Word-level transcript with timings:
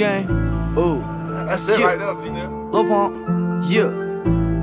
gang. 0.00 0.74
Oh. 0.76 0.98
That's 1.46 1.68
it 1.68 1.78
yeah. 1.78 1.86
right 1.86 1.98
there, 1.98 2.14
T-Nell. 2.14 2.70
Lil 2.72 2.84
Pump. 2.84 3.14
Yeah. 3.68 3.90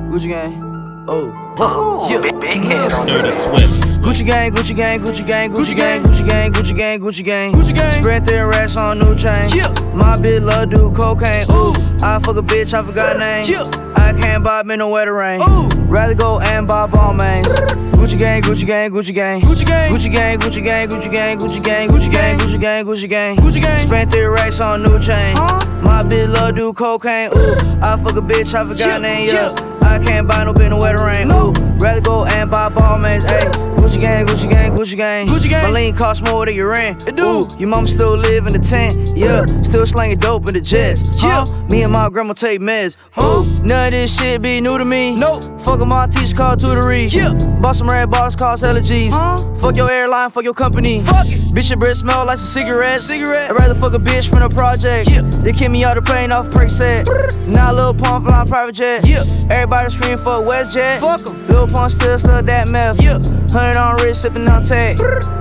Gucci 0.10 0.28
gang. 0.28 1.06
Oh. 1.08 2.08
Yeah. 2.10 2.22
Big, 2.22 2.40
big 2.40 2.58
head 2.58 2.92
on 2.92 3.08
Dirty 3.08 3.32
Swift. 3.32 4.02
Gucci 4.02 4.26
gang, 4.26 4.52
Gucci 4.52 4.76
gang, 4.76 5.00
Gucci 5.00 5.26
gang, 5.26 5.52
Gucci 5.52 5.76
gang, 5.76 6.04
Gucci 6.04 6.26
gang, 6.26 6.52
Gucci 6.52 6.76
gang, 6.76 7.00
Gucci 7.00 7.24
gang, 7.24 7.54
Gucci 7.54 7.76
gang. 7.76 8.02
Spread 8.02 8.26
their 8.26 8.48
racks 8.48 8.76
on 8.76 9.00
new 9.00 9.16
chain. 9.16 9.50
Yeah. 9.54 9.70
My 9.94 10.18
bitch 10.18 10.44
love 10.44 10.70
do 10.70 10.92
cocaine. 10.92 11.46
Ooh. 11.52 11.74
I 12.04 12.20
fuck 12.24 12.38
a 12.38 12.42
bitch, 12.42 12.74
I 12.74 12.84
forgot 12.84 13.18
name. 13.18 13.46
Yeah. 13.46 13.64
I 13.96 14.14
can't 14.20 14.44
buy 14.44 14.64
me 14.64 14.76
no 14.76 14.90
wetter 14.90 15.14
rain. 15.14 15.42
Ooh. 15.42 15.68
Rather 15.84 16.16
go 16.16 16.40
and 16.40 16.68
buy 16.68 16.88
Balmains. 16.88 17.84
Gucci 17.98 18.16
gang, 18.18 18.42
Gucci 18.42 18.66
gang, 18.66 18.92
Gucci 18.92 19.14
gang, 19.14 19.42
Gucci 19.42 19.66
gang, 19.66 19.90
Gucci 19.92 20.14
gang, 20.14 20.38
Gucci 20.38 20.64
gang, 20.64 20.88
Gucci 20.88 21.12
gang, 21.12 21.38
Gucci 21.40 21.62
gang, 21.64 21.88
Gucci 21.90 22.10
gang, 22.12 22.38
Gucci 22.38 22.60
gang, 22.60 22.86
Gucci 22.86 23.10
gang, 23.10 23.36
Gucci 23.38 23.62
gang. 23.62 23.88
Spent 23.88 24.12
three 24.12 24.26
racks 24.26 24.60
on 24.60 24.84
new 24.84 25.00
chain. 25.00 25.34
My 25.82 26.06
bitch 26.08 26.30
love 26.30 26.56
do 26.56 26.74
cocaine. 26.74 27.30
Ooh, 27.36 27.82
I 27.82 27.98
fuck 27.98 28.16
a 28.16 28.22
bitch, 28.22 28.54
I 28.54 28.66
forgot 28.68 29.02
name. 29.02 29.30
Yeah, 29.30 29.50
I 29.82 29.98
can't 29.98 30.28
buy 30.28 30.44
no 30.44 30.54
no 30.70 30.78
wetter 30.78 31.04
rain. 31.04 31.32
Ooh, 31.32 31.52
rather 31.80 32.02
go 32.02 32.26
and 32.26 32.52
buy 32.52 32.70
Balmains. 32.70 33.26
Ayy. 33.26 33.67
Gucci 33.88 34.02
gang, 34.02 34.26
Gucci 34.26 34.50
gang, 34.50 34.76
Gucci 34.76 34.98
gang. 34.98 35.28
Gucci 35.28 35.50
gang. 35.50 35.64
My 35.64 35.70
lean 35.70 35.96
cost 35.96 36.22
more 36.26 36.46
than 36.46 36.54
your 36.56 36.68
rent. 36.68 37.08
It 37.08 37.16
do. 37.16 37.24
Ooh, 37.24 37.48
your 37.58 37.70
mom 37.70 37.88
still 37.88 38.18
live 38.18 38.46
in 38.46 38.52
the 38.52 38.60
tent. 38.60 39.14
Yeah, 39.16 39.46
still 39.64 39.86
slanging 39.86 40.18
dope 40.18 40.46
in 40.50 40.56
the 40.56 40.60
jets. 40.60 41.22
Huh? 41.22 41.46
Yeah. 41.48 41.68
Me 41.70 41.84
and 41.84 41.94
my 41.94 42.10
grandma 42.10 42.34
take 42.34 42.60
meds. 42.60 42.98
Huh? 43.12 43.44
None 43.64 43.88
of 43.88 43.94
this 43.94 44.14
shit 44.14 44.42
be 44.42 44.60
new 44.60 44.78
to 44.78 44.84
me. 44.84 45.16
Nope. 45.16 45.42
Fuck 45.62 45.80
my 45.88 46.06
teacher 46.08 46.36
called 46.36 46.60
tutory. 46.60 47.08
Yeah. 47.08 47.32
Bought 47.62 47.78
some 47.78 47.90
red 47.90 48.12
bottles 48.12 48.36
cost 48.36 48.66
allergies. 48.66 49.10
Huh? 49.10 49.38
Fuck 49.62 49.78
your 49.78 49.90
airline, 49.90 50.32
fuck 50.32 50.44
your 50.44 50.54
company. 50.54 51.02
Fuck 51.02 51.28
it. 51.28 51.40
Bitch, 51.56 51.70
your 51.70 51.80
breath 51.80 51.96
smell 51.96 52.26
like 52.26 52.40
some 52.40 52.48
cigarettes. 52.48 53.06
Cigarette. 53.06 53.50
I'd 53.50 53.58
rather 53.58 53.74
fuck 53.76 53.94
a 53.94 54.00
bitch 54.00 54.30
from 54.30 54.40
the 54.40 54.50
project. 54.50 55.10
Yeah. 55.10 55.22
They 55.22 55.54
kick 55.54 55.72
me 55.72 55.86
out 55.86 55.96
the 55.96 56.02
plane 56.02 56.34
off 56.34 56.48
Percocet. 56.48 57.48
now 57.48 57.72
Lil 57.74 57.94
Pump 57.94 58.28
flying 58.28 58.50
private 58.50 58.76
jet. 58.76 59.08
Yeah. 59.08 59.24
Everybody 59.50 59.90
scream 59.92 60.18
for 60.18 60.44
WestJet. 60.44 61.00
Fuck 61.00 61.34
em. 61.34 61.48
Lil 61.48 61.68
Pump 61.68 61.90
still 61.90 62.20
stuck 62.20 62.46
that 62.48 62.70
meth. 62.70 63.02
Yeah. 63.02 63.20
Hundred 63.50 63.77
on 63.78 63.96
wrist, 63.98 64.26
sippin' 64.26 64.50
on 64.50 64.64
tag. 64.64 64.98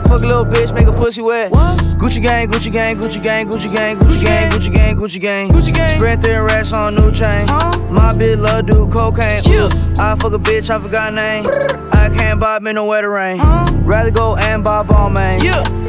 Fuck 0.06 0.22
a 0.22 0.26
little 0.26 0.44
bitch, 0.44 0.72
make 0.74 0.86
a 0.86 0.92
pussy 0.92 1.22
wet. 1.22 1.50
What? 1.50 1.78
Gucci 1.98 2.22
gang, 2.22 2.48
Gucci 2.48 2.70
gang, 2.70 2.96
Gucci 2.96 3.22
gang, 3.22 3.48
Gucci 3.48 3.72
gang, 3.72 3.98
Gucci 3.98 4.24
gang, 4.24 4.50
Gucci 4.50 4.72
gang, 4.72 4.96
Gucci 4.96 5.20
gang, 5.20 5.48
Gucci 5.48 5.74
gang. 5.74 5.98
Spread 5.98 6.22
their 6.22 6.44
racks 6.44 6.72
on 6.72 6.94
new 6.94 7.10
chain. 7.10 7.46
Huh? 7.48 7.72
My 7.90 8.12
bitch 8.12 8.38
love 8.40 8.66
do 8.66 8.86
cocaine. 8.88 9.40
Yeah. 9.44 9.68
I 9.98 10.16
fuck 10.16 10.32
a 10.32 10.38
bitch, 10.38 10.70
I 10.70 10.80
forgot 10.80 11.12
name. 11.14 11.44
I 11.92 12.08
can't 12.16 12.38
buy 12.38 12.58
me 12.60 12.72
no 12.72 12.84
wetter 12.84 13.10
rain. 13.10 13.38
Huh? 13.38 13.66
Rather 13.80 14.10
go 14.10 14.36
and 14.36 14.62
buy 14.62 14.82
Balmain. 14.82 15.42
Yeah. 15.42 15.85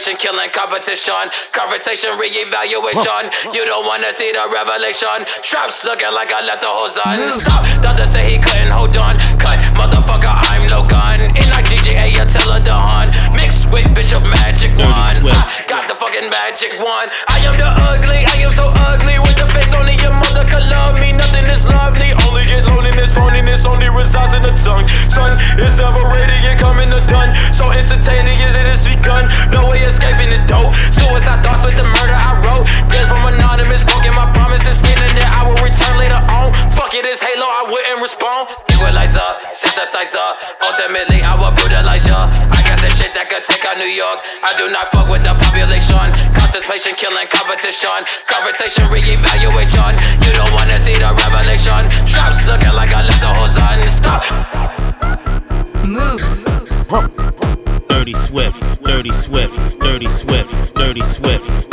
Killing 0.00 0.48
competition. 0.56 1.28
Conversation, 1.52 2.16
re-evaluation. 2.16 3.28
You 3.52 3.64
don't 3.66 3.84
wanna 3.84 4.12
see 4.12 4.32
the 4.32 4.48
revelation. 4.48 5.26
Straps 5.42 5.84
looking 5.84 6.12
like 6.12 6.32
I 6.32 6.40
left 6.40 6.62
the 6.62 6.68
hose 6.72 6.96
on. 7.04 7.20
Stop. 7.36 7.66
Doctor 7.82 8.06
say 8.06 8.24
he 8.24 8.38
couldn't 8.38 8.72
hold 8.72 8.96
on. 8.96 9.18
Cut, 9.44 9.60
motherfucker, 9.76 10.32
I'm 10.48 10.64
no 10.72 10.86
gun. 10.88 11.20
In 11.36 11.44
like 11.52 11.66
GGA, 11.68 12.16
Attila 12.16 12.60
Dawn. 12.60 13.10
Mixed 13.36 13.68
with 13.70 13.92
Bishop 13.92 14.24
Magic 14.30 14.72
Wand. 14.80 15.20
Got 15.70 15.86
the 15.86 15.94
fucking 15.94 16.26
magic 16.26 16.82
wand. 16.82 17.14
I 17.30 17.46
am 17.46 17.54
the 17.54 17.62
ugly, 17.62 18.26
I 18.26 18.42
am 18.42 18.50
so 18.50 18.74
ugly. 18.90 19.14
With 19.22 19.38
the 19.38 19.46
face 19.54 19.70
only 19.70 19.94
your 20.02 20.10
mother 20.10 20.42
could 20.42 20.66
love 20.66 20.98
me. 20.98 21.14
Nothing 21.14 21.46
is 21.46 21.62
lovely. 21.62 22.10
Only 22.26 22.42
get 22.42 22.66
loneliness, 22.66 23.14
phoniness 23.14 23.62
only 23.70 23.86
resides 23.94 24.34
in 24.34 24.50
the 24.50 24.54
tongue. 24.66 24.82
Son, 25.06 25.38
it's 25.62 25.78
never 25.78 26.02
ready 26.10 26.34
radiant, 26.34 26.58
coming 26.58 26.90
to 26.90 26.98
done. 27.06 27.30
So 27.54 27.70
instantaneous, 27.70 28.58
it 28.58 28.66
is 28.66 28.82
begun. 28.82 29.30
No 29.54 29.62
way 29.70 29.78
escaping 29.86 30.34
the 30.34 30.42
dope. 30.50 30.74
Suicide 30.90 31.38
thoughts 31.46 31.62
with 31.62 31.78
the 31.78 31.86
murder 31.86 32.18
I 32.18 32.34
wrote. 32.42 32.66
Dead 32.90 33.06
from 33.06 33.30
anonymous, 33.30 33.86
broken 33.86 34.10
my 34.18 34.26
promises. 34.34 34.82
Skinning 34.82 35.14
that 35.22 35.30
I 35.38 35.46
will 35.46 35.60
return 35.62 35.94
later 36.02 36.18
on. 36.34 36.50
Fuck 36.74 36.98
it, 36.98 37.06
it's 37.06 37.22
Halo, 37.22 37.46
I 37.46 37.70
wouldn't 37.70 38.02
respond. 38.02 38.50
Equalizer, 38.74 39.54
synthesizer. 39.54 40.34
Ultimately, 40.66 41.22
I 41.22 41.38
will 41.38 41.54
brutalize 41.54 42.10
ya. 42.10 42.26
I 42.50 42.58
got 42.66 42.82
the 42.82 42.90
shit 42.98 43.14
that 43.14 43.30
could 43.30 43.46
take 43.46 43.62
out 43.62 43.78
New 43.78 43.86
York. 43.86 44.18
I 44.42 44.50
do 44.58 44.66
not 44.74 44.90
fuck 44.90 45.06
with 45.06 45.22
the 45.22 45.30
population. 45.60 46.12
Contemplation, 46.32 46.94
killing 46.96 47.26
competition. 47.28 48.04
Conversation, 48.26 48.84
re-evaluation. 48.90 49.92
You 50.24 50.32
don't 50.32 50.52
wanna 50.52 50.78
see 50.78 50.94
the 50.94 51.12
revelation. 51.20 51.90
Straps 52.06 52.46
looking 52.46 52.72
like 52.72 52.92
I 52.94 53.02
left 53.04 53.20
the 53.20 53.28
hose 53.36 53.58
on. 53.60 53.82
Stop. 53.90 54.24
Move. 55.84 56.20
Dirty 57.88 58.14
Swift. 58.14 58.82
Dirty 58.82 59.12
Swift. 59.12 59.78
Dirty 59.80 60.08
Swift. 60.08 60.74
Dirty 60.74 61.02
Swift. 61.02 61.70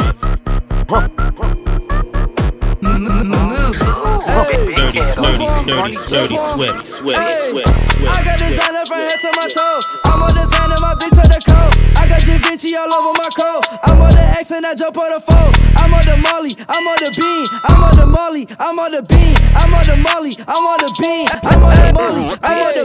Dirty, 5.28 5.44
dirty, 5.44 5.68
dirty, 5.68 6.08
dirty 6.08 6.38
Swift. 6.56 6.88
Swift. 6.88 7.20
Swift. 7.52 7.68
Swift. 7.92 8.08
I 8.08 8.24
got 8.24 8.40
designer 8.40 8.86
from 8.88 9.04
head 9.04 9.20
to 9.20 9.32
my 9.36 9.48
toe. 9.52 9.80
I'm 10.08 10.24
on 10.24 10.32
designer, 10.32 10.80
my 10.80 10.96
bitch 10.96 11.20
on 11.20 11.28
the 11.28 11.42
coat. 11.44 11.76
I 12.00 12.08
got 12.08 12.24
Vinci 12.24 12.72
all 12.80 12.88
over 12.88 13.12
my 13.12 13.28
coat. 13.36 13.68
I'm 13.84 14.00
on 14.00 14.16
the 14.16 14.24
X 14.40 14.52
and 14.56 14.66
I 14.66 14.72
jump 14.74 14.96
on 14.96 15.12
the 15.12 15.20
phone. 15.20 15.52
I'm 15.76 15.92
on 15.92 16.08
the 16.08 16.16
Molly, 16.16 16.56
I'm 16.72 16.88
on 16.88 16.98
the 17.04 17.12
bean. 17.12 17.44
I'm 17.68 17.84
on 17.84 18.00
the 18.00 18.08
Molly, 18.08 18.48
I'm 18.56 18.80
on 18.80 18.92
the 18.96 19.04
bean. 19.04 19.36
I'm 19.52 19.76
on 19.76 19.84
the 19.84 19.98
Molly, 20.00 20.32
I'm 20.48 20.64
on 20.64 20.80
the 20.80 20.92
bean. 20.96 21.28
I'm 21.44 21.60
on 21.60 21.76
the 21.76 21.88
Molly, 21.92 22.24
I'm 22.48 22.60
on 22.64 22.72
the. 22.80 22.84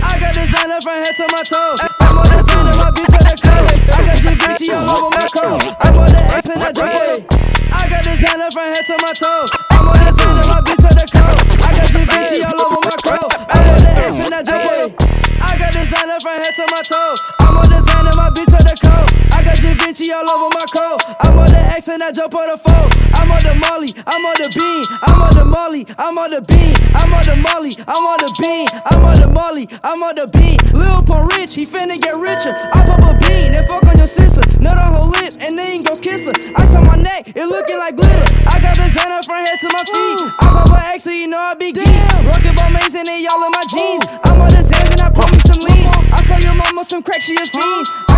I 0.00 0.16
got 0.16 0.32
designer 0.32 0.80
from 0.80 0.96
head 0.96 1.12
to 1.20 1.28
my 1.28 1.44
toe. 1.44 1.76
I'm 1.76 2.16
on 2.16 2.26
designer, 2.32 2.72
my 2.72 2.88
bitch 2.88 3.12
on 3.12 3.24
the 3.28 3.36
coat. 3.36 3.68
I 3.92 4.00
got 4.00 4.16
Vinci 4.16 4.72
all 4.72 4.88
over 4.88 5.12
my 5.12 5.28
coat. 5.28 5.60
I'm 5.84 6.00
on 6.00 6.08
the 6.08 6.22
X 6.40 6.48
and 6.48 6.56
I 6.56 6.72
jump 6.72 6.88
on 6.88 7.04
the 7.04 7.52
I 7.68 7.84
got 7.84 8.00
designer 8.00 8.48
from 8.48 8.64
head 8.72 8.84
to 8.88 8.96
my 9.04 9.12
toe. 9.12 9.44
I'm 9.76 9.92
on 9.92 10.00
designer, 10.00 10.48
my 10.48 10.60
bitch 10.64 10.88
on 10.88 10.96
the 10.96 11.04
coat. 11.12 11.21
Gucci 12.22 12.38
all 12.46 12.54
over 12.54 12.78
my 12.86 12.94
crow. 13.02 13.26
I 13.50 13.58
on 13.74 13.82
the 13.82 13.90
X 13.98 14.14
and 14.22 14.34
I 14.34 14.42
jump 14.46 14.62
on 14.62 14.78
the. 14.78 14.94
I 15.42 15.58
got 15.58 15.74
designer 15.74 16.22
from 16.22 16.38
head 16.38 16.54
to 16.54 16.64
my 16.70 16.82
toe. 16.86 17.14
I'm 17.42 17.58
on 17.58 17.66
designer, 17.66 18.14
my 18.14 18.30
bitch 18.30 18.54
on 18.54 18.62
the 18.62 18.78
coat. 18.78 19.10
I 19.34 19.42
got 19.42 19.58
Givenchy 19.58 20.14
all 20.14 20.30
over 20.30 20.54
my 20.54 20.62
coat. 20.70 21.02
I'm 21.18 21.34
on 21.34 21.50
the 21.50 21.58
X 21.74 21.88
and 21.88 21.98
I 21.98 22.12
jump 22.12 22.34
on 22.38 22.46
the 22.46 22.58
phone. 22.62 22.90
I'm 23.18 23.26
on 23.26 23.42
the 23.42 23.58
Molly, 23.58 23.90
I'm 24.06 24.22
on 24.22 24.38
the 24.38 24.48
bean. 24.54 24.86
I'm 25.02 25.18
on 25.18 25.34
the 25.34 25.44
Molly, 25.44 25.82
I'm 25.98 26.14
on 26.14 26.30
the 26.30 26.42
bean. 26.46 26.78
I'm 26.94 27.10
on 27.10 27.26
the 27.26 27.34
Molly, 27.42 27.74
I'm 27.90 28.06
on 28.06 28.18
the 28.22 28.30
bean. 28.38 28.68
I'm 28.70 29.02
on 29.02 29.18
the 29.18 29.26
Molly, 29.26 29.66
I'm 29.82 30.02
on 30.06 30.14
the 30.14 30.26
bean. 30.30 30.62
Lil 30.78 31.02
Pump 31.02 31.26
Rich, 31.34 31.58
he 31.58 31.66
finna 31.66 31.98
get 31.98 32.14
richer. 32.14 32.54
I 32.70 32.86
pop 32.86 33.02
a 33.02 33.18
bean 33.18 33.50
and 33.50 33.66
fuck 33.66 33.82
on 33.90 33.98
your 33.98 34.06
sister. 34.06 34.46
Nut 34.62 34.78
on 34.78 34.94
her 34.94 35.06
lip 35.10 35.34
and 35.42 35.58
then 35.58 35.82
go 35.82 35.98
kiss 35.98 36.30
her. 36.30 36.38
I 36.54 36.62
saw 36.70 36.86
my 36.86 36.94
neck, 36.94 37.34
it 37.34 37.50
looking 37.50 37.82
like 37.82 37.98
glitter. 37.98 38.30
I 38.46 38.62
got 38.62 38.78
designer 38.78 39.26
from 39.26 39.42
head 39.42 39.58
to 39.58 39.68
my 39.74 39.82
feet 39.90 40.41
know 41.32 41.38
I 41.38 41.54
be 41.54 41.72
geek. 41.72 41.86
Rocket 42.28 42.54
ball 42.54 42.70
Mason 42.70 43.00
and 43.00 43.08
they 43.08 43.26
all 43.26 43.42
in 43.46 43.52
my 43.52 43.64
jeans. 43.72 44.04
I'm 44.22 44.40
on 44.40 44.50
the 44.50 44.60
Xans 44.60 44.92
and 44.92 45.00
I 45.00 45.08
put 45.08 45.32
me 45.32 45.38
some 45.40 45.60
lean. 45.60 45.88
I 46.12 46.20
saw 46.20 46.36
your 46.36 46.54
mama 46.54 46.84
some 46.84 47.02
crack, 47.02 47.22
she 47.22 47.34
a 47.34 47.46
fiend 47.46 48.11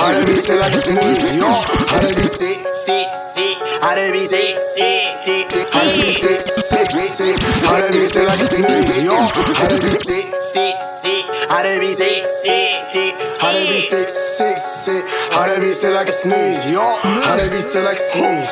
Arabiste 0.00 0.60
bak 0.60 0.76
sınırımız 0.76 1.34
yok 1.34 1.64
Arabiste 1.94 2.46
Si 2.74 3.04
si 3.34 3.58
Arabiste 3.82 4.58
Si 4.58 5.02
si 5.24 5.46
Arabiste 5.74 6.42
Si 6.68 7.06
si 7.16 7.34
Arabiste 7.70 8.26
bak 8.26 8.42
sınırımız 8.42 9.02
yok 9.02 9.32
Arabiste 9.64 10.14
Si 10.42 10.72
si 11.02 11.24
Arabiste 11.48 12.24
Si 12.42 12.70
si 12.92 13.14
Arabiste 13.42 14.08
Si 14.36 14.54
si 14.84 15.04
Arabiste 15.38 15.94
bak 15.94 16.14
sınırımız 16.14 16.70
yok 16.70 17.02
Arabiste 17.32 17.84
bak 17.84 18.00
sınırımız 18.00 18.50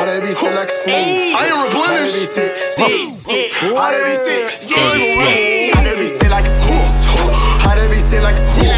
Arabiste 0.00 0.56
bak 0.56 0.72
sınırımız 0.72 1.22
I 1.22 1.52
am 1.52 1.64
replenished 1.64 1.90
Arabiste 1.90 2.56
Si 2.68 3.04
si 3.06 3.50
How 3.66 3.90
Si 4.50 4.66
si 4.66 4.74
Arabiste 5.78 6.28
like 6.28 6.46
a 6.46 6.62
sneeze? 6.62 6.98
How 7.12 7.24
that 7.24 7.38
horse 7.38 7.66
Arabiste 7.66 8.20
like 8.20 8.38
a 8.38 8.50
sneeze? 8.54 8.77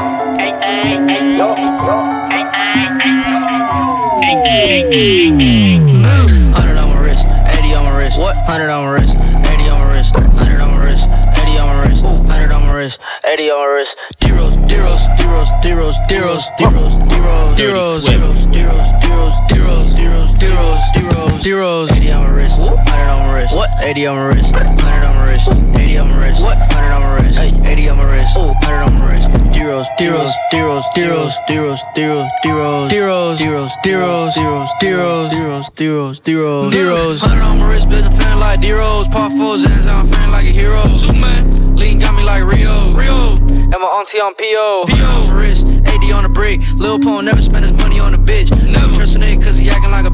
Hundred 4.91 6.75
on 6.75 6.89
my 6.89 6.99
wrist, 6.99 7.25
eighty 7.47 7.73
on 7.73 7.85
my 7.85 7.97
wrist. 7.97 8.19
What? 8.19 8.35
Hundred 8.43 8.69
on 8.69 8.83
my 8.83 8.91
wrist, 8.91 9.15
eighty 9.47 9.69
on 9.69 9.79
my 9.79 9.85
wrist. 9.95 10.13
Hundred 10.13 10.59
on 10.59 10.71
my 10.71 10.83
wrist, 10.83 11.07
eighty 11.39 11.57
on 11.57 11.67
my 11.67 11.87
wrist. 11.87 12.03
Hundred 12.03 12.51
on 12.51 12.67
my 12.67 12.73
wrist, 12.73 12.99
eighty 13.23 13.49
on 13.49 13.59
my 13.59 13.65
wrist. 13.67 13.97
D 14.19 14.31
Rose, 14.31 14.57
deros, 14.57 14.99
D 15.07 15.23
Rose, 15.23 15.47
deros, 15.63 15.95
D 16.07 16.15
Rose, 16.19 16.43
deros, 16.59 17.07
D 17.07 17.15
Rose, 17.15 18.03
deros, 18.03 18.03
D 18.03 18.17
Rose, 18.17 18.43
deros, 18.51 19.47
D 19.47 19.59
Rose, 19.59 19.87
deros, 19.95 20.37
D 20.37 20.47
Rose, 20.51 20.81
deros, 20.91 21.41
D 21.41 21.53
Rose. 21.53 21.91
Eighty 21.93 22.11
on 22.11 22.23
my 22.23 22.29
wrist. 22.29 22.57
Hundred 22.57 23.09
on 23.09 23.19
my 23.27 23.39
wrist. 23.39 23.55
What? 23.55 23.69
Eighty 23.85 24.05
on 24.05 24.17
my 24.17 24.25
wrist. 24.25 24.53
Hundred 24.53 25.05
on 25.07 25.10
wrist, 25.31 25.47
80 25.49 25.97
on 25.97 26.09
my 26.09 26.27
wrist, 26.27 26.41
what? 26.41 26.57
100 26.57 26.91
on 26.91 27.01
my 27.01 27.15
wrist, 27.15 27.39
hey, 27.39 27.71
80 27.71 27.89
on 27.89 27.97
my 27.97 28.11
wrist, 28.11 28.37
ooh, 28.37 28.47
100 28.47 28.83
on 28.83 28.93
my 28.97 29.07
wrist. 29.07 29.27
D 29.51 29.63
Rose, 29.63 29.87
deros, 29.97 30.31
D 30.51 30.59
Rose, 30.61 30.83
deros, 30.95 31.33
D 31.45 31.57
Rose, 31.57 31.79
deros, 31.95 32.39
D 32.41 32.51
Rose, 32.51 32.89
deros, 32.91 33.39
D 33.39 33.49
Rose, 33.49 33.73
deros, 33.83 33.83
D 33.83 33.95
Rose, 33.95 34.69
deros, 34.81 35.29
D 35.29 35.41
Rose, 35.41 35.69
deros, 35.69 36.23
D 36.23 36.33
Rose, 36.35 36.73
deros. 36.73 37.19
Mm. 37.19 37.21
100 37.21 37.43
on 37.43 37.59
my 37.59 37.69
wrist, 37.69 37.87
bitch, 37.87 38.03
I'm 38.03 38.11
feeling 38.11 38.39
like 38.39 38.61
D 38.61 38.71
Rose. 38.73 39.07
Pop 39.07 39.31
four 39.31 39.55
Xans, 39.55 39.85
I'm 39.85 40.07
feeling 40.07 40.31
like 40.31 40.45
a 40.45 40.51
hero. 40.51 40.95
Superman, 40.95 41.75
lean 41.75 41.99
got 41.99 42.15
me 42.15 42.23
like 42.23 42.43
Rio. 42.43 42.93
Rio, 42.93 43.35
and 43.37 43.71
my 43.71 43.89
auntie 43.97 44.19
on 44.19 44.33
PO. 44.35 44.85
PO, 44.89 45.33
wrist, 45.37 45.65
80 45.65 46.11
on 46.11 46.23
the 46.23 46.29
brick. 46.29 46.59
Lil 46.75 46.99
Pump 46.99 47.23
never 47.23 47.41
spend 47.41 47.63
his 47.65 47.73
money 47.73 47.99
on 47.99 48.13
a 48.13 48.17
bitch. 48.17 48.49
Never 48.51 48.95
trust 48.95 49.15
a 49.15 49.19
nigga 49.19 49.43
cause 49.43 49.57
he 49.57 49.69
acting 49.69 49.91
like 49.91 50.05
a 50.05 50.11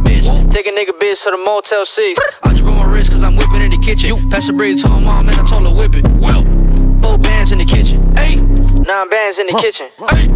Take 0.58 0.66
a 0.66 0.72
nigga 0.72 0.98
bitch 0.98 1.24
to 1.24 1.30
the 1.30 1.38
Motel 1.38 1.86
6. 1.86 2.20
I 2.44 2.50
just 2.50 2.64
broke 2.64 2.78
my 2.78 2.92
wrist 2.92 3.12
cause 3.12 3.22
I'm 3.22 3.36
whipping 3.36 3.62
in 3.62 3.70
the 3.70 3.78
kitchen. 3.78 4.08
You 4.08 4.28
pass 4.28 4.48
the 4.48 4.54
bread 4.54 4.80
to 4.80 4.90
my 4.90 5.00
mom 5.00 5.30
and 5.30 5.38
I 5.38 5.46
told 5.46 5.68
her 5.68 5.72
whip 5.72 5.94
it. 5.94 6.04
Well, 6.18 6.42
four 7.00 7.20
bands 7.20 7.52
in 7.52 7.60
the 7.60 7.66
kitchen. 7.66 8.02
Eight. 8.18 8.42
Nine 8.42 9.08
bands 9.08 9.38
in 9.38 9.46
the 9.46 9.54
huh. 9.54 9.62
kitchen. 9.62 9.86
Eight. 10.18 10.34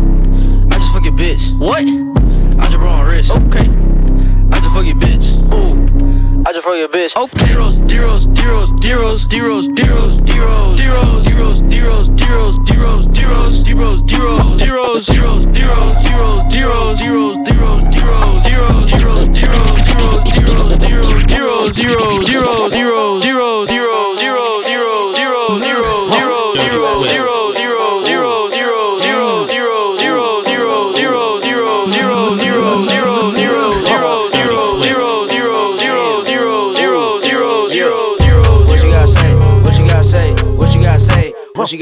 I 0.70 0.78
just 0.78 0.94
fuck 0.94 1.06
your 1.06 1.18
bitch. 1.18 1.58
What? 1.58 1.82
I 1.82 2.66
just 2.70 2.78
broke 2.78 2.94
my 2.94 3.02
wrist. 3.02 3.32
Okay. 3.32 3.66
I 3.66 4.62
just 4.62 4.76
fuck 4.78 4.86
your 4.86 5.02
bitch. 5.02 5.26
Ooh. 5.58 6.46
I 6.46 6.54
just 6.54 6.68
fuck 6.68 6.78
your 6.78 6.90
bitch. 6.90 7.18
Okay. 7.18 7.48
D 7.48 7.56
Rose, 7.56 7.80
Deros, 7.80 8.32
D 8.36 8.46
Rose, 8.46 9.26
Deros, 9.26 9.26
D 9.26 9.42
Rose, 9.42 9.68
Deros, 9.70 10.22
D 10.22 10.38
Rose, 10.38 10.78
Deros, 10.78 11.24
D 11.26 11.34
Rose, 11.34 11.62
Deros, 11.64 12.16
D 12.16 12.30
Rose. 12.30 12.61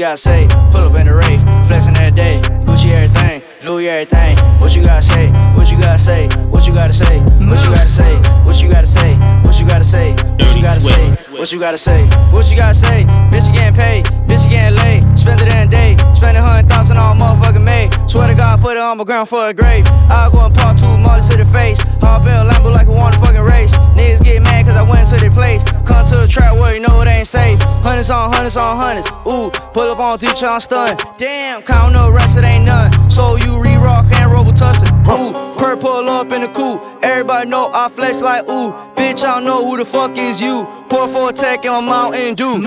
What 0.00 0.06
you 0.06 0.06
gotta 0.06 0.16
say? 0.16 0.48
Pull 0.72 0.80
up 0.80 1.00
in 1.00 1.06
the 1.06 1.14
rave, 1.14 1.42
flexing 1.68 1.94
that 2.00 2.14
day. 2.16 2.40
Gucci 2.64 2.88
everything, 2.88 3.42
Louis 3.62 3.88
everything. 3.88 4.36
What 4.56 4.74
you 4.74 4.80
gotta 4.82 5.02
say? 5.02 5.28
What 5.52 5.70
you 5.70 5.76
gotta 5.76 5.98
say? 5.98 6.28
What 6.48 6.66
you 6.66 6.72
gotta 6.72 6.92
say? 6.92 7.20
What 7.44 7.60
you 7.60 7.68
gotta 7.68 7.88
say? 7.88 8.16
What 8.48 8.56
you 8.56 8.68
gotta 8.72 8.86
say? 8.86 9.12
What 9.44 9.60
you 9.60 9.66
gotta 9.68 9.84
say? 9.84 10.16
What 10.40 10.56
you 10.56 10.62
gotta 10.62 10.80
say? 10.80 11.10
What 11.36 11.52
you 11.52 11.60
gotta 11.60 11.76
say? 11.76 12.00
What 12.32 12.50
you 12.50 12.56
gotta 12.56 12.74
say? 12.74 13.04
Bitch, 13.28 13.44
you 13.48 13.52
getting 13.52 13.76
paid. 13.76 14.04
Bitch, 14.24 14.44
you 14.44 14.56
getting 14.56 14.78
laid. 14.80 15.04
Spend 15.18 15.40
it 15.42 15.52
in 15.52 15.68
a 15.68 15.70
day. 15.70 15.96
Spend 16.16 16.36
a 16.36 16.40
hundred 16.40 16.70
thousand 16.70 16.96
on 16.96 17.18
motherfucking 17.18 17.64
made. 17.64 17.92
Swear 18.08 18.28
to 18.28 18.34
God, 18.34 18.60
put 18.60 18.76
it 18.76 18.82
on 18.82 18.96
my 18.96 19.04
ground 19.04 19.28
for 19.28 19.48
a 19.48 19.52
grave. 19.52 19.84
I'll 20.08 20.30
go 20.32 20.46
and 20.46 20.54
park 20.54 20.78
two 20.78 20.96
mothers 20.96 21.28
to 21.28 21.36
the 21.36 21.44
face. 21.44 21.80
Hard 22.00 22.24
bill 22.24 22.48
Lambo 22.48 22.72
like 22.72 22.88
a 22.88 22.92
one 22.92 23.12
fucking 23.20 23.44
race. 23.44 23.76
Niggas 24.00 24.24
get 24.24 24.40
mad 24.40 24.64
cause 24.64 24.76
I 24.76 24.82
went 24.82 25.08
to 25.12 25.16
their 25.20 25.30
place. 25.30 25.64
Come 25.90 26.06
to 26.06 26.16
the 26.22 26.28
trap 26.28 26.56
where 26.56 26.74
you 26.74 26.80
know 26.80 27.00
it 27.02 27.08
ain't 27.08 27.26
safe. 27.26 27.58
Hundreds 27.82 28.10
on 28.10 28.32
hundreds 28.32 28.56
on 28.56 28.76
hundreds. 28.76 29.10
Ooh, 29.26 29.50
pull 29.74 29.90
up 29.90 29.98
on 29.98 30.18
teacher, 30.18 30.46
I'm 30.46 30.60
stunned. 30.60 31.00
Damn, 31.18 31.62
count 31.62 31.92
no 31.92 32.10
rest, 32.10 32.38
it 32.38 32.44
ain't 32.44 32.64
none. 32.64 32.92
So 33.10 33.36
you 33.36 33.60
re 33.60 33.74
rock 33.76 34.06
and 34.14 34.30
Robitussin. 34.30 34.88
Ooh, 35.10 35.58
per 35.58 35.76
pull 35.76 36.08
up 36.08 36.30
in 36.30 36.42
the 36.42 36.48
coupe. 36.48 36.80
Everybody 37.02 37.48
know 37.48 37.70
I 37.74 37.88
flex 37.88 38.22
like 38.22 38.48
ooh. 38.48 38.72
Bitch, 38.94 39.24
I 39.24 39.34
don't 39.34 39.44
know 39.44 39.66
who 39.66 39.76
the 39.76 39.84
fuck 39.84 40.16
is 40.16 40.40
you. 40.40 40.64
Pour 40.88 41.08
for 41.08 41.30
a 41.30 41.32
tech 41.32 41.64
in 41.64 41.72
my 41.72 41.80
Mountain 41.80 42.34
Dew. 42.34 42.62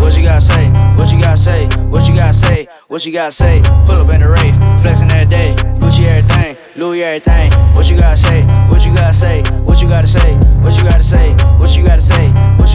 What 0.00 0.16
you 0.16 0.24
gotta 0.24 0.40
say? 0.40 0.68
What 0.96 1.10
you 1.12 1.20
gotta 1.20 1.36
say? 1.36 1.66
What 1.88 2.06
you 2.08 2.14
gotta 2.14 2.34
say? 2.34 2.68
What 2.88 3.06
you 3.06 3.12
gotta 3.12 3.32
say? 3.32 3.62
Pull 3.86 3.96
up 4.02 4.14
in 4.14 4.20
the 4.20 4.28
rave, 4.28 4.56
flexing 4.82 5.08
that 5.08 5.30
day. 5.30 5.54
Gucci 5.80 6.04
everything, 6.04 6.56
Louis 6.76 7.02
everything. 7.02 7.50
What 7.74 7.88
you 7.88 7.96
gotta 7.96 8.16
say? 8.16 8.42
What 8.68 8.84
you 8.84 8.94
gotta 8.94 9.14
say? 9.14 9.42
What 9.64 9.80
you 9.80 9.88
gotta 9.88 10.06
say? 10.06 10.34
What 10.62 10.76
you 10.76 10.84
gotta 10.84 11.02
say? 11.02 11.32
What 11.58 11.76
you 11.76 11.84
gotta 11.84 12.00
say? 12.00 12.28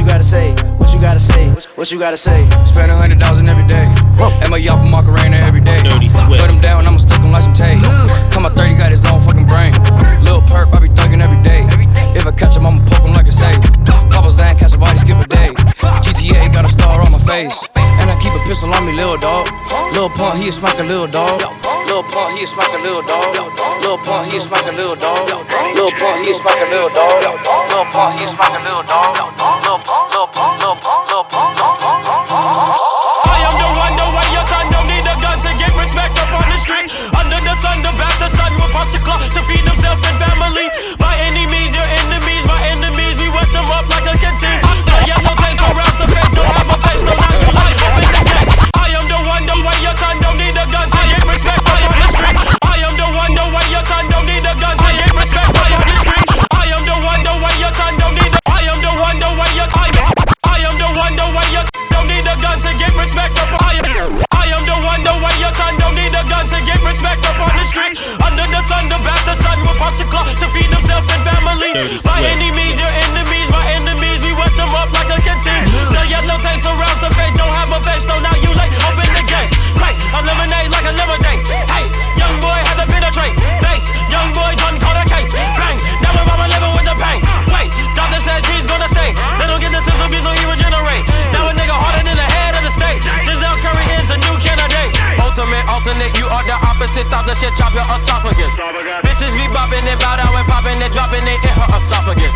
What 0.05 0.13
you 0.13 0.21
gotta 0.21 0.29
say? 0.37 0.53
What 0.77 0.93
you 0.93 1.01
gotta 1.01 1.19
say? 1.19 1.49
What 1.73 1.91
you 1.91 1.97
gotta 1.97 2.15
say? 2.15 2.37
Spend 2.69 2.93
a 2.93 2.95
hundred 2.95 3.17
thousand 3.19 3.49
every 3.49 3.65
day. 3.65 3.81
And 4.37 4.53
my 4.53 4.61
y'all 4.61 4.77
from 4.77 4.93
Macarena 4.93 5.41
every 5.41 5.65
day. 5.65 5.81
Dirty 5.81 6.13
Swift. 6.13 6.45
Put 6.45 6.45
him 6.45 6.61
down, 6.61 6.85
I'ma 6.85 7.01
stick 7.01 7.25
him 7.25 7.33
like 7.33 7.41
some 7.41 7.57
tape. 7.57 7.81
Come 8.29 8.45
my 8.45 8.53
30 8.53 8.77
got 8.77 8.93
his 8.93 9.01
own 9.09 9.17
fucking 9.25 9.49
brain. 9.49 9.73
Lil 10.21 10.45
perp, 10.45 10.69
I 10.77 10.77
be 10.77 10.93
thugging 10.93 11.25
every 11.25 11.41
day. 11.41 11.65
If 12.13 12.29
I 12.29 12.31
catch 12.37 12.53
him, 12.53 12.69
I'ma 12.69 12.85
poke 12.85 13.01
him 13.01 13.17
like 13.17 13.25
a 13.25 13.33
safe. 13.33 13.57
Papa 14.13 14.29
Zan, 14.29 14.53
catch 14.61 14.77
a 14.77 14.77
body, 14.77 15.01
skip 15.01 15.17
a 15.17 15.25
day. 15.25 15.49
GTA 16.05 16.53
got 16.53 16.69
a 16.69 16.69
star 16.69 17.01
on 17.01 17.11
my 17.11 17.19
face. 17.25 17.57
And 17.97 18.05
I 18.05 18.15
keep 18.21 18.29
a 18.37 18.41
pistol 18.45 18.69
on 18.77 18.85
me, 18.85 18.93
lil 18.93 19.17
dog. 19.17 19.49
Lil 19.97 20.13
punk, 20.13 20.37
he 20.37 20.49
a 20.49 20.51
smack 20.53 20.77
a 20.77 20.85
lil 20.85 21.09
dog. 21.09 21.41
Lil 21.89 22.05
punk, 22.13 22.37
he 22.37 22.45
a 22.45 22.47
smack 22.47 22.69
a 22.77 22.79
lil 22.85 23.01
dog. 23.01 23.33
Lil 23.81 23.97
punk, 24.05 24.29
he 24.29 24.37
a 24.37 24.41
smack 24.41 24.69
a 24.69 24.71
lil 24.77 24.93
dog. 25.01 25.33
Lil 25.73 25.91
punk, 25.97 26.21
he 26.21 26.29
a 26.29 26.35
smack 26.37 26.61
a 26.61 26.69
lil 26.69 26.93
dog. 26.93 27.25
Lil 27.73 27.85
punk, 27.89 28.21
he 28.21 28.25
a 28.25 28.29
smack 28.29 28.53
a 28.53 28.61
lil 28.69 28.85
dog. 28.85 29.54
The 97.25 97.33
shit, 97.35 97.53
chop 97.57 97.73
your 97.73 97.85
esophagus. 97.89 98.53
Bitches 99.01 99.33
be 99.33 99.49
bopping 99.49 99.81
and 99.81 99.99
bow 99.99 100.15
down 100.15 100.33
and 100.37 100.47
popping 100.47 100.77
and 100.77 100.93
dropping 100.93 101.25
it 101.25 101.41
in 101.41 101.53
her 101.57 101.69
esophagus. 101.73 102.33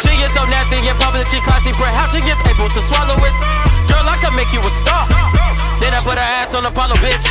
She 0.00 0.16
is 0.24 0.32
so 0.32 0.48
nasty 0.48 0.80
in 0.80 0.96
public, 0.96 1.28
she 1.28 1.38
classy. 1.44 1.72
Perhaps 1.76 2.16
she 2.16 2.24
is 2.24 2.40
able 2.48 2.72
to 2.72 2.80
swallow 2.88 3.20
it. 3.20 3.36
Girl, 3.86 4.04
I 4.08 4.16
can 4.24 4.32
make 4.32 4.48
you 4.50 4.64
a 4.64 4.72
star. 4.72 5.04
Then 5.80 5.92
I 5.92 6.00
put 6.00 6.16
her 6.16 6.30
ass 6.40 6.56
on 6.56 6.64
Apollo, 6.64 6.96
bitch. 7.04 7.24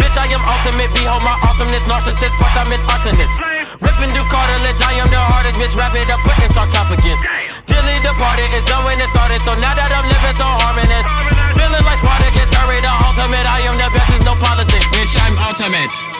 Bitch, 0.00 0.16
I 0.16 0.28
am 0.32 0.40
ultimate. 0.44 0.92
Behold 0.96 1.20
my 1.20 1.36
awesomeness, 1.44 1.84
narcissist, 1.84 2.32
part 2.40 2.52
time 2.56 2.72
an 2.72 2.80
arsonist. 2.88 3.36
Ripping 3.84 4.10
through 4.16 4.28
cartilage, 4.32 4.80
I 4.80 5.00
am 5.00 5.08
the 5.12 5.20
hardest, 5.20 5.60
bitch. 5.60 5.76
Wrap 5.76 5.92
it 5.92 6.08
up, 6.08 6.20
put 6.24 6.36
in 6.40 6.48
sarcophagus. 6.52 7.20
Dilly 7.68 7.96
departed, 8.00 8.48
it's 8.56 8.64
done 8.64 8.84
when 8.88 9.00
it 9.00 9.08
started. 9.12 9.40
So 9.44 9.52
now 9.60 9.76
that 9.76 9.92
I'm 9.92 10.08
living 10.08 10.36
so 10.36 10.48
harmonious, 10.48 11.08
feeling 11.56 11.84
like 11.84 12.00
Spartacus, 12.00 12.48
Curry 12.48 12.80
the 12.80 12.92
ultimate. 13.04 13.44
I 13.44 13.68
am 13.68 13.76
the 13.76 13.88
best, 13.92 14.08
there's 14.08 14.24
no 14.24 14.36
politics, 14.36 14.88
bitch. 14.92 15.12
I'm 15.20 15.36
ultimate. 15.44 16.13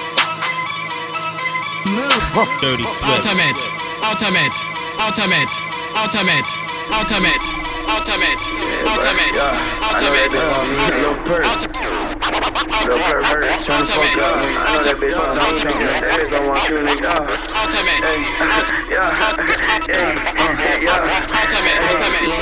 Dirty 1.85 2.83
Swift. 2.83 3.05
Ultimate, 3.05 3.57
ultimate, 4.01 4.55
ultimate, 5.01 5.51
ultimate, 6.01 6.47
ultimate, 6.89 7.43
ultimate, 7.93 8.41
ultimate, 8.89 9.37
ultimate, 9.85 10.33
Lil 10.33 12.04
I 12.57 12.87
know 12.87 12.95
that 12.95 13.35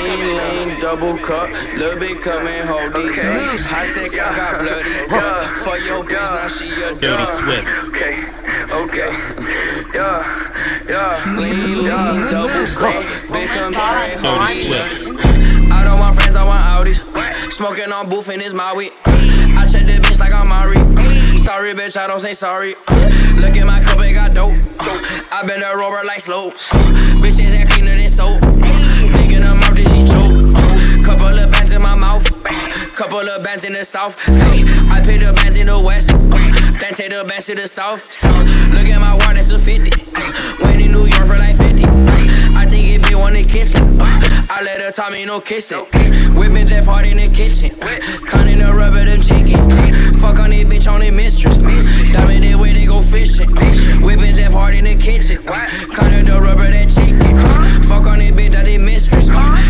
don't 0.03 0.67
you, 0.67 0.79
double 0.79 1.17
cup, 1.17 1.49
little 1.77 1.99
bit 1.99 2.21
coming, 2.21 2.61
hold 2.67 2.95
it 2.95 3.19
up. 3.19 3.49
High 3.65 3.89
tech, 3.89 4.13
I 4.13 4.15
got 4.35 4.59
bloody 4.59 4.93
cup. 5.07 5.41
For 5.57 5.77
your 5.77 6.03
bitch, 6.03 6.31
now 6.31 6.47
she 6.47 6.69
a 6.83 6.93
Dirty. 6.93 7.25
Swift. 7.25 7.65
Okay, 7.87 8.15
okay, 8.71 9.11
yeah, 9.95 10.21
yeah. 10.89 11.37
Lean, 11.39 11.83
lean, 11.83 11.87
double 12.29 12.67
cup, 12.77 13.03
big 13.31 13.47
train, 13.49 13.73
hold 13.73 14.51
it. 14.51 15.71
I 15.71 15.83
don't 15.83 15.99
want 15.99 16.15
friends, 16.15 16.35
I 16.35 16.45
want 16.45 16.63
Audis. 16.69 17.01
Smoking 17.51 17.91
on 17.91 18.09
booth 18.09 18.29
and 18.29 18.41
it's 18.41 18.53
my 18.53 18.73
weed. 18.73 18.93
Bitch 20.13 20.19
like 20.19 20.33
I'm 20.33 20.47
Mari. 20.47 20.75
Sorry, 21.39 21.73
bitch, 21.73 21.97
I 21.97 22.05
don't 22.05 22.19
say 22.19 22.35
sorry. 22.35 22.75
Look 23.35 23.57
at 23.57 23.65
my 23.65 23.81
cup, 23.81 23.99
it 23.99 24.13
got 24.13 24.35
dope. 24.35 24.53
I 25.31 25.43
been 25.43 25.63
a 25.63 25.75
rover 25.75 26.05
like 26.05 26.19
slow. 26.19 26.51
Bitches 27.17 27.51
ain't 27.51 27.67
cleaner 27.71 27.95
than 27.95 28.09
soap. 28.09 28.43
In 28.43 29.41
her 29.41 29.55
mouth, 29.55 29.75
then 29.75 29.87
she 29.89 30.05
choke. 30.05 31.03
Couple 31.03 31.39
of 31.39 31.49
bands 31.49 31.71
in 31.71 31.81
my 31.81 31.95
mouth. 31.95 32.23
Couple 32.95 33.27
of 33.27 33.43
bands 33.43 33.63
in 33.63 33.73
the 33.73 33.83
south. 33.83 34.15
Ay, 34.27 34.63
I 34.91 35.01
pay 35.01 35.17
the 35.17 35.33
bands 35.33 35.55
in 35.55 35.65
the 35.65 35.79
west. 35.79 36.09
Then 36.09 36.93
take 36.93 37.09
the 37.09 37.25
bands 37.27 37.47
to 37.47 37.55
the 37.55 37.67
south. 37.67 38.07
Look 38.71 38.87
at 38.87 39.01
my 39.01 39.15
watch, 39.15 39.33
that's 39.33 39.49
a 39.49 39.57
50. 39.57 40.63
Went 40.63 40.79
in 40.79 40.91
New 40.91 41.07
York 41.07 41.25
for 41.25 41.37
like 41.37 41.57
50. 41.57 41.85
I 42.53 42.67
think 42.69 42.85
it 42.85 43.09
be 43.09 43.15
wanna 43.15 43.43
kiss 43.43 43.73
it. 43.73 43.92
I 44.49 44.61
let 44.63 44.81
her 44.81 45.11
me 45.11 45.25
no 45.25 45.39
kissing. 45.39 45.85
Whipping 46.35 46.67
Jeff 46.67 46.85
hard 46.85 47.05
in 47.05 47.17
the 47.17 47.29
kitchen. 47.29 47.69
Cunning 48.27 48.57
the 48.57 48.73
rubber, 48.73 49.05
them 49.05 49.21
chicken. 49.21 49.69
Fuck 50.19 50.39
on 50.39 50.49
this 50.49 50.65
bitch 50.65 50.91
on 50.91 50.99
the 50.99 51.11
mistress. 51.11 51.57
Diamond 51.57 52.43
that 52.43 52.57
way 52.57 52.73
they 52.73 52.85
go 52.85 53.01
fishing. 53.01 53.49
Whipping 54.01 54.33
Jeff 54.33 54.51
hard 54.51 54.73
in 54.73 54.85
the 54.85 54.95
kitchen. 54.95 55.37
Cunning 55.93 56.25
the 56.25 56.39
rubber, 56.41 56.69
that 56.69 56.89
chicken. 56.89 57.37
Fuck 57.87 58.07
on 58.07 58.19
this 58.19 58.31
bitch 58.31 58.51
that 58.51 58.65
they 58.65 58.77
mistress. 58.77 59.27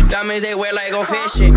Diamonds 0.08 0.42
they 0.42 0.54
wear 0.54 0.72
like 0.72 0.90
go 0.90 1.04
fishing. 1.04 1.52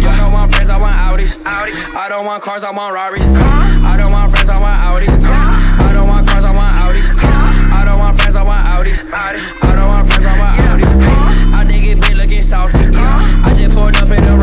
Y'all 0.00 0.16
don't 0.16 0.32
want 0.32 0.54
friends, 0.54 0.70
I 0.70 0.80
want 0.80 0.96
Audis. 1.10 1.44
I 1.46 2.08
don't 2.08 2.26
want 2.26 2.42
cars, 2.42 2.64
I 2.64 2.70
want 2.70 2.94
Rarries. 2.94 3.26
I 3.26 3.96
don't 3.96 4.12
want 4.12 4.30
friends, 4.30 4.48
I 4.48 4.58
want 4.60 4.84
Audis. 4.86 5.14
I 5.18 5.92
don't 5.92 6.08
want 6.08 6.28
cars, 6.28 6.44
I 6.44 6.54
want 6.54 6.76
Audis. 6.78 7.08
I 7.18 7.84
don't 7.84 7.98
want 7.98 8.20
friends, 8.20 8.36
I 8.36 8.44
want 8.44 8.66
Audis. 8.68 9.12
I 9.12 9.74
don't 9.74 9.88
want 9.88 10.08
friends, 10.08 10.26
I 10.26 10.38
want 10.38 10.60
Audis. 10.60 10.71
I 12.54 13.54
just 13.56 13.74
poured 13.74 13.96
up 13.96 14.10
in 14.10 14.22
the 14.22 14.41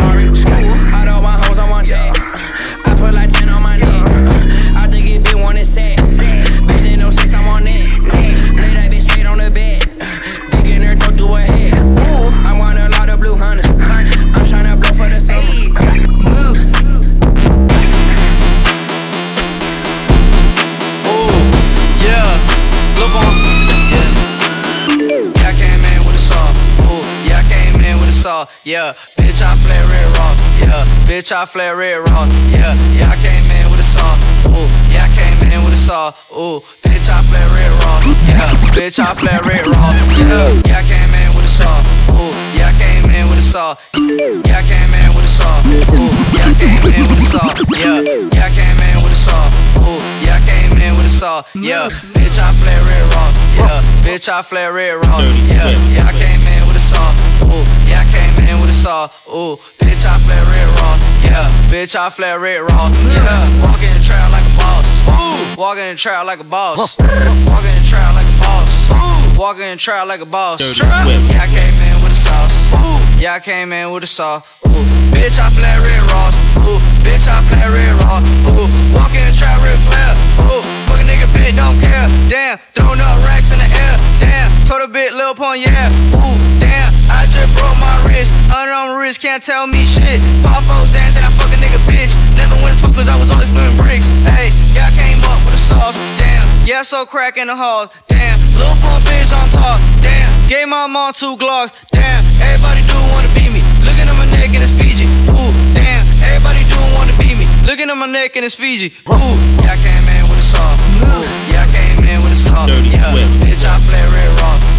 Yeah, 28.90 28.96
bitch, 29.22 29.42
I 29.46 29.54
flare 29.54 29.86
red 29.86 30.18
raw. 30.18 30.34
Yeah, 30.58 30.84
bitch, 31.06 31.32
I 31.32 31.46
flare 31.46 31.76
red 31.76 32.10
raw. 32.10 32.26
Yeah, 32.50 32.74
yeah, 32.98 33.14
I 33.14 33.18
came 33.22 33.46
in 33.62 33.70
with 33.70 33.80
a 33.80 33.84
saw. 33.84 34.18
Ooh, 34.50 34.66
yeah, 34.90 35.06
I 35.06 35.14
came 35.14 35.38
in 35.54 35.62
with 35.62 35.74
a 35.74 35.78
saw. 35.78 36.10
Ooh, 36.34 36.58
bitch, 36.82 37.06
I 37.06 37.22
flare 37.22 37.50
red 37.54 37.70
raw. 37.86 38.02
Yeah, 38.26 38.50
bitch, 38.74 38.98
I 38.98 39.14
flare 39.14 39.42
red 39.46 39.68
raw. 39.68 39.94
Yeah, 39.94 40.58
yeah, 40.66 40.82
I 40.82 40.90
came 40.90 41.14
in 41.22 41.30
with 41.38 41.46
a 41.46 41.54
saw. 41.54 41.86
Ooh, 42.18 42.34
yeah, 42.58 42.74
I 42.74 42.80
came 42.82 43.06
in 43.14 43.30
with 43.30 43.38
a 43.38 43.46
saw. 43.46 43.78
Yeah, 43.94 44.58
I 44.58 44.66
came 44.66 44.90
in 45.06 45.14
with 45.14 45.22
a 45.22 45.34
saw. 45.38 45.62
Ooh, 45.94 46.10
yeah, 46.34 46.50
I 46.50 46.54
came 46.58 46.82
in 46.90 47.06
with 47.06 47.22
a 47.22 47.30
saw, 47.30 47.46
Yeah, 47.78 48.02
yeah, 48.34 48.42
I 48.42 48.52
came 48.58 48.80
in 48.90 48.98
with 49.06 49.14
a 49.14 49.22
saw. 49.22 49.54
Ooh, 49.86 50.02
yeah, 50.26 50.42
I 50.42 50.46
came 50.50 50.82
in 50.82 50.98
with 50.98 51.06
a 51.06 51.14
saw. 51.14 51.46
Yeah, 51.54 51.94
bitch, 52.18 52.42
I 52.42 52.50
flare 52.58 52.82
red 52.90 53.06
raw. 53.14 53.30
Yeah, 53.54 53.82
bitch, 54.02 54.26
I 54.30 54.42
flare 54.42 54.74
red 54.74 54.98
raw. 55.06 55.22
Yeah, 55.22 55.78
yeah, 55.94 56.10
I 56.10 56.14
came 56.18 56.42
in 56.42 56.59
saw. 56.90 57.14
Ooh, 57.46 57.66
yeah, 57.86 58.02
I 58.02 58.06
came 58.10 58.34
in 58.50 58.58
with 58.58 58.70
a 58.70 58.74
saw. 58.74 59.10
Ooh, 59.30 59.56
bitch, 59.78 60.04
I 60.10 60.18
flare 60.26 60.46
red 60.50 60.70
raw. 60.82 60.98
Yeah, 61.22 61.46
bitch, 61.70 61.96
I 61.96 62.10
flare 62.10 62.40
red 62.40 62.62
raw. 62.66 62.90
Yeah, 63.14 63.62
walk 63.62 63.82
in 63.86 63.94
the 63.94 64.02
trap 64.02 64.32
like 64.34 64.46
a 64.46 64.54
boss. 64.58 64.88
Ooh, 65.14 65.56
walk 65.58 65.78
in 65.78 65.94
the 65.94 65.96
trap 65.96 66.26
like 66.26 66.40
a 66.40 66.44
boss. 66.44 66.98
Walk 66.98 67.66
in 67.70 67.76
the 67.78 67.86
trap 67.86 68.18
like 68.18 68.26
a 68.26 68.38
boss. 68.42 68.70
Ooh, 68.90 69.38
walk 69.38 69.58
in 69.62 69.70
the 69.70 69.78
trap 69.78 70.08
like 70.08 70.22
a 70.22 70.26
boss. 70.26 70.60
Dirty 70.60 70.82
Trap. 70.82 71.06
Swift. 71.06 71.34
Yeah, 71.34 71.46
I 71.46 71.50
came 71.54 71.78
in 71.78 71.96
with 72.02 72.12
a 72.12 72.20
sauce. 72.26 72.56
Ooh, 72.74 73.22
yeah, 73.22 73.38
I 73.38 73.40
came 73.40 73.72
in 73.72 73.92
with 73.92 74.04
a 74.04 74.08
sauce. 74.10 74.44
Ooh, 74.66 74.84
bitch, 75.14 75.38
I 75.38 75.50
flare 75.54 75.82
red 75.86 76.04
raw. 76.10 76.34
Ooh, 76.66 76.82
bitch, 77.06 77.30
I 77.30 77.46
flare 77.50 77.70
red 77.70 77.94
raw. 78.02 78.20
Ooh, 78.50 78.70
walk 78.98 79.14
in 79.14 79.24
the 79.30 79.36
trap 79.38 79.62
red 79.62 79.78
flare. 79.86 80.14
Ooh, 80.50 80.64
fuck 80.90 81.00
a 81.00 81.06
nigga 81.06 81.30
bitch, 81.38 81.56
don't 81.56 81.78
care. 81.78 82.10
Damn, 82.28 82.58
throwing 82.74 83.00
up 83.00 83.22
racks 83.30 83.54
in 83.54 83.60
the 83.60 83.70
air. 83.70 83.96
Damn, 84.30 84.46
told 84.70 84.86
a 84.86 84.88
bit, 84.88 85.14
Lil 85.14 85.34
Pump, 85.34 85.58
yeah. 85.58 85.90
Ooh, 86.14 86.38
damn, 86.62 86.94
I 87.10 87.26
just 87.34 87.50
broke 87.58 87.74
my 87.82 87.98
wrist. 88.06 88.38
Under 88.54 88.70
on 88.70 88.94
my 88.94 88.98
wrist, 89.02 89.22
can't 89.22 89.42
tell 89.42 89.66
me 89.66 89.90
shit. 89.90 90.22
Pop 90.46 90.62
four 90.70 90.86
Xans 90.86 91.18
and 91.18 91.26
I 91.26 91.34
fuck 91.34 91.50
a 91.50 91.58
nigga 91.58 91.82
bitch. 91.90 92.14
Never 92.38 92.54
went 92.62 92.78
to 92.78 92.86
school 92.86 92.94
cause 92.94 93.10
I 93.10 93.18
was 93.18 93.34
always 93.34 93.50
flipping 93.50 93.78
bricks. 93.82 94.06
Hey, 94.38 94.54
yeah, 94.78 94.86
I 94.86 94.92
came 94.94 95.18
up 95.26 95.42
with 95.50 95.58
a 95.58 95.62
sauce. 95.62 95.98
Damn, 96.22 96.46
yeah, 96.62 96.86
so 96.86 97.06
crack 97.10 97.38
in 97.42 97.48
the 97.48 97.58
hall. 97.58 97.90
Damn, 98.06 98.38
Lil 98.54 98.78
Pump 98.86 99.02
bitch 99.10 99.34
on 99.34 99.50
top. 99.50 99.82
Damn, 100.06 100.30
gave 100.46 100.70
my 100.70 100.86
mom 100.86 101.14
two 101.18 101.34
Glocks. 101.42 101.74
Damn, 101.90 102.22
everybody 102.46 102.86
do 102.86 102.98
wanna 103.18 103.34
be 103.34 103.50
me. 103.50 103.66
Looking 103.82 104.06
at 104.06 104.14
my 104.14 104.30
neck 104.30 104.54
and 104.54 104.62
it's 104.62 104.78
Fiji. 104.78 105.10
Ooh, 105.34 105.50
damn, 105.74 106.06
everybody 106.22 106.62
do 106.70 106.78
wanna 106.94 107.18
be 107.18 107.34
me. 107.34 107.50
Looking 107.66 107.90
at 107.90 107.98
my 107.98 108.06
neck 108.06 108.38
and 108.38 108.46
it's 108.46 108.54
Fiji. 108.54 108.94
Ooh, 109.10 109.34
yeah, 109.66 109.74
I 109.74 109.78
came 109.82 110.06
in 110.14 110.30
with 110.30 110.38
a 110.38 110.46
saw. 110.46 110.78
Ooh, 111.02 111.26
yeah, 111.50 111.66
I 111.66 111.68
came 111.74 111.98
in 112.06 112.22
with 112.22 112.38
a 112.38 112.40
saw. 112.40 112.70
Dirty 112.70 112.94
yeah, 112.94 113.10
Swift. 113.18 113.49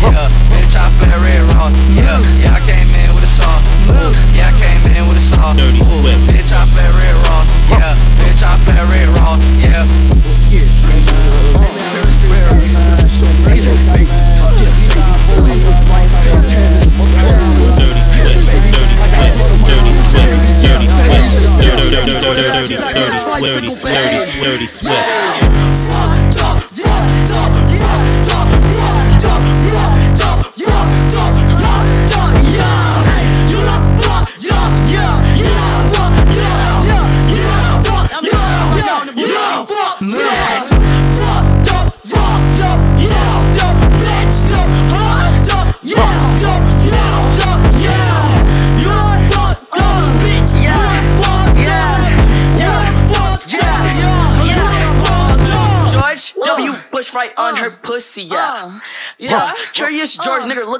Yeah, 0.00 0.32
bitch, 0.48 0.74
I 0.76 0.88
flare 0.96 1.20
red 1.20 1.44
raw. 1.52 1.68
Yeah, 1.92 2.20
yeah, 2.40 2.56
I 2.56 2.60
came 2.64 2.88
in 2.88 3.12
with 3.12 3.24
a 3.24 3.30
saw. 3.30 3.60
Ooh, 3.92 4.12
yeah, 4.32 4.48
I 4.48 4.56
came 4.56 4.80
in 4.96 5.04
with 5.04 5.16
a 5.16 5.20
saw. 5.20 5.52
Dirty 5.52 5.76
Ooh, 5.84 6.00
bitch, 6.24 6.56
I 6.56 6.64
flare 6.64 6.92
red 6.96 7.16
raw. 7.28 7.44
Yeah, 7.68 7.94
bitch, 8.16 8.40
I 8.40 8.56
flare 8.64 8.86
red 8.88 9.08
raw. 9.20 9.29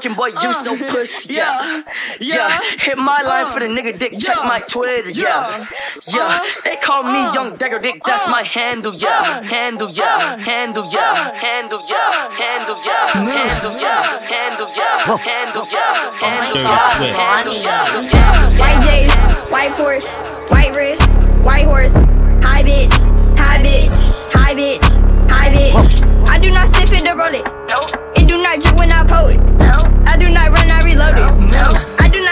George 0.02 0.16
boy, 0.16 0.28
you 0.42 0.52
so 0.52 0.76
pussy, 0.76 1.34
yeah. 1.34 1.82
Yeah, 2.20 2.58
hit 2.78 2.96
my 2.96 3.20
line 3.22 3.46
for 3.46 3.60
the 3.60 3.66
nigga 3.66 3.98
dick, 3.98 4.18
check 4.18 4.36
my 4.44 4.60
Twitter, 4.60 5.10
yeah. 5.10 5.66
Yeah, 6.06 6.42
they 6.64 6.76
call 6.76 7.02
me 7.02 7.20
Young 7.34 7.56
Dagger 7.56 7.78
Dick, 7.78 8.02
that's 8.04 8.28
my 8.28 8.42
handle, 8.42 8.94
yeah. 8.94 9.42
Handle, 9.42 9.90
yeah. 9.90 10.36
Handle, 10.38 10.86
yeah. 10.92 11.38
Handle, 11.38 11.82
yeah. 11.88 12.30
Handle, 12.30 12.78
yeah. 12.84 13.20
Handle, 13.20 13.76
yeah. 13.78 14.20
Handle, 14.28 14.68
yeah. 14.70 15.20
Handle, 15.20 15.66
yeah. 15.72 16.12
Handle, 16.20 16.54
Dirty 16.54 16.68
yeah. 16.68 16.96
Swift. 16.96 17.16
Handle, 17.16 17.54
yeah. 17.54 17.74
Handle, 17.74 18.04
yeah. 18.04 18.58
White 18.58 18.82
J's, 18.82 19.14
white 19.50 19.72
Porsche, 19.72 20.50
white 20.50 20.74
wrist, 20.76 21.16
white 21.44 21.64
horse, 21.64 21.94
high 22.42 22.62
bitch, 22.62 22.92
high 23.36 23.60
bitch, 23.62 23.90
high 24.32 24.54
bitch, 24.54 25.30
high 25.30 25.50
bitch. 25.50 26.28
I 26.28 26.38
do 26.38 26.50
not 26.50 26.68
sniff 26.68 26.92
it 26.92 27.04
to 27.04 27.12
roll 27.14 27.34
it. 27.34 27.44
It 27.46 27.59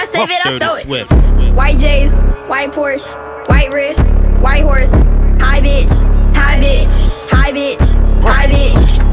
save 0.08 0.30
it, 0.30 0.46
I 0.46 0.58
throw 0.58 0.74
it. 0.74 0.86
Swift. 0.86 1.12
White 1.54 1.78
J's, 1.78 2.14
white 2.48 2.72
Porsche, 2.72 3.48
white 3.48 3.72
wrist, 3.72 4.14
white 4.40 4.62
horse, 4.62 4.92
high 4.92 5.60
bitch, 5.60 5.92
high 6.34 6.58
bitch, 6.58 6.90
high 7.28 7.52
bitch, 7.52 8.22
high 8.22 8.46
bitch. 8.46 9.06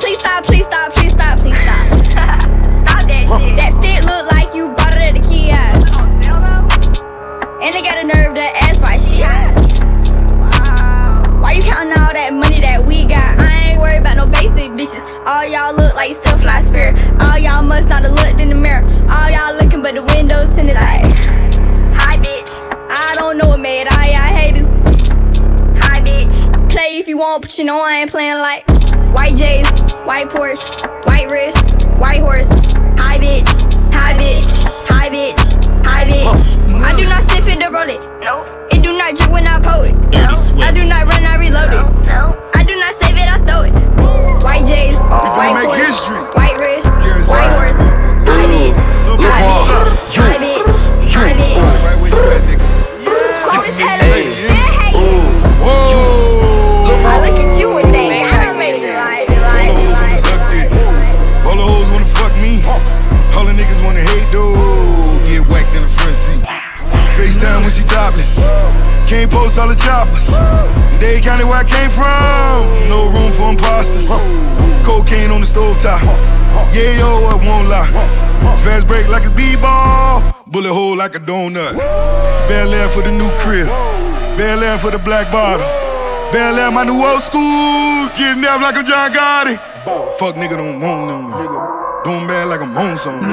Please 0.00 0.18
stop, 0.18 0.44
please 0.44 0.66
stop, 0.66 0.92
please 0.92 1.12
stop, 1.12 1.38
please 1.38 1.58
stop. 1.58 1.88
stop 2.10 3.02
that 3.10 3.26
shit. 3.28 3.56
That 3.56 3.72
fit 3.82 4.04
look 4.04 4.30
like 4.30 4.54
you 4.54 4.68
bought 4.68 4.94
it 4.94 5.02
at 5.02 5.14
the 5.14 5.20
kiosk. 5.20 5.92
And 7.62 7.74
they 7.74 7.82
got 7.82 7.98
a 7.98 8.04
nerve 8.04 8.34
to 8.34 8.42
ask 8.42 8.80
why 8.80 8.98
she 8.98 9.22
asked. 9.22 9.80
Why 11.40 11.52
you 11.52 11.62
counting 11.62 11.92
all 11.98 12.12
that 12.12 12.32
money 12.32 12.60
that 12.60 12.84
we 12.84 13.04
got? 13.04 13.38
I 13.40 13.70
ain't 13.70 13.80
worried 13.80 13.98
about 13.98 14.16
no 14.16 14.26
basic 14.26 14.72
bitches. 14.72 15.02
All 15.26 15.44
y'all 15.46 15.74
but 27.42 27.58
you 27.58 27.64
know 27.64 27.82
I 27.82 27.94
ain't 27.96 28.10
playing 28.10 28.38
like 28.38 28.66
white 29.14 29.36
J's, 29.36 29.68
white 30.06 30.30
Porsche, 30.30 30.86
white 31.06 31.28
wrist, 31.30 31.86
white 31.98 32.20
horse, 32.20 32.48
high 32.96 33.18
bitch, 33.18 33.46
high 33.92 34.14
bitch, 34.14 34.46
high 34.86 35.10
bitch, 35.10 35.38
high 35.84 36.06
bitch. 36.06 36.22
Oh, 36.24 36.80
I 36.86 36.94
do 36.96 37.04
not 37.08 37.22
sniff 37.24 37.48
it 37.48 37.58
to 37.60 37.68
roll 37.68 37.88
it. 37.90 38.00
No. 38.24 38.46
It 38.70 38.82
do 38.82 38.96
not 38.96 39.16
drip 39.16 39.30
when 39.30 39.46
I 39.46 39.58
pull 39.58 39.82
it. 39.82 39.92
Dirty 40.12 40.36
Swift. 40.38 40.62
I 40.62 40.70
do 40.70 40.84
not 40.84 41.06
run, 41.06 41.24
I 41.26 41.36
reload 41.36 41.74
it. 41.74 42.06
No. 42.06 42.38
I 42.54 42.62
do 42.62 42.76
not 42.78 42.94
save 42.94 43.16
it, 43.18 43.28
I 43.28 43.38
throw 43.44 43.62
it. 43.62 43.72
White 44.42 44.66
J's, 44.66 44.96
white 44.98 45.52
make 45.54 45.68
Porsche, 45.68 45.86
history. 45.86 46.22
white 46.38 46.56
wrist, 46.58 46.86
white 47.28 47.50
horse, 47.58 47.81
topless. 67.92 68.40
Can't 69.04 69.30
post 69.30 69.58
all 69.60 69.68
the 69.68 69.76
choppers. 69.76 70.32
Dade 70.96 71.22
County 71.22 71.44
where 71.44 71.60
I 71.60 71.66
came 71.68 71.92
from. 71.92 72.64
No 72.88 73.12
room 73.12 73.30
for 73.36 73.52
imposters. 73.52 74.08
Cocaine 74.80 75.30
on 75.30 75.40
the 75.40 75.46
stove 75.46 75.76
top. 75.78 76.00
Yeah, 76.72 76.96
yo, 76.96 77.10
I 77.28 77.36
won't 77.44 77.68
lie. 77.68 77.90
Fast 78.64 78.88
break 78.88 79.08
like 79.08 79.26
a 79.26 79.30
b-ball. 79.30 80.22
Bullet 80.46 80.72
hole 80.72 80.96
like 80.96 81.14
a 81.14 81.20
donut. 81.20 81.76
Bel 82.48 82.72
Air 82.72 82.88
for 82.88 83.02
the 83.02 83.12
new 83.12 83.30
crib. 83.36 83.68
Bel 84.36 84.62
Air 84.62 84.78
for 84.78 84.90
the 84.90 84.98
black 84.98 85.30
bottle. 85.30 85.66
Bel 86.32 86.58
Air, 86.58 86.70
my 86.70 86.84
new 86.84 86.96
old 86.96 87.22
school. 87.22 88.08
Getting 88.16 88.44
up 88.44 88.60
like 88.60 88.76
I'm 88.76 88.84
John 88.84 89.12
Gotti. 89.12 89.56
Fuck 90.18 90.36
nigga 90.36 90.56
don't 90.56 90.80
want 90.80 91.06
none. 91.08 91.71
Doing 92.04 92.26
bad 92.26 92.50
like 92.50 92.58
I'm 92.58 92.74
on 92.74 92.98
something. 92.98 93.30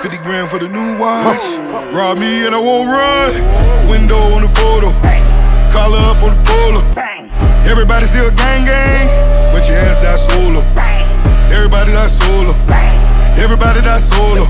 50 0.00 0.16
grand 0.24 0.48
for 0.48 0.56
the 0.58 0.68
new 0.68 0.96
watch. 0.96 1.44
Rob 1.92 2.16
me 2.16 2.46
and 2.48 2.54
I 2.56 2.60
won't 2.60 2.88
run. 2.88 3.36
Window 3.84 4.16
on 4.32 4.40
the 4.40 4.48
photo. 4.48 4.88
Collar 5.68 6.00
up 6.08 6.16
on 6.24 6.32
the 6.32 6.40
polo. 6.40 6.80
Everybody 7.68 8.06
still 8.06 8.30
gang 8.32 8.64
gang, 8.64 9.08
but 9.52 9.68
your 9.68 9.76
ass 9.76 10.00
die 10.00 10.16
solo. 10.16 10.64
Everybody 11.52 11.92
die 11.92 12.08
solo. 12.08 12.56
Everybody 13.36 13.84
die 13.84 14.00
solo. 14.00 14.48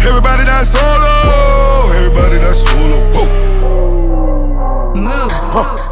Everybody 0.00 0.48
die 0.48 0.64
solo. 0.64 1.92
Everybody 1.92 2.40
die 2.40 2.56
solo. 2.56 2.96
Whoa. 3.12 3.28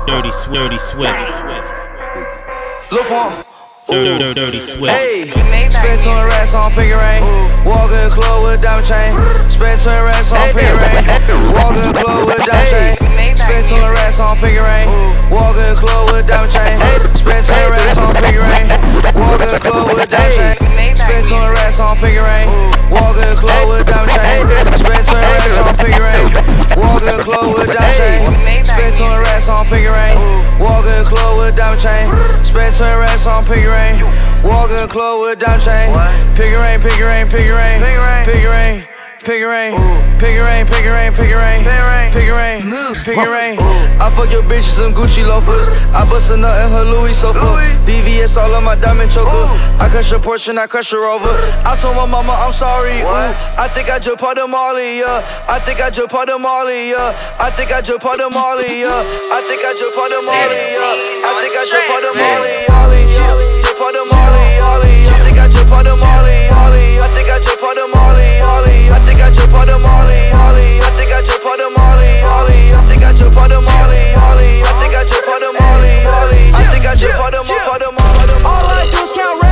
Dirty 0.07 0.33
Swift, 0.33 0.55
Dirty 0.55 0.79
Swift, 0.79 1.13
Look 2.93 3.11
on. 3.11 3.48
Dirty, 3.89 4.19
dirty, 4.19 4.35
dirty 4.35 4.61
sweat. 4.61 4.93
Hey, 4.93 5.25
spend 5.71 6.03
20 6.03 6.29
racks 6.29 6.53
on 6.53 6.71
finger 6.73 6.99
rain. 6.99 7.23
Walk 7.65 7.91
in 7.91 8.05
the 8.05 8.11
club 8.13 8.45
with 8.45 8.61
diamond 8.61 8.87
chain. 8.87 9.17
Spend 9.49 9.81
20 9.81 10.05
racks 10.05 10.31
on 10.31 10.45
finger 10.53 10.77
rain. 10.77 11.09
Walk 11.57 11.73
in 11.73 11.89
the 11.89 11.97
club 11.97 12.27
with 12.29 12.37
diamond 12.45 12.69
chain. 12.69 13.37
Spend 13.37 13.67
20 13.67 13.81
racks 13.97 14.21
on 14.21 14.37
finger 14.37 14.63
rain. 14.65 14.89
Walk 15.33 15.57
in 15.57 15.73
the 15.73 15.81
club 15.81 16.13
with 16.13 16.27
diamond 16.27 16.53
chain. 16.53 16.77
Spend 17.17 17.47
20 17.47 17.71
racks 17.73 17.97
on 17.97 18.15
finger 18.21 18.45
rain. 18.45 18.69
Walk 19.17 19.41
in 19.41 19.49
the 19.49 19.59
club 19.59 19.89
with 19.97 20.09
diamond 20.11 20.61
chain. 20.61 20.68
Spent 20.95 21.27
20 21.27 21.55
racks 21.55 21.79
on 21.81 21.97
figure 21.97 22.27
eight. 22.27 22.49
Walk 22.91 23.17
in 23.19 23.29
the 23.31 23.37
club 23.37 23.69
with 23.69 23.87
diamond 23.87 24.13
chain. 24.15 24.45
Spent 24.79 25.05
20 25.07 25.27
racks 25.35 25.59
on 25.67 25.75
figure 25.77 26.07
eight. 26.07 26.31
Walk 26.79 27.03
in 27.03 27.17
the 27.17 27.23
club 27.23 27.47
with 27.55 27.69
diamond 27.75 27.99
chain. 27.99 28.65
Spent 28.65 28.95
20 28.97 29.23
racks 29.25 29.49
on 29.49 29.65
figure 29.67 29.95
eight. 29.95 30.19
Walk 30.61 30.87
in 30.87 30.95
the 31.03 31.05
club 31.09 31.39
with 31.39 31.57
diamond 31.57 31.83
chain. 31.83 32.07
Spent 32.45 32.77
20 32.77 32.95
racks 32.95 33.27
on 33.27 33.45
figure 33.45 33.75
eight. 33.75 34.03
Walk 34.45 34.71
in 34.71 34.77
the 34.77 34.89
club 34.89 35.21
with 35.21 35.39
diamond 35.39 35.63
chain. 35.63 35.91
Figure 36.37 36.63
eight, 36.65 36.81
figure 36.81 37.11
eight, 37.11 37.27
figure 37.27 37.59
eight, 37.59 38.25
figure 38.25 38.55
eight 38.55 38.98
pinky 39.25 39.43
ring, 39.43 39.75
pinky 40.19 40.39
ring. 40.39 40.67
Pinky 40.67 40.89
ring. 40.89 40.89
Pinky 40.89 40.89
ring, 40.89 41.13
pinky 41.15 41.33
ring, 41.35 41.65
pinky 41.65 41.81
ring, 41.83 42.13
pinky 42.15 42.31
ring, 42.31 42.63
pinky 42.63 42.71
ring, 42.71 42.95
pinky 43.05 43.27
ring. 43.27 43.59
I 43.99 44.11
fuck 44.15 44.31
your 44.31 44.43
bitch 44.43 44.63
some 44.63 44.95
Gucci 44.95 45.27
loafers. 45.27 45.69
I 45.93 46.05
bust 46.09 46.31
a 46.31 46.37
nut 46.37 46.55
in 46.65 46.71
her 46.71 46.85
Louis 46.85 47.15
sofa. 47.15 47.59
VVS 47.83 48.37
all 48.37 48.55
on 48.55 48.65
my 48.65 48.75
diamond 48.77 49.11
choker. 49.11 49.49
I 49.83 49.89
crush 49.91 50.11
your 50.11 50.21
Porsche 50.21 50.51
and 50.51 50.59
I 50.59 50.67
crush 50.67 50.91
her 50.93 51.05
over. 51.05 51.31
I 51.67 51.77
told 51.81 51.97
my 51.97 52.07
mama 52.07 52.33
I'm 52.33 52.53
sorry. 52.53 53.01
Ooh, 53.03 53.59
I 53.59 53.69
think 53.75 53.91
I 53.91 53.99
just 53.99 54.19
part 54.19 54.39
of 54.39 54.51
Molly. 54.51 55.01
Yeah, 55.01 55.23
I 55.49 55.59
think 55.59 55.81
I 55.81 55.91
just 55.91 56.11
part 56.11 56.29
of 56.29 56.41
Molly. 56.41 56.91
Yeah, 56.91 57.13
I 57.41 57.51
think 57.51 57.73
I 57.73 57.81
just 57.83 58.01
part 58.03 58.21
of 58.21 58.31
Molly. 58.33 58.81
Yeah, 58.87 59.03
I 59.35 59.41
think 59.49 59.63
I 59.65 59.73
just 59.75 59.95
part 59.99 60.13
of 60.13 60.23
Molly. 60.25 60.63
Yeah, 60.79 61.27
I 61.27 61.31
think 61.43 61.55
I 61.59 61.65
just 61.67 61.87
part 61.91 62.05
of 62.07 62.15
Molly. 62.15 62.57
Molly, 62.71 63.03
yeah, 63.19 63.35
just 63.67 63.79
part 63.79 63.95
of 63.99 64.07
Molly. 64.11 64.47
Molly, 64.63 64.97
I 65.11 65.19
think 65.27 65.39
I 65.39 65.47
just 65.51 65.67
part 65.67 65.87
of 65.87 65.99
Molly. 65.99 66.39
Molly, 66.55 67.01
I 67.03 67.09
think 67.17 67.27
I 67.27 67.39
just 67.43 67.59
part 67.59 67.79
of 67.79 67.89
Molly. 67.91 68.28
Holly. 68.39 68.91
I 68.91 68.99
think 69.07 69.21
I 69.21 69.31
just 69.31 69.51
all. 69.51 69.67
I 70.81 70.91
think 70.97 71.13
I 71.13 71.23
just. 71.23 71.41
I 71.45 72.83
think 72.89 73.03
I 73.03 73.13
just. 73.13 73.35
I 74.63 74.73
think 74.81 74.95
I 74.95 75.03
just. 75.05 75.25
I 76.55 76.73
think 76.73 76.87
I 76.87 76.95
just 76.95 77.15
all, 78.47 78.63
count. 79.17 79.48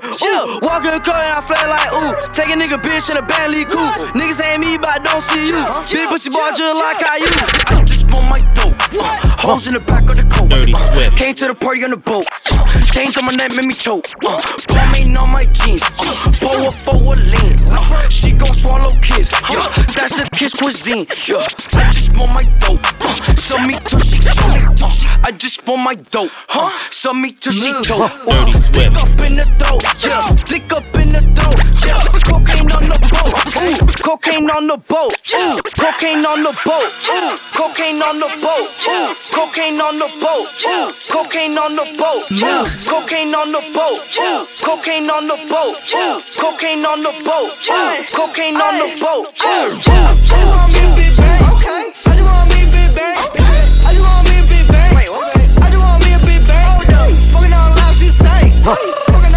Support. 0.00 0.22
Ooh, 0.22 0.58
Walk 0.62 0.84
in 0.84 0.90
the 0.94 1.00
car 1.02 1.18
and 1.18 1.34
I 1.36 1.40
flat 1.42 1.66
like 1.68 1.90
ooh. 1.94 2.14
Take 2.32 2.50
a 2.54 2.56
nigga 2.58 2.78
bitch 2.80 3.10
in 3.10 3.16
a 3.16 3.22
Bentley 3.22 3.64
coupe. 3.64 4.14
Niggas 4.14 4.40
ain't 4.44 4.60
me, 4.64 4.78
but 4.78 4.90
I 4.90 4.98
don't 4.98 5.22
see 5.22 5.48
you. 5.48 5.58
Big 5.90 6.08
pussy 6.08 6.30
boy 6.30 6.50
just 6.54 6.74
like 6.76 7.02
I 7.02 7.16
use. 7.18 7.48
I 7.72 7.84
just 7.84 8.10
want 8.10 8.28
my 8.30 8.40
dope. 8.54 8.74
Uh, 8.94 9.27
hoes 9.38 9.66
in 9.66 9.74
the 9.74 9.80
back 9.80 10.02
of 10.10 10.16
the 10.16 10.24
coat. 10.34 10.50
Dirty 10.50 10.74
Uh, 10.74 10.78
Swift. 10.78 11.16
Came 11.16 11.34
to 11.34 11.46
the 11.48 11.54
party 11.54 11.84
on 11.84 11.90
the 11.90 11.96
boat. 11.96 12.26
Uh, 12.50 12.66
chains 12.92 13.16
on 13.18 13.24
my 13.26 13.32
neck 13.34 13.54
made 13.56 13.66
me 13.66 13.74
choke. 13.74 14.04
Uh, 14.26 14.40
Plumbing 14.68 15.16
on 15.16 15.30
my 15.30 15.44
jeans. 15.52 15.82
Uh, 15.82 16.32
pour 16.42 16.66
a 16.66 16.70
for 16.70 16.96
a 17.12 17.16
lean. 17.16 17.56
Uh, 17.70 18.08
she 18.08 18.32
gon' 18.32 18.52
swallow 18.54 18.90
kiss. 19.02 19.30
Yeah, 19.50 19.66
that's 19.96 20.18
a 20.18 20.28
kiss 20.30 20.54
cuisine. 20.54 21.06
Yeah, 21.26 21.44
I 21.78 21.92
just 21.92 22.10
want 22.18 22.34
my 22.34 22.44
dope. 22.60 22.82
Uh, 23.04 23.34
show 23.36 23.58
me 23.62 23.74
till 23.86 24.00
she 24.00 24.18
choke. 24.20 24.82
Uh, 24.82 25.26
I 25.26 25.30
just 25.32 25.66
want 25.66 25.82
my 25.82 25.94
dope. 25.94 26.30
Huh? 26.48 26.70
Show 26.90 27.14
me 27.14 27.32
till 27.32 27.52
she 27.52 27.70
choke. 27.82 28.10
Dirty 28.26 28.52
Thick 28.52 28.92
Swift. 28.92 28.96
up 28.98 29.20
in 29.22 29.32
the 29.38 29.46
throat. 29.58 29.82
Yeah, 30.02 30.22
thick 30.50 30.72
up 30.74 30.84
in 30.98 31.08
the 31.14 31.20
throat. 31.36 31.58
Yeah, 31.86 32.02
cocaine 32.26 32.68
on 32.70 32.84
the 32.90 32.98
boat. 33.06 33.34
Ooh, 33.58 33.78
Cocaine 34.02 34.48
on 34.50 34.66
the 34.66 34.76
boat. 34.88 35.12
Ooh, 35.34 35.56
cocaine 35.76 36.24
on 36.24 36.40
the 36.42 36.52
boat. 36.64 36.88
Ooh, 37.12 37.32
cocaine 37.54 38.00
on 38.02 38.16
the 38.16 38.28
boat. 38.40 38.66
Ooh, 38.88 39.10
cocaine 39.32 39.80
on 39.80 39.96
the 39.96 40.08
boat. 40.20 40.46
Ooh, 40.66 40.88
cocaine 41.10 41.56
on 41.58 41.72
the 41.74 41.84
boat. 41.98 42.22
Ooh, 42.32 42.64
cocaine 42.88 43.34
on 43.34 43.50
the 43.50 43.62
boat. 43.72 44.00
Ooh, 44.18 44.44
cocaine 44.64 45.08
on 45.10 45.24
the 45.26 45.36
boat. 45.48 45.74
Ooh, 45.94 46.20
cocaine 46.38 46.84
on 46.84 47.00
the 47.00 47.12
boat. 47.24 47.50
Ooh, 47.68 48.04
cocaine 48.12 48.56
on 48.56 48.78
the 48.78 48.88
boat. 49.00 49.28
Ooh, 49.28 49.48
I 49.48 49.80
just 49.80 50.44
want 50.56 50.72
me 50.72 50.80
a 50.80 50.96
big 50.96 51.16
bang. 51.16 51.42
Okay. 51.58 51.92
I 52.06 52.14
just 52.16 52.24
want 52.24 52.48
me 52.50 52.62
a 52.62 52.70
big 52.72 52.90
bang. 52.94 53.16
I 53.18 53.92
just 53.92 54.04
want 54.04 54.28
me 54.28 54.34
a 54.38 54.44
big 54.48 54.66
bang. 54.68 54.96
I 54.96 55.70
just 55.70 55.82
want 55.82 56.04
me 56.04 56.12
a 56.12 56.18
big 56.24 56.42
bang. 56.46 56.66
Hold 56.68 56.92
up. 56.92 57.10
Fucking 57.32 57.52
all 57.52 57.70
loud, 57.74 57.94
she 57.96 58.10
stank. 58.10 58.52
Fucking 58.64 59.27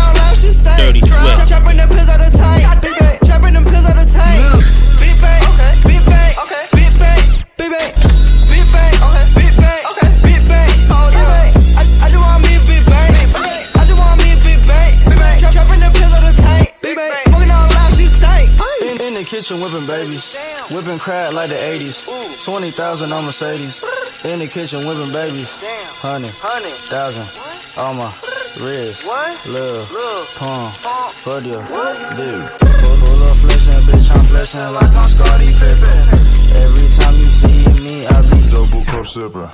kitchen 19.32 19.62
whipping 19.62 19.88
babies, 19.88 20.36
whipping 20.76 21.00
crack 21.00 21.32
like 21.32 21.48
the 21.48 21.56
80s. 21.56 22.04
20,000 22.44 23.14
on 23.14 23.24
Mercedes. 23.24 23.80
In 24.28 24.44
the 24.44 24.46
kitchen 24.46 24.84
whipping 24.84 25.08
babies, 25.16 25.48
hundred, 26.04 26.36
thousand, 26.92 27.24
all 27.80 27.96
my 27.96 28.12
wrist, 28.60 29.08
love, 29.48 29.88
pump, 30.36 30.68
for 31.24 31.40
the 31.40 31.64
dude. 32.20 32.44
Pull, 32.60 32.96
pull 33.08 33.24
up 33.24 33.38
flexing, 33.40 33.82
bitch, 33.88 34.12
I'm 34.12 34.26
flexing 34.28 34.68
like 34.76 34.92
I'm 35.00 35.08
Scottie 35.08 35.56
Pippen. 35.56 36.04
Every 36.68 36.92
time 37.00 37.16
you 37.16 37.32
see 37.40 37.64
me, 37.88 38.06
I 38.12 38.20
be 38.28 38.52
double 38.52 38.84
cup 38.84 39.08
sipper. 39.08 39.48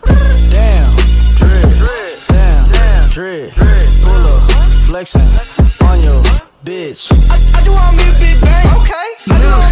Damn, 0.50 0.90
drip, 1.38 2.18
damn, 2.34 3.10
drip, 3.14 3.54
pull 4.02 4.26
up, 4.26 4.42
flexing 4.90 5.22
on 5.86 6.02
your 6.02 6.24
bitch. 6.66 7.14
I, 7.30 7.38
I 7.54 7.62
just 7.62 7.70
want 7.70 7.96
me 7.96 8.10
a 8.10 8.14
big 8.18 8.42
bang. 8.42 8.82
Okay. 8.82 9.67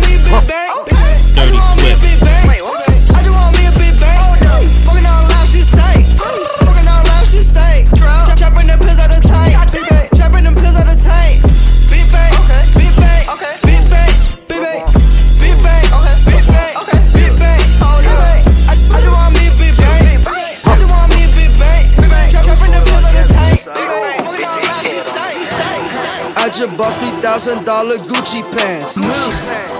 Thousand 27.45 27.65
dollar 27.65 27.93
Gucci 28.09 28.41
pants. 28.57 28.97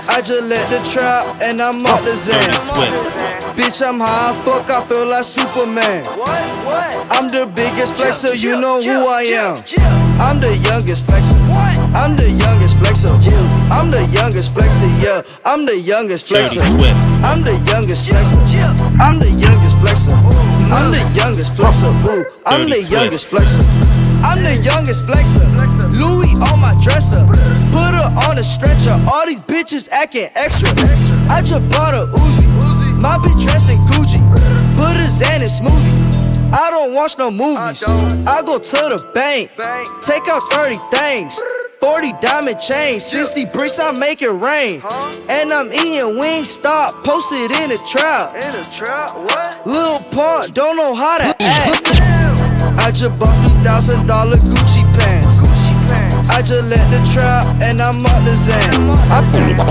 I 0.06 0.22
just 0.22 0.42
let 0.46 0.62
the 0.70 0.78
trap 0.86 1.26
and 1.42 1.60
I'm 1.60 1.82
out 1.82 1.98
the 2.06 2.14
zen. 2.14 2.38
Bitch, 3.58 3.82
I'm 3.82 3.98
high, 3.98 4.30
fuck, 4.46 4.70
I 4.70 4.86
feel 4.86 5.06
like 5.06 5.24
Superman. 5.24 6.06
I'm 7.10 7.26
the 7.26 7.50
biggest 7.50 7.94
flexer, 7.98 8.38
you 8.38 8.60
know 8.60 8.80
who 8.80 9.10
I 9.10 9.22
am. 9.34 9.56
I'm 10.22 10.38
the 10.38 10.54
youngest 10.62 11.10
flexer. 11.10 11.34
I'm 11.90 12.14
the 12.14 12.30
youngest 12.30 12.78
flexer. 12.78 13.10
I'm 13.74 13.90
the 13.90 14.06
youngest 14.14 14.54
flexer, 14.54 14.86
yeah. 15.02 15.22
I'm 15.44 15.66
the 15.66 15.76
youngest 15.80 16.28
flexer. 16.28 16.62
I'm 17.26 17.42
the 17.42 17.58
youngest 17.66 18.06
flexer. 18.06 18.46
I'm 19.02 19.18
the 19.18 19.30
youngest 19.42 19.74
flexer. 19.82 20.14
I'm 20.70 20.90
the 20.94 21.02
youngest 21.18 21.50
flexer. 21.58 22.30
I'm 22.46 22.70
the 22.70 22.82
youngest 22.82 23.26
flexer. 23.26 23.64
I'm 24.22 24.44
the 24.44 24.54
youngest 24.62 25.02
flexer. 25.02 25.75
Louis 25.96 26.32
on 26.52 26.60
my 26.60 26.76
dresser. 26.82 27.24
Put 27.72 27.92
her 27.96 28.08
on 28.28 28.38
a 28.38 28.44
stretcher. 28.44 28.94
All 29.10 29.26
these 29.26 29.40
bitches 29.40 29.88
acting 29.90 30.28
extra. 30.34 30.70
I 31.28 31.42
just 31.42 31.64
bought 31.68 31.94
a 31.94 32.06
Uzi. 32.12 32.46
My 33.00 33.18
bitch 33.18 33.42
dressing 33.42 33.80
Gucci. 33.88 34.20
Put 34.76 34.96
a 34.96 35.08
Xan 35.08 35.40
in 35.40 35.48
smoothie. 35.48 36.52
I 36.52 36.70
don't 36.70 36.94
watch 36.94 37.18
no 37.18 37.30
movies. 37.30 37.82
I 38.26 38.42
go 38.44 38.58
to 38.58 38.80
the 38.92 39.10
bank. 39.14 39.50
Take 40.02 40.28
out 40.28 40.42
30 40.52 40.76
things. 40.94 41.40
40 41.80 42.12
diamond 42.20 42.60
chains, 42.60 43.04
60 43.04 43.44
bricks, 43.46 43.78
I 43.78 43.92
make 43.98 44.22
it 44.22 44.30
rain. 44.30 44.82
And 45.28 45.52
I'm 45.52 45.72
eating 45.72 46.18
wings, 46.18 46.50
stop, 46.50 47.04
posted 47.04 47.50
in 47.50 47.70
the 47.70 47.78
trap. 47.86 48.34
In 48.34 48.42
a 48.42 48.64
trap, 48.74 49.14
what? 49.14 49.60
Lil 49.66 49.98
Pump, 50.10 50.54
don't 50.54 50.76
know 50.76 50.94
how 50.94 51.18
to 51.18 51.30
act. 51.42 51.86
I 52.80 52.90
just 52.90 53.16
bought 53.18 53.36
$3,000 53.62 54.06
Gucci 54.06 54.65
just 56.46 56.62
let 56.70 56.86
the 56.94 57.02
trap 57.10 57.42
and 57.58 57.82
I'm 57.82 57.98
up 57.98 58.22
the 58.22 58.38
Zen. 58.38 58.86
I, 59.10 59.18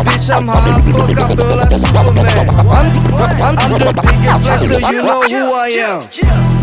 bitch, 0.04 0.28
I'm 0.28 0.52
high, 0.52 0.84
fuck, 0.92 1.16
I 1.16 1.32
feel 1.32 1.56
like 1.56 1.72
Superman. 1.72 2.52
I'm, 2.68 2.92
I'm, 3.16 3.56
I'm 3.56 3.72
the 3.80 3.96
biggest 3.96 4.44
flexer, 4.44 4.84
you 4.92 5.00
know 5.00 5.24
who 5.24 5.56
I 5.56 5.72
am. 5.80 6.04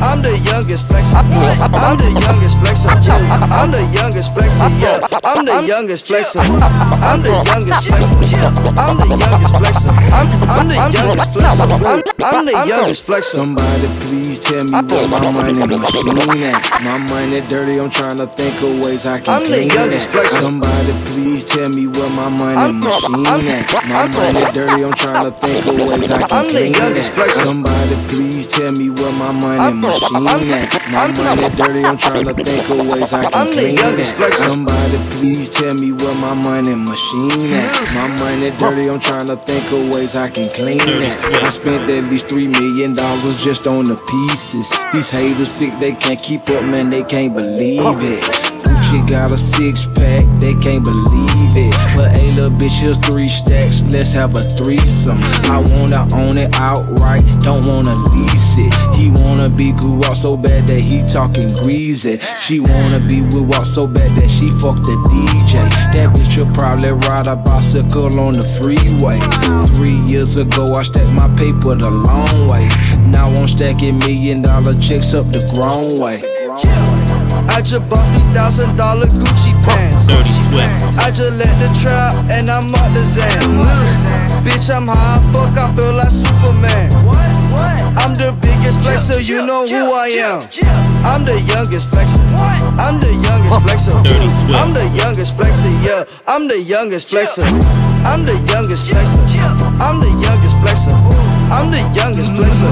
I'm 0.04 0.20
the 0.20 0.36
youngest 0.44 0.84
flexer. 0.90 1.16
I'm 1.16 1.96
the 1.96 2.10
youngest 2.12 2.60
flexer. 2.60 2.92
I'm 2.92 3.70
the 3.70 3.80
youngest 3.94 4.34
flexer, 4.34 4.68
yeah. 4.82 5.00
I'm 5.24 5.46
the 5.46 5.64
youngest 5.64 6.04
flexer. 6.04 6.44
I'm 6.44 7.22
the 7.22 7.32
youngest 7.48 7.86
flexer. 7.88 8.36
I'm 8.76 8.96
the 9.00 9.08
youngest 9.16 9.54
flexer. 9.56 9.92
I'm, 10.12 10.28
I'm 10.50 10.68
the 10.68 10.76
youngest 10.92 11.32
flexer. 11.32 11.64
I'm, 11.72 12.02
I'm 12.20 12.44
the 12.44 12.52
youngest 12.68 13.06
flexer. 13.06 13.40
Somebody 13.40 13.88
please 14.04 14.40
tell 14.40 14.60
me 14.60 14.76
where 14.92 15.08
my 15.08 15.30
money 15.32 15.64
machine 15.64 16.44
at. 16.50 16.82
My 16.84 16.98
money 16.98 17.40
dirty, 17.48 17.78
I'm 17.80 17.88
trying 17.88 18.18
to 18.18 18.26
think 18.26 18.60
of 18.60 18.84
ways 18.84 19.06
I 19.06 19.20
can 19.20 19.32
I'm 19.32 19.42
the 19.48 19.48
clean 19.48 19.70
that. 20.06 20.12
youngest 20.12 20.12
flexer. 20.12 20.42
Somebody 20.42 20.92
please 21.06 21.44
tell 21.44 21.68
me 21.70 21.86
where 21.86 22.10
my 22.16 22.28
money 22.28 22.58
I'm- 22.58 22.80
machine 22.80 23.26
I'm- 23.26 23.48
at. 23.48 23.88
My 23.88 23.94
I'm- 23.96 24.10
money 24.10 24.40
dirty, 24.52 24.84
I'm 24.84 24.92
trying 24.92 25.24
to 25.24 25.30
think 25.30 25.66
of 25.66 25.76
ways 25.88 26.10
I 26.10 26.18
can 26.22 26.32
I'm 26.32 26.46
the 26.46 26.52
clean 26.52 26.72
youngest 26.74 27.14
that. 27.14 27.28
flexer. 27.28 27.46
Somebody 27.46 27.94
please 28.08 28.46
tell 28.46 28.72
me 28.72 28.90
where 28.90 29.12
my 29.18 29.32
money 29.32 29.60
I'm- 29.60 29.80
machine 29.80 30.26
I'm- 30.26 30.52
at. 30.52 30.90
My 30.90 30.98
I'm- 30.98 31.16
money 31.16 31.48
dirty, 31.56 31.84
I'm 31.86 31.96
trying 31.96 32.24
to 32.24 32.34
think 32.34 32.70
of 32.70 32.86
ways 32.86 33.12
I 33.12 33.22
can 33.24 33.30
I'm 33.34 33.46
the 33.46 33.52
clean 33.52 33.74
youngest 33.76 34.18
that. 34.18 34.32
flexer. 34.32 34.48
Somebody 34.48 34.98
please 35.10 35.48
tell 35.48 35.74
me 35.74 35.92
where 35.92 36.14
my 36.16 36.34
money 36.34 36.74
machine 36.74 37.54
at. 37.54 37.94
My 37.94 38.06
money 38.08 38.50
dirty, 38.58 38.88
I'm 38.90 39.00
trying 39.00 39.26
to 39.26 39.36
think 39.36 39.72
of 39.72 39.88
ways 39.94 40.14
I 40.16 40.28
can 40.28 40.48
clean 40.50 40.80
it. 40.80 41.12
I 41.42 41.50
spent 41.50 41.88
at 41.90 42.04
least 42.10 42.28
three 42.28 42.48
million 42.48 42.94
dollars 42.94 43.36
just 43.36 43.66
on 43.66 43.84
the 43.84 43.96
pieces. 43.96 44.70
These 44.92 45.10
haters 45.10 45.50
sick, 45.50 45.72
they 45.80 45.92
can't 45.92 46.20
keep 46.22 46.48
up, 46.50 46.64
man, 46.64 46.90
they 46.90 47.02
can't 47.02 47.34
believe 47.34 47.82
it. 48.02 48.51
Gucci 48.92 49.08
got 49.08 49.32
a 49.32 49.38
six 49.38 49.86
pack, 49.86 50.24
they 50.38 50.52
can't 50.60 50.84
believe 50.84 51.56
it. 51.56 51.72
But 51.96 52.12
hey, 52.12 52.32
little 52.32 52.50
bitch, 52.50 52.82
here's 52.82 52.98
three 52.98 53.26
stacks, 53.26 53.82
let's 53.90 54.12
have 54.12 54.36
a 54.36 54.42
threesome. 54.42 55.18
I 55.48 55.64
wanna 55.76 56.04
own 56.14 56.36
it 56.36 56.52
outright, 56.54 57.24
don't 57.40 57.64
wanna 57.66 57.94
lease 57.94 58.56
it. 58.58 58.72
He 58.96 59.10
wanna 59.24 59.48
be 59.48 59.72
good 59.72 59.98
walk 59.98 60.14
so 60.14 60.36
bad 60.36 60.64
that 60.64 60.80
he 60.80 61.02
talking 61.08 61.48
greasy. 61.62 62.18
She 62.40 62.60
wanna 62.60 63.00
be 63.08 63.22
with 63.22 63.48
walk 63.48 63.64
so 63.64 63.86
bad 63.86 64.10
that 64.20 64.28
she 64.28 64.50
fuck 64.60 64.76
the 64.84 64.96
DJ. 65.08 65.56
That 65.92 66.12
bitch 66.12 66.36
will 66.36 66.52
probably 66.52 66.92
ride 66.92 67.26
a 67.26 67.36
bicycle 67.36 68.20
on 68.20 68.34
the 68.34 68.44
freeway. 68.44 69.18
Three 69.76 69.96
years 70.04 70.36
ago, 70.36 70.74
I 70.74 70.82
stacked 70.82 71.12
my 71.14 71.28
paper 71.40 71.74
the 71.76 71.90
long 71.90 72.48
way. 72.48 72.68
Now 73.08 73.28
I'm 73.40 73.48
stacking 73.48 73.98
million 73.98 74.42
dollar 74.42 74.74
checks 74.80 75.14
up 75.14 75.32
the 75.32 75.40
grown 75.54 75.98
way. 75.98 76.20
I 77.48 77.60
just 77.60 77.88
bought 77.88 78.04
$3,000 78.34 78.76
Gucci 78.76 79.52
pants. 79.64 80.06
Dirty 80.06 80.34
sweat. 80.48 80.70
I 80.98 81.10
just 81.10 81.32
let 81.36 81.52
the 81.60 81.70
trap 81.80 82.14
and 82.30 82.48
I'm 82.48 82.68
up 82.72 82.88
the 82.92 83.04
Zen. 83.04 83.62
Bitch, 84.42 84.68
I'm 84.74 84.88
high, 84.88 85.22
fuck, 85.30 85.54
I 85.56 85.70
feel 85.76 85.94
like 85.94 86.10
Superman. 86.10 86.90
I'm 87.94 88.14
the 88.18 88.34
biggest 88.42 88.80
flexer, 88.80 89.22
you 89.22 89.46
know 89.46 89.66
who 89.68 89.92
I 89.92 90.08
am. 90.18 90.42
I'm 91.06 91.24
the 91.24 91.38
youngest 91.46 91.90
flexer. 91.90 92.18
I'm 92.78 92.98
the 92.98 93.12
youngest 93.14 93.62
flexer. 93.62 93.94
I'm 94.56 94.72
the 94.74 94.84
youngest 94.96 95.36
flexer, 95.36 95.70
yeah. 95.84 96.04
I'm 96.26 96.48
the 96.48 96.58
youngest 96.60 97.08
flexer. 97.08 97.46
I'm 98.04 98.24
the 98.24 98.34
youngest 98.50 98.90
flexer. 98.90 99.22
I'm 99.80 100.00
the 100.00 100.10
youngest 100.18 100.56
flexer. 100.58 100.94
I'm 101.52 101.70
the 101.70 101.80
youngest 101.94 102.32
flexer. 102.32 102.66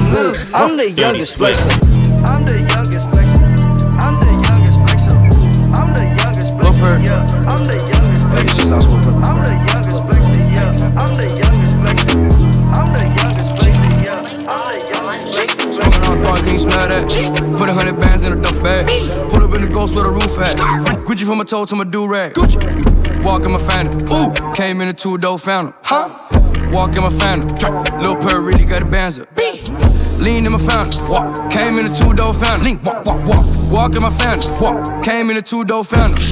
I'm 0.53 0.75
the 0.77 0.89
youngest 0.91 1.37
flexer. 1.37 1.71
I'm 2.25 2.45
the 2.45 2.59
youngest 2.59 3.07
flexer. 3.07 3.10
Perk. 6.81 7.01
Yeah, 7.05 7.21
I'm 7.45 7.61
the 7.63 7.77
youngest 7.77 8.21
Hey, 8.33 8.41
flexer. 8.41 8.57
this 8.57 8.65
is 8.65 8.71
Oswald 8.71 9.03
Pepper. 9.05 9.21
I'm 9.21 9.37
the 9.45 9.53
youngest 9.69 10.01
flexer. 10.01 10.41
Yeah, 10.51 10.99
I'm 11.01 11.11
the 11.13 11.27
youngest 11.41 11.73
flexer. 11.81 12.15
I'm 12.73 12.89
the 12.93 13.03
youngest 13.17 13.49
flexer. 13.55 13.91
Yeah, 14.01 14.49
I'm 14.49 14.65
the 14.65 14.81
youngest 14.89 15.29
flexer. 15.29 15.73
Smoking 15.77 16.03
on 16.09 16.17
thought, 16.25 16.39
can 16.43 16.53
you 16.53 16.59
smell 16.59 16.87
that? 16.89 17.05
Put 17.57 17.69
a 17.69 17.73
hundred 17.73 17.99
bands 17.99 18.25
in 18.25 18.33
a 18.33 18.35
duff 18.41 18.59
bag. 18.63 18.85
Pull 19.29 19.43
up 19.43 19.55
in 19.55 19.61
the 19.61 19.69
ghost 19.71 19.95
where 19.95 20.05
the 20.05 20.09
roof 20.11 20.39
at. 20.39 20.57
Gucci 21.05 21.25
from 21.25 21.37
my 21.37 21.43
toe 21.43 21.65
to 21.65 21.75
my 21.75 21.83
do 21.83 22.07
rag. 22.07 22.33
Gucci. 22.33 22.59
Walk 23.23 23.45
in 23.45 23.51
my 23.51 23.59
phantom. 23.59 24.01
Ooh, 24.17 24.53
came 24.53 24.81
in 24.81 24.87
a 24.87 24.93
two 24.93 25.17
door 25.17 25.37
fountain. 25.37 25.73
Huh? 25.83 26.17
Walk 26.71 26.95
in 26.95 27.03
my 27.03 27.09
phantom. 27.09 28.01
Lil 28.01 28.15
Perk 28.15 28.41
really 28.43 28.65
got 28.65 28.81
a 28.81 28.85
banzer. 28.85 29.27
Lean 30.21 30.45
in 30.45 30.51
my 30.51 30.59
fountain. 30.59 31.01
Walk. 31.09 31.49
Came 31.49 31.79
in 31.79 31.91
a 31.91 31.95
two 31.95 32.13
door 32.13 32.33
fountain. 32.33 32.63
Lean. 32.65 32.81
Walk, 32.83 33.05
walk, 33.05 33.25
walk. 33.25 33.45
Walk 33.71 33.95
in 33.95 34.01
my 34.03 34.11
fountain. 34.11 34.51
Walk. 34.61 35.03
Came 35.03 35.31
in 35.31 35.37
a 35.37 35.41
two 35.41 35.63
door 35.63 35.83
fountain. 35.83 36.23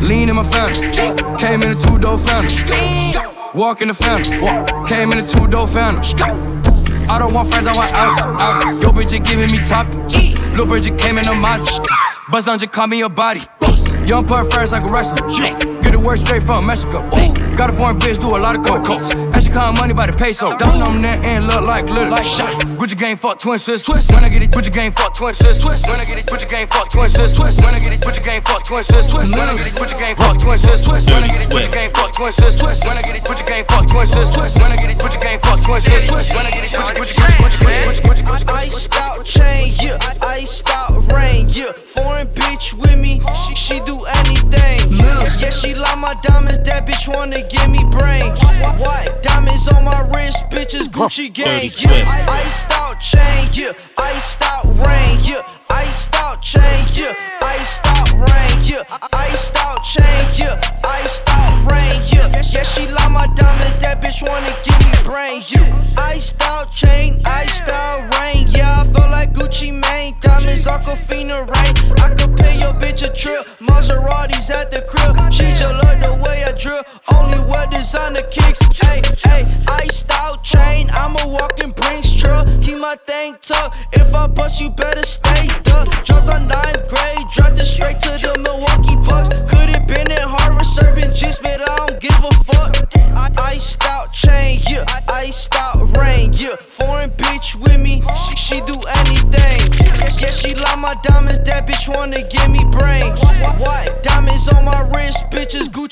Lean 0.00 0.30
in 0.30 0.36
my 0.36 0.42
fountain. 0.42 0.90
Came 1.36 1.62
in 1.62 1.76
a 1.76 1.80
two 1.80 1.98
door 1.98 2.16
fountain. 2.16 3.22
Walk 3.54 3.82
in 3.82 3.88
the 3.88 3.94
fountain. 3.94 4.40
Walk. 4.40 4.88
Came 4.88 5.12
in 5.12 5.18
a 5.18 5.28
two 5.28 5.46
door 5.46 5.66
fountain. 5.66 6.02
I 7.10 7.18
don't 7.18 7.34
want 7.34 7.50
friends, 7.50 7.66
I 7.66 7.76
want 7.76 7.92
out. 7.92 8.18
out. 8.40 8.82
Yo, 8.82 8.88
bitch, 8.88 9.12
you 9.12 9.20
giving 9.20 9.52
me 9.52 9.58
top. 9.58 9.86
Lil' 10.56 10.66
bitch, 10.66 10.88
you 10.88 10.96
came 10.96 11.18
in 11.18 11.28
a 11.28 11.34
Mazda. 11.38 11.84
Bust 12.30 12.46
down, 12.46 12.58
just 12.58 12.72
call 12.72 12.86
me 12.86 13.02
a 13.02 13.08
body. 13.10 13.42
Young 14.06 14.24
put 14.26 14.50
first 14.52 14.72
like 14.72 14.82
a 14.82 14.92
wrestler. 14.92 15.28
Get 15.80 15.92
the 15.92 16.00
word 16.00 16.16
straight 16.18 16.42
from 16.42 16.66
Mexico. 16.66 17.04
Ooh, 17.04 17.32
Got 17.54 17.70
a 17.70 17.72
foreign 17.72 17.96
bitch, 17.98 18.18
do 18.18 18.34
a 18.34 18.42
lot 18.42 18.56
of 18.58 18.66
coke. 18.66 18.90
As 19.34 19.44
she 19.46 19.50
count 19.50 19.78
money 19.78 19.94
by 19.94 20.06
the 20.06 20.12
peso. 20.12 20.56
Don't 20.58 20.78
know 20.82 20.90
that 21.06 21.22
and 21.22 21.46
look 21.46 21.62
like 21.62 21.88
little 21.88 22.10
like 22.10 22.26
shot. 22.26 22.50
Gucci 22.76 22.98
gang 22.98 23.16
fuck 23.16 23.38
twin 23.38 23.58
Swiss 23.58 23.84
Swiss. 23.84 24.10
When 24.10 24.24
I 24.24 24.28
get 24.28 24.42
it, 24.42 24.50
Gucci 24.50 24.72
gang 24.74 24.90
fuck 24.90 25.14
twin 25.14 25.34
Swiss 25.34 25.62
Swiss. 25.62 25.86
When 25.86 26.00
I 26.00 26.04
get 26.04 26.18
it, 26.18 26.26
Gucci 26.26 26.50
gang 26.50 26.66
fuck 26.66 26.90
twin 26.90 27.08
Swiss 27.08 27.36
Swiss. 27.36 27.62
When 27.62 27.74
I 27.74 27.78
get 27.78 27.94
it, 27.94 28.00
Gucci 28.02 28.24
gang 28.24 28.44
fuck 28.44 28.64
twin 28.66 28.82
Swiss 28.82 29.10
Swiss. 29.10 29.30
When 29.30 29.46
I 29.46 29.54
get 29.54 29.66
it, 29.66 29.74
Gucci 29.78 29.98
gang 29.98 30.16
fuck 30.16 30.36
twin 30.42 30.58
Swiss 30.58 30.84
Swiss. 30.84 31.06
When 31.06 31.22
I 31.22 31.28
get 31.30 31.42
it, 31.46 31.48
Gucci 31.54 31.72
gang 31.72 31.90
fuck 31.94 32.12
twin 32.12 32.32
Swiss 32.32 32.58
Swiss. 32.58 32.84
When 32.84 32.96
I 32.98 33.02
get 33.02 33.16
it, 33.16 33.22
Gucci 33.22 33.46
gang 33.46 33.64
fuck 33.64 33.86
twin 33.86 34.06
Swiss 34.06 34.34
Swiss. 34.34 34.54
When 34.58 34.66
I 34.66 34.76
get 34.76 34.90
it, 34.90 34.98
Gucci 34.98 35.20
gang 35.22 35.38
fuck 35.38 35.58
twin 35.62 35.80
Swiss 35.80 36.06
Swiss. 36.10 36.34
When 36.34 36.46
I 36.46 36.50
get 36.50 36.64
it, 36.64 36.70
Gucci 36.74 36.94
Gucci 36.98 37.14
Gucci 37.14 37.58
Gucci 37.62 37.78
Gucci 37.86 38.02
Gucci 38.02 38.22
Gucci. 38.26 38.50
Iced 38.50 38.94
out 38.98 39.24
chain, 39.24 39.74
yeah. 39.80 39.98
Iced 40.26 40.68
out 40.68 40.98
rain, 41.12 41.46
yeah. 41.50 41.72
Foreign 41.72 42.26
bitch 42.34 42.74
with 42.74 42.98
me, 42.98 43.22
she 43.46 43.54
she 43.54 43.80
do 43.86 44.02
anything. 44.24 44.92
Yeah, 44.98 45.50
she 45.50 45.74
like 45.74 45.98
my 45.98 46.14
diamonds. 46.22 46.60
That 46.64 46.86
bitch 46.86 47.06
wanna 47.08 47.43
give 47.50 47.70
me 47.70 47.84
brain. 47.84 48.30
White 48.78 49.22
diamonds 49.22 49.68
on 49.68 49.84
my 49.84 50.00
wrist, 50.14 50.44
bitches 50.50 50.88
Gucci 50.88 51.32
gang, 51.32 51.70
yeah. 51.78 52.04
Iced 52.28 52.66
out 52.72 53.00
chain, 53.00 53.48
yeah. 53.52 53.72
Iced 53.98 54.42
out 54.42 54.64
rain, 54.84 55.20
yeah. 55.22 55.46
Iced 55.70 56.14
out 56.14 56.40
chain, 56.42 56.86
yeah. 56.92 57.14
Iced 57.42 57.80
out 57.84 58.12
rain, 58.14 58.64
yeah. 58.64 58.82
Iced 59.12 59.56
out 59.56 59.82
chain, 59.84 60.28
yeah. 60.34 60.60
Iced 60.84 61.28
out 61.28 61.70
rain, 61.70 62.02
yeah. 62.12 62.42
Yeah, 62.52 62.62
she 62.62 62.86
like 62.88 63.10
my 63.10 63.26
diamonds, 63.34 63.78
that 63.80 64.00
bitch 64.02 64.22
wanna 64.26 64.54
give 64.64 64.78
me 64.86 64.93
brain, 65.04 65.42
yeah. 65.48 65.94
Iced 65.98 66.40
out 66.42 66.72
chain, 66.72 67.20
iced 67.26 67.68
out 67.68 68.00
rain, 68.18 68.48
yeah. 68.48 68.80
I 68.80 68.84
feel 68.84 69.10
like 69.10 69.32
Gucci 69.32 69.70
Mane, 69.70 70.16
diamonds, 70.20 70.64
Aquafina 70.64 71.46
rain. 71.46 71.74
I 72.00 72.08
could 72.14 72.36
pay 72.36 72.58
your 72.58 72.72
bitch 72.80 73.06
a 73.06 73.12
trip, 73.12 73.46
Maseratis 73.60 74.50
at 74.50 74.70
the 74.70 74.80
crib. 74.90 75.32
She 75.32 75.44
just 75.52 75.74
love 75.84 76.00
the 76.00 76.14
way 76.24 76.42
I 76.44 76.52
drip, 76.58 76.88
only 77.14 77.38
wear 77.48 77.66
designer 77.66 78.22
kicks. 78.22 78.60
Hey, 78.82 79.02
hey, 79.22 79.44
iced 79.68 80.10
out 80.10 80.42
chain, 80.42 80.88
I'm 80.92 81.14
a 81.16 81.28
walking 81.28 81.70
Brinks 81.70 82.12
truck. 82.12 82.46
Keep 82.62 82.78
my 82.78 82.96
thing 83.06 83.36
tucked, 83.42 83.86
if 83.92 84.14
I 84.14 84.26
bust, 84.26 84.60
you 84.60 84.70
better 84.70 85.04
stay 85.04 85.48
up. 85.72 85.86
Dropped 86.04 86.28
on 86.28 86.48
ninth 86.48 86.88
grade, 86.88 87.26
dropped 87.30 87.58
it 87.58 87.66
straight 87.66 88.00
to 88.00 88.12
the 88.24 88.32
Milwaukee 88.40 88.96
Bucks. 89.06 89.28
Could've 89.52 89.86
been 89.86 90.03
just 101.84 101.98
wanna 101.98 102.22
get 102.22 102.43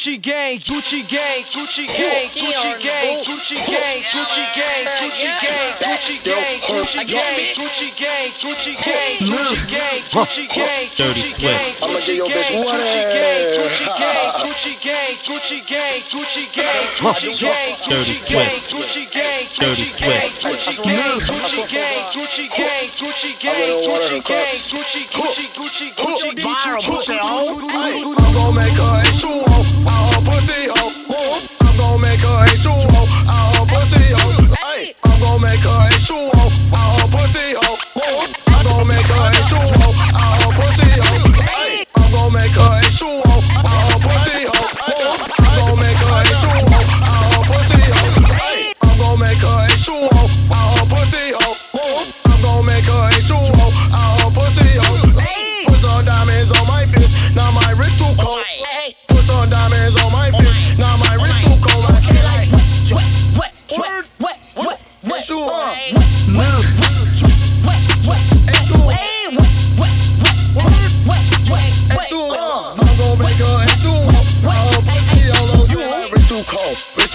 bitches 0.03 0.19
Gucci 0.19 0.19
gang, 0.19 0.59
Gucci 0.59 1.03
gang, 1.07 1.45
Gucci 1.53 1.87
gang, 1.87 2.27
Gucci 2.35 2.75
gang, 2.83 3.23
Gucci 3.23 3.55
gang, 3.55 4.03
Gucci 4.11 4.43
gang, 4.51 4.83
Gucci 4.99 5.31
gang, 5.39 5.69
Gucci 5.83 6.19
gang, 6.27 6.59
Gucci 6.67 7.07
gang, 7.07 7.53
Gucci 7.55 7.87
gang, 7.87 8.31
Gucci 8.43 8.75
gang, 8.83 9.21
Gucci 9.23 9.63
gang, 9.71 10.03
Gucci 10.11 10.45
gang, 10.51 10.91
Dirty 10.97 11.21
Gucci 11.21 11.31
Swift. 11.31 11.41
gang, 11.41 11.71
I'ma 11.83 12.01
give 12.01 12.17
your 12.17 12.27
bitch 12.27 12.51
Gucci 12.51 12.67
one. 12.67 12.83
gang, 13.15 13.47
Gucci 13.63 13.87
gang, 13.95 14.35
Gucci 15.23 15.59
gang, 15.71 15.99
Gucci 16.11 16.47
gang, 16.51 16.83
Gucci 16.99 17.31
gang, 17.31 17.31
Gucci 17.31 17.39
gang, 17.43 17.79
Dirty 17.87 18.19
Gucci 18.19 18.27
gang, 18.27 18.51
Swift. 18.51 18.73
Gucci 18.73 19.07
gang, 19.07 19.47
Dirty 19.61 19.87
Gucci 19.87 20.01
gang, 20.03 20.27
Swift. 20.35 20.43
Gucci 20.43 20.83
gang, 20.83 21.15
Gucci 21.31 21.63
gang, 21.71 22.03
Gucci 22.11 22.47
gang, 22.51 22.91
Gucci 22.99 23.31
gang, 23.39 23.71
Gucci 23.87 24.19
gang, 24.27 24.59
Gucci, 24.67 25.03
Gucci, 25.15 25.47
Gucci, 25.55 25.87
Gucci, 25.95 26.29
Viral 26.35 26.83
pussy 26.83 27.17
hoe. 27.19 27.55
Gucci. 27.55 28.03
I'm 28.03 28.35
gon' 28.35 28.55
make 28.55 28.77
her 28.77 29.01
a 29.01 29.13
shoe 29.13 29.29
hoe. 29.29 29.63
Out 29.63 29.89
her 29.89 29.92
pussy 30.43 30.69
hoe. 30.69 31.41
I'm 31.61 31.77
gon' 31.77 32.01
make 32.01 32.21
her 32.21 32.45
a 32.45 32.57
shoe 32.57 32.71
hoe. 32.71 33.09
Out 33.29 33.57
her 33.57 33.67
pussy 33.67 34.13
oh. 34.13 34.19
hoe. 34.19 34.55
Ay, 34.65 34.95
I'm 35.05 35.21
gon' 35.21 35.41
make 35.41 35.61
her 35.61 35.89
a 35.89 35.99
shoe 35.99 36.31
hoe. 36.35 36.53
Out 36.75 37.01
her 37.01 37.09
pussy 37.09 37.55
hoe. 37.55 37.92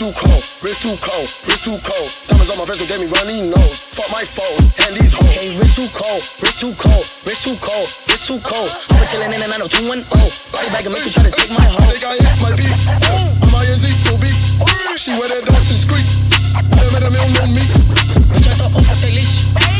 Too 0.07 0.27
cold. 0.27 0.43
Wrist 0.63 0.81
too 0.83 0.95
cold. 1.03 1.27
Wrist 1.47 1.63
too 1.65 1.77
cold. 1.83 2.09
Diamonds 2.27 2.49
on 2.51 2.57
my 2.57 2.65
so 2.75 2.85
gave 2.87 2.99
me 3.03 3.07
runny 3.11 3.41
nose. 3.43 3.79
Fuck 3.91 4.07
my 4.11 4.23
foes 4.23 4.63
and 4.87 4.95
these 4.95 5.11
hoes. 5.11 5.35
Hey, 5.35 5.51
wrist 5.59 5.75
too 5.75 5.89
cold, 5.91 6.23
wrist 6.39 6.59
too 6.63 6.71
cold, 6.79 7.03
wrist 7.27 7.43
too 7.43 7.57
cold, 7.59 7.87
wrist 8.07 8.27
too 8.27 8.39
cold. 8.39 8.71
I'm 8.93 9.03
chillin' 9.09 9.33
in 9.35 9.41
and 9.43 9.51
I 9.51 9.57
know 9.57 9.67
210. 9.67 10.07
Body 10.07 10.69
bag 10.71 10.85
and 10.85 10.93
make 10.95 11.03
you 11.03 11.11
try 11.11 11.23
to 11.23 11.31
take 11.33 11.51
my 11.51 11.65
I 11.65 11.75
hoe. 11.75 11.91
think 11.91 12.03
I 12.07 12.15
hit 12.15 12.35
my 12.39 12.51
beat. 12.55 12.71
I'm 12.87 13.51
my 13.51 13.63
Ezekiel 13.67 14.17
beat. 14.21 14.37
She 14.95 15.11
wear 15.19 15.27
that 15.27 15.43
Dawson 15.43 15.77
Creek. 15.91 16.07
Them 16.55 16.95
at 16.95 17.03
a 17.03 17.09
mill 17.11 17.27
know 17.35 17.47
me. 17.51 17.63
Muchacho, 18.31 18.65
ojo, 18.71 18.93
se 18.95 19.11
leash. 19.11 19.55
I 19.55 19.59
don't 19.59 19.71
have 19.71 19.76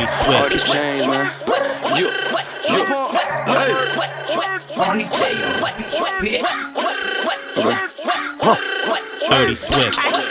Dirty 0.00 0.08
Swift. 0.08 0.50
these 0.50 0.64
chains, 0.64 1.06
man. 1.08 1.30
You, 1.94 2.06
you. 2.70 2.84
Hey. 3.52 3.90
Dirty 9.28 9.54
Swift. 9.54 10.29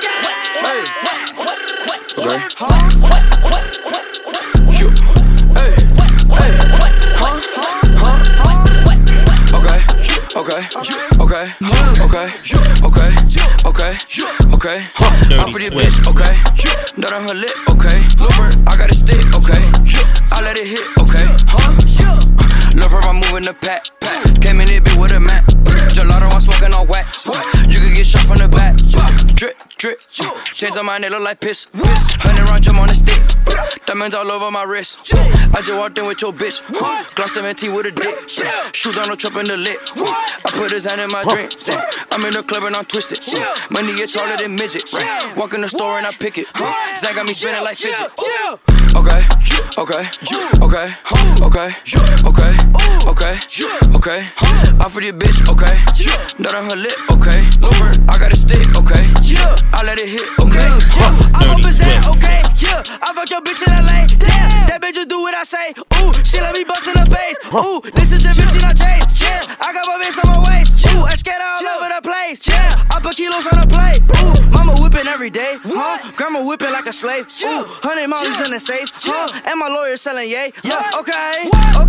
Chains 30.69 30.77
on 30.77 30.85
my 30.85 30.99
neck 30.99 31.09
look 31.09 31.23
like 31.23 31.39
piss. 31.39 31.65
piss. 31.65 32.01
Hundred 32.21 32.47
round 32.47 32.61
jump 32.61 32.77
on 32.77 32.87
the 32.87 32.93
stick. 32.93 33.17
Diamonds 33.87 34.13
all 34.13 34.29
over 34.29 34.51
my 34.51 34.61
wrist. 34.61 35.11
I 35.15 35.65
just 35.65 35.73
walked 35.73 35.97
in 35.97 36.05
with 36.05 36.21
your 36.21 36.31
bitch. 36.31 36.61
Gloss 37.15 37.33
17 37.33 37.73
with 37.73 37.87
a 37.87 37.91
dick. 37.91 38.29
Shoot 38.29 38.95
on 39.01 39.09
the 39.09 39.15
trap 39.17 39.33
in 39.37 39.49
the 39.49 39.57
lit. 39.57 39.81
I 39.97 40.49
put 40.53 40.69
his 40.69 40.85
hand 40.85 41.01
in 41.01 41.09
my 41.09 41.23
drink. 41.25 41.57
I'm 42.13 42.21
in 42.21 42.37
the 42.37 42.43
club 42.45 42.69
and 42.69 42.75
I'm 42.75 42.85
twisted. 42.85 43.17
Money 43.71 43.97
get 43.97 44.13
taller 44.13 44.37
than 44.37 44.53
midget. 44.53 44.85
Walk 45.35 45.55
in 45.55 45.61
the 45.61 45.69
store 45.69 45.97
and 45.97 46.05
I 46.05 46.11
pick 46.11 46.37
it. 46.37 46.45
Zach 47.01 47.15
got 47.15 47.25
me 47.25 47.33
spinning 47.33 47.63
like 47.63 47.77
fidget. 47.77 48.13
Okay, 48.93 49.25
okay, 49.73 50.05
okay, 50.05 50.05
okay, 50.61 50.93
okay, 51.41 51.73
okay, 52.29 52.53
okay. 53.19 53.39
Okay. 53.95 54.21
I'm 54.79 54.89
for 54.89 55.01
the 55.01 55.11
bitch, 55.11 55.43
okay. 55.51 55.75
Nut 56.39 56.55
on 56.55 56.69
her 56.71 56.77
lip, 56.79 56.95
okay. 57.11 57.43
I 58.07 58.15
got 58.17 58.31
a 58.31 58.35
stick, 58.35 58.63
okay. 58.79 59.11
I 59.75 59.83
let 59.83 59.99
it 59.99 60.07
hit, 60.07 60.23
okay. 60.39 60.67
I'm 61.35 61.51
up 61.51 61.61
Swift. 61.67 62.07
okay, 62.15 62.41
yeah. 62.63 62.81
I 63.03 63.11
fuck 63.13 63.29
your 63.29 63.41
bitch 63.41 63.59
in 63.59 63.71
LA, 63.75 64.07
damn. 64.07 64.67
That 64.71 64.79
bitch 64.81 64.95
just 64.95 65.09
do 65.09 65.19
what 65.19 65.35
I 65.35 65.43
say. 65.43 65.75
Ooh, 65.99 66.11
she 66.23 66.39
let 66.39 66.55
me 66.55 66.63
bust 66.63 66.87
in 66.87 66.95
her 66.95 67.05
face. 67.05 67.37
Ooh, 67.51 67.83
this 67.91 68.11
is 68.13 68.23
your 68.23 68.33
bitch, 68.33 68.55
not 68.61 68.75
Jay. 68.75 68.99
Yeah, 69.19 69.43
I 69.59 69.73
got 69.75 69.83
my 69.87 69.99
bitch 69.99 70.17
on 70.23 70.27
my 70.31 70.39
waist. 70.47 70.79
Ooh, 70.87 71.03
I 71.03 71.15
scared 71.15 71.41
all 71.43 71.59
over 71.75 71.91
the 71.91 72.01
place. 72.01 72.39
Yeah, 72.47 72.71
I 72.91 72.99
put 73.03 73.15
kilos 73.15 73.45
on 73.51 73.59
the 73.59 73.67
plate. 73.67 73.99
Ooh, 74.23 74.51
mama 74.51 74.75
whipping 74.79 75.07
every 75.07 75.29
day. 75.29 75.59
Huh? 75.63 76.11
Grandma 76.15 76.45
whipping 76.45 76.71
like 76.71 76.85
a 76.87 76.93
slave. 76.93 77.27
Ooh, 77.43 77.67
hundred 77.83 78.07
mollies 78.07 78.39
in 78.39 78.51
the 78.51 78.59
safe. 78.59 78.89
Huh? 78.95 79.27
And 79.45 79.59
my 79.59 79.67
lawyer 79.67 79.97
selling 79.97 80.29
yay. 80.29 80.51
Yeah, 80.63 80.99
okay, 80.99 81.51
okay. 81.83 81.88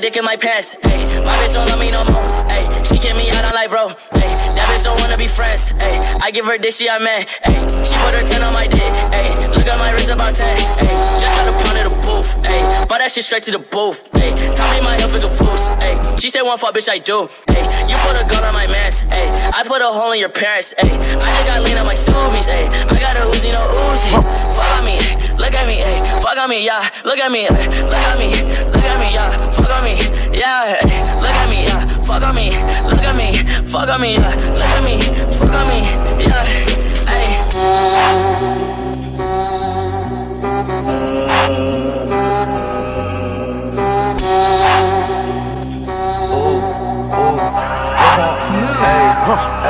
Dick 0.00 0.16
in 0.16 0.24
my 0.24 0.36
pants. 0.36 0.76
Ay, 0.82 1.04
my 1.24 1.36
bitch 1.38 1.52
don't 1.52 1.68
love 1.68 1.78
me 1.78 1.90
no 1.90 2.04
more. 2.04 2.24
Ay, 2.48 2.64
she 2.82 2.98
kick 2.98 3.14
me 3.16 3.30
out 3.30 3.44
on 3.44 3.52
like 3.52 3.68
bro. 3.68 3.88
Ay, 4.16 4.32
that 4.56 4.66
bitch 4.72 4.84
don't 4.84 4.98
wanna 5.00 5.16
be 5.16 5.28
friends. 5.28 5.72
Ay, 5.78 6.00
I 6.20 6.30
give 6.30 6.46
her 6.46 6.56
dick, 6.56 6.72
she 6.72 6.86
a 6.88 6.98
man. 6.98 7.26
Ay, 7.44 7.60
she 7.84 7.94
put 8.00 8.14
her 8.16 8.24
10 8.26 8.42
on 8.42 8.52
my 8.52 8.66
dick. 8.66 8.92
Ay, 9.12 9.28
look 9.48 9.66
at 9.66 9.78
my 9.78 9.92
wrist 9.92 10.08
about 10.08 10.34
10. 10.34 10.48
Ay, 10.48 11.20
just 11.20 11.32
got 11.36 11.48
a 11.48 11.52
pound 11.64 11.78
of 11.78 11.84
the 11.92 11.94
booth. 12.06 12.36
Ay, 12.44 12.86
bought 12.86 12.98
that 12.98 13.12
shit 13.12 13.24
straight 13.24 13.42
to 13.44 13.50
the 13.52 13.58
booth. 13.58 14.08
Ay, 14.14 14.32
tell 14.56 14.68
me 14.72 14.80
my 14.82 14.96
health 14.96 15.14
is 15.14 15.24
a 15.24 15.30
fool. 15.30 15.56
Ay, 15.84 16.16
she 16.16 16.30
said 16.30 16.42
one 16.42 16.56
fuck, 16.58 16.74
bitch, 16.74 16.88
I 16.88 16.98
do. 16.98 17.28
Ay, 17.48 17.60
you 17.84 17.96
put 18.00 18.16
a 18.16 18.24
gun 18.28 18.44
on 18.44 18.54
my 18.54 18.66
mans. 18.66 19.04
Ay, 19.10 19.28
I 19.52 19.62
put 19.64 19.82
a 19.82 19.90
hole 19.92 20.12
in 20.12 20.20
your 20.20 20.32
parents. 20.32 20.74
Ay, 20.78 20.88
I 20.88 20.96
just 20.96 21.46
got 21.46 21.60
lean 21.62 21.76
on 21.76 21.86
my 21.86 21.94
subies. 21.94 22.48
Ay, 22.48 22.64
I 22.66 22.96
got 22.96 23.16
a 23.20 23.28
Uzi, 23.36 23.52
no 23.52 23.60
Uzi. 23.68 24.10
Fuck 24.56 24.70
on 24.78 24.84
me, 24.84 24.96
look 25.36 25.52
at 25.52 25.66
me, 25.66 25.82
ay, 25.82 26.00
fuck 26.20 26.36
on 26.36 26.48
me, 26.48 26.64
yeah. 26.64 26.88
Look 27.04 27.18
at 27.18 27.30
me, 27.30 27.48
look 27.48 27.60
at 27.60 28.18
me, 28.18 28.28
look 28.72 28.84
at 28.84 28.98
me, 28.98 29.12
yeah. 29.12 29.49
Fuck 29.80 29.88
on 29.88 29.96
me, 29.96 30.38
yeah. 30.38 30.76
Look 31.22 31.32
at 31.32 31.48
me, 31.48 31.64
yeah. 31.64 31.86
Fuck 32.04 32.22
on 32.22 32.34
me, 32.34 32.50
look 32.84 33.00
at 33.00 33.16
me, 33.16 33.32
fuck 33.64 33.88
on 33.88 34.00
me, 34.02 34.12
yeah. 34.12 34.28
Look 34.28 34.60
at 34.60 34.84
me, 34.84 35.00
fuck 35.38 35.52
on 35.52 35.68
me, 35.68 35.80
yeah. 36.22 37.08
Ay. 37.08 37.30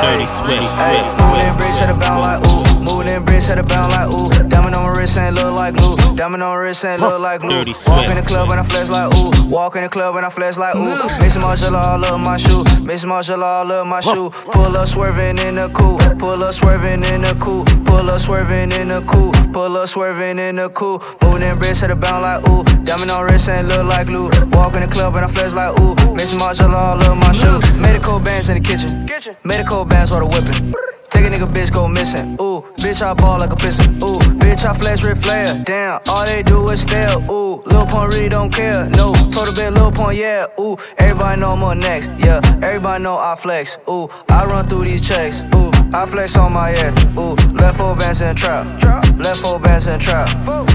Dirty 0.01 0.27
Swift. 0.27 0.67
Moving 1.21 1.55
bricks 1.55 1.81
at 1.83 1.89
a 1.89 1.93
bound 1.93 2.21
like 2.23 2.41
ooh. 2.43 2.63
Moving 2.83 3.23
bricks 3.23 3.49
at 3.49 3.57
a 3.59 3.63
bound 3.63 3.91
like 3.93 4.09
ooh. 4.11 4.49
Diamond 4.49 4.75
on 4.75 4.83
my 4.83 4.99
wrist 4.99 5.17
ain't 5.17 5.35
look 5.35 5.55
like 5.57 5.75
glue. 5.75 5.80
Diamond 6.21 6.43
on 6.43 6.55
wrist 6.59 6.85
and 6.85 7.01
look 7.01 7.19
like 7.19 7.41
glue. 7.41 7.65
Walk 7.87 8.09
in 8.11 8.15
the 8.15 8.23
club 8.23 8.51
and 8.51 8.59
I 8.59 8.63
flex 8.63 8.91
like 8.91 9.09
ooh. 9.09 9.49
Walk 9.49 9.75
in 9.75 9.81
the 9.81 9.89
club 9.89 10.15
and 10.17 10.23
I 10.23 10.29
flex 10.29 10.55
like 10.55 10.75
ooh. 10.75 11.09
Miss 11.17 11.35
Marshall 11.35 11.75
all 11.75 12.05
up 12.05 12.19
my 12.19 12.37
shoe. 12.37 12.61
Miss 12.85 13.03
Marshall 13.03 13.43
all 13.43 13.71
up 13.71 13.87
my 13.87 14.01
shoe. 14.01 14.29
Pull 14.29 14.77
up 14.77 14.87
swerving 14.87 15.39
in 15.39 15.55
the 15.55 15.67
coupe. 15.69 16.19
Pull 16.19 16.43
up 16.43 16.53
swerving 16.53 17.03
in 17.05 17.21
the 17.21 17.33
coupe. 17.41 17.65
Pull 17.85 18.07
up 18.07 18.21
swerving 18.21 18.71
in 18.71 18.89
the 18.89 19.01
coupe. 19.01 19.33
Pull 19.51 19.75
up 19.75 19.89
swerving 19.89 20.37
in 20.37 20.57
the 20.57 20.69
coupe. 20.69 21.01
Moving 21.23 21.41
in 21.41 21.57
bricks 21.57 21.79
to 21.79 21.87
the 21.87 21.95
bound 21.95 22.21
like 22.21 22.47
ooh. 22.47 22.63
Diamond 22.85 23.09
on 23.09 23.25
wrist 23.25 23.49
and 23.49 23.67
look 23.67 23.87
like 23.87 24.05
glue. 24.05 24.29
Walk 24.51 24.75
in 24.75 24.81
the 24.81 24.87
club 24.87 25.15
and 25.15 25.25
I 25.25 25.27
flex 25.27 25.55
like 25.55 25.73
ooh. 25.79 25.95
Miss 26.13 26.37
Marshall 26.37 26.75
all 26.75 27.01
up 27.01 27.17
my 27.17 27.31
shoe. 27.31 27.57
Medical 27.81 28.19
bands 28.19 28.47
in 28.47 28.61
the 28.61 28.63
kitchen. 28.63 29.09
Medical 29.43 29.85
bands 29.85 30.11
for 30.11 30.19
the 30.19 30.27
whipping. 30.27 31.00
Take 31.21 31.33
a 31.33 31.35
nigga 31.35 31.53
bitch 31.53 31.71
go 31.71 31.87
missing. 31.87 32.33
Ooh, 32.41 32.65
bitch 32.81 33.05
I 33.05 33.13
ball 33.13 33.37
like 33.37 33.53
a 33.53 33.55
piston. 33.55 33.93
Ooh, 34.01 34.17
bitch 34.41 34.65
I 34.65 34.73
flash 34.73 35.03
red 35.05 35.19
flare. 35.19 35.53
Damn, 35.63 36.01
all 36.09 36.25
they 36.25 36.41
do 36.41 36.67
is 36.69 36.81
stare. 36.81 37.13
Ooh, 37.29 37.61
Lil 37.61 37.85
Pump 37.85 38.11
really 38.11 38.27
don't 38.27 38.51
care. 38.51 38.89
No, 38.97 39.13
total 39.41 39.55
bit 39.55 39.73
Lil 39.73 39.91
Pump, 39.91 40.13
yeah. 40.13 40.45
Ooh, 40.59 40.77
everybody 40.97 41.39
know 41.41 41.53
I'm 41.53 41.63
up 41.63 41.77
next. 41.77 42.11
Yeah, 42.17 42.41
everybody 42.61 43.03
know 43.03 43.17
I 43.17 43.35
flex. 43.35 43.77
Ooh, 43.89 44.07
I 44.29 44.45
run 44.45 44.67
through 44.67 44.85
these 44.85 45.07
checks. 45.07 45.43
Ooh, 45.55 45.71
I 45.93 46.05
flex 46.05 46.35
on 46.37 46.53
my 46.53 46.69
head. 46.69 46.93
Ooh, 47.17 47.35
left 47.57 47.77
foot 47.77 47.97
bands 47.97 48.21
in 48.21 48.35
trap. 48.35 48.65
Left 49.17 49.41
foot 49.41 49.61
bands 49.61 49.87
in 49.87 49.99
trap. 49.99 50.29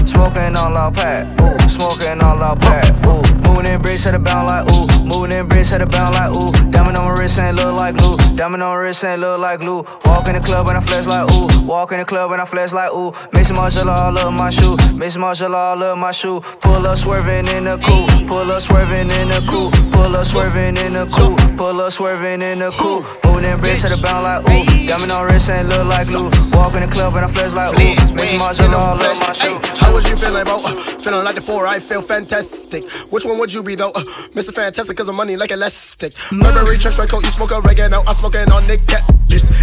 Smoking 0.07 0.55
on 0.55 0.73
loud 0.73 0.95
pack. 0.95 1.25
Ooh, 1.41 1.69
smoking 1.69 2.21
on 2.21 2.39
loud 2.39 2.59
pack. 2.59 2.93
Ooh, 3.05 3.21
moving 3.47 3.71
in 3.71 3.81
bricks 3.81 4.05
at 4.07 4.11
the 4.11 4.19
bound 4.19 4.47
like 4.47 4.65
ooh. 4.71 5.07
Moving 5.07 5.37
in 5.37 5.47
bricks 5.47 5.71
at 5.73 5.79
the 5.79 5.85
bound 5.85 6.13
like 6.13 6.31
ooh. 6.35 6.71
Diamond 6.71 6.97
on 6.97 7.05
my 7.05 7.19
wrist 7.19 7.39
ain't 7.39 7.55
look 7.55 7.75
like 7.75 7.95
glue. 7.95 8.15
Diamond 8.35 8.63
on 8.63 8.75
my 8.75 8.81
wrist 8.81 9.03
ain't 9.03 9.21
look 9.21 9.39
like 9.39 9.59
glue. 9.59 9.83
Walk 10.05 10.27
in 10.27 10.35
the 10.35 10.41
club 10.41 10.67
and 10.67 10.77
I 10.77 10.81
flex 10.81 11.07
like 11.07 11.29
ooh. 11.31 11.65
Walk 11.65 11.91
in 11.91 11.99
the 11.99 12.05
club 12.05 12.31
and 12.31 12.41
I 12.41 12.45
flex 12.45 12.73
like 12.73 12.91
ooh. 12.91 13.11
Mason 13.33 13.55
Marshall 13.55 13.89
all 13.89 14.17
up 14.17 14.33
my 14.33 14.49
shoe. 14.49 14.75
Mason 14.95 15.21
Marshall 15.21 15.55
all 15.55 15.81
up 15.81 15.97
my 15.97 16.11
shoe. 16.11 16.39
Pull 16.61 16.85
up 16.85 16.97
swerving 16.97 17.47
in 17.47 17.63
the 17.65 17.77
coupe. 17.77 18.27
Pull 18.27 18.51
up 18.51 18.56
swerving 18.61 19.09
in 19.09 19.27
the 19.29 19.41
coupe. 19.47 19.73
Pull 19.91 20.15
up 20.15 20.25
swerving 20.25 20.77
in 20.77 20.93
the 20.93 21.05
coupe. 21.05 21.57
Pull 21.57 21.81
up 21.81 21.91
swerving 21.91 22.41
in 22.41 22.59
the 22.59 22.71
coupe. 22.71 23.05
Moving 23.37 23.51
in 23.51 23.59
bricks 23.59 23.83
at 23.85 23.91
the 23.91 24.01
bound 24.01 24.23
like 24.23 24.41
ooh. 24.49 24.87
Diamond 24.87 25.11
on 25.11 25.25
wrist 25.25 25.49
ain't 25.49 25.69
look 25.69 25.85
like 25.85 26.07
glue. 26.07 26.29
Walk 26.53 26.73
in 26.73 26.81
the 26.81 26.87
club 26.87 27.15
and 27.15 27.25
I 27.25 27.27
flex 27.27 27.53
like 27.53 27.73
ooh. 27.73 28.15
Mason 28.15 28.39
Marshall 28.39 28.73
all 28.73 28.97
up 28.97 29.19
my 29.19 29.31
shoe. 29.31 29.59
How 29.77 29.93
was 29.93 30.09
you 30.09 30.15
feeling, 30.15 30.45
bro? 30.45 30.61
Uh, 30.63 30.73
feeling 30.99 31.23
like 31.23 31.35
the 31.35 31.41
four, 31.41 31.67
I 31.67 31.79
feel 31.79 32.01
fantastic. 32.01 32.89
Which 33.11 33.25
one 33.25 33.37
would 33.39 33.53
you 33.53 33.63
be, 33.63 33.75
though? 33.75 33.91
Uh, 33.93 34.03
Mr. 34.33 34.53
Fantastic, 34.53 34.97
cause 34.97 35.07
I'm 35.07 35.15
money 35.15 35.37
like 35.37 35.51
elastic. 35.51 36.15
Burberry 36.31 36.77
truck, 36.77 36.93
straight 36.93 37.09
coat, 37.09 37.23
you 37.23 37.31
smoke 37.31 37.51
oregano, 37.51 38.01
I'm 38.07 38.15
smoking 38.15 38.51
on 38.51 38.65
Nick 38.67 38.87
Cat. 38.87 39.03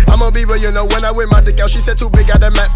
I'ma 0.07 0.30
be 0.30 0.45
real, 0.45 0.57
you 0.57 0.70
know, 0.70 0.86
when 0.86 1.05
I 1.05 1.11
win 1.11 1.28
my 1.28 1.40
dick 1.40 1.59
out, 1.59 1.70
she 1.70 1.80
said 1.80 1.99
too 1.99 2.09
big, 2.11 2.28
got 2.28 2.38
that 2.40 2.55
map. 2.55 2.70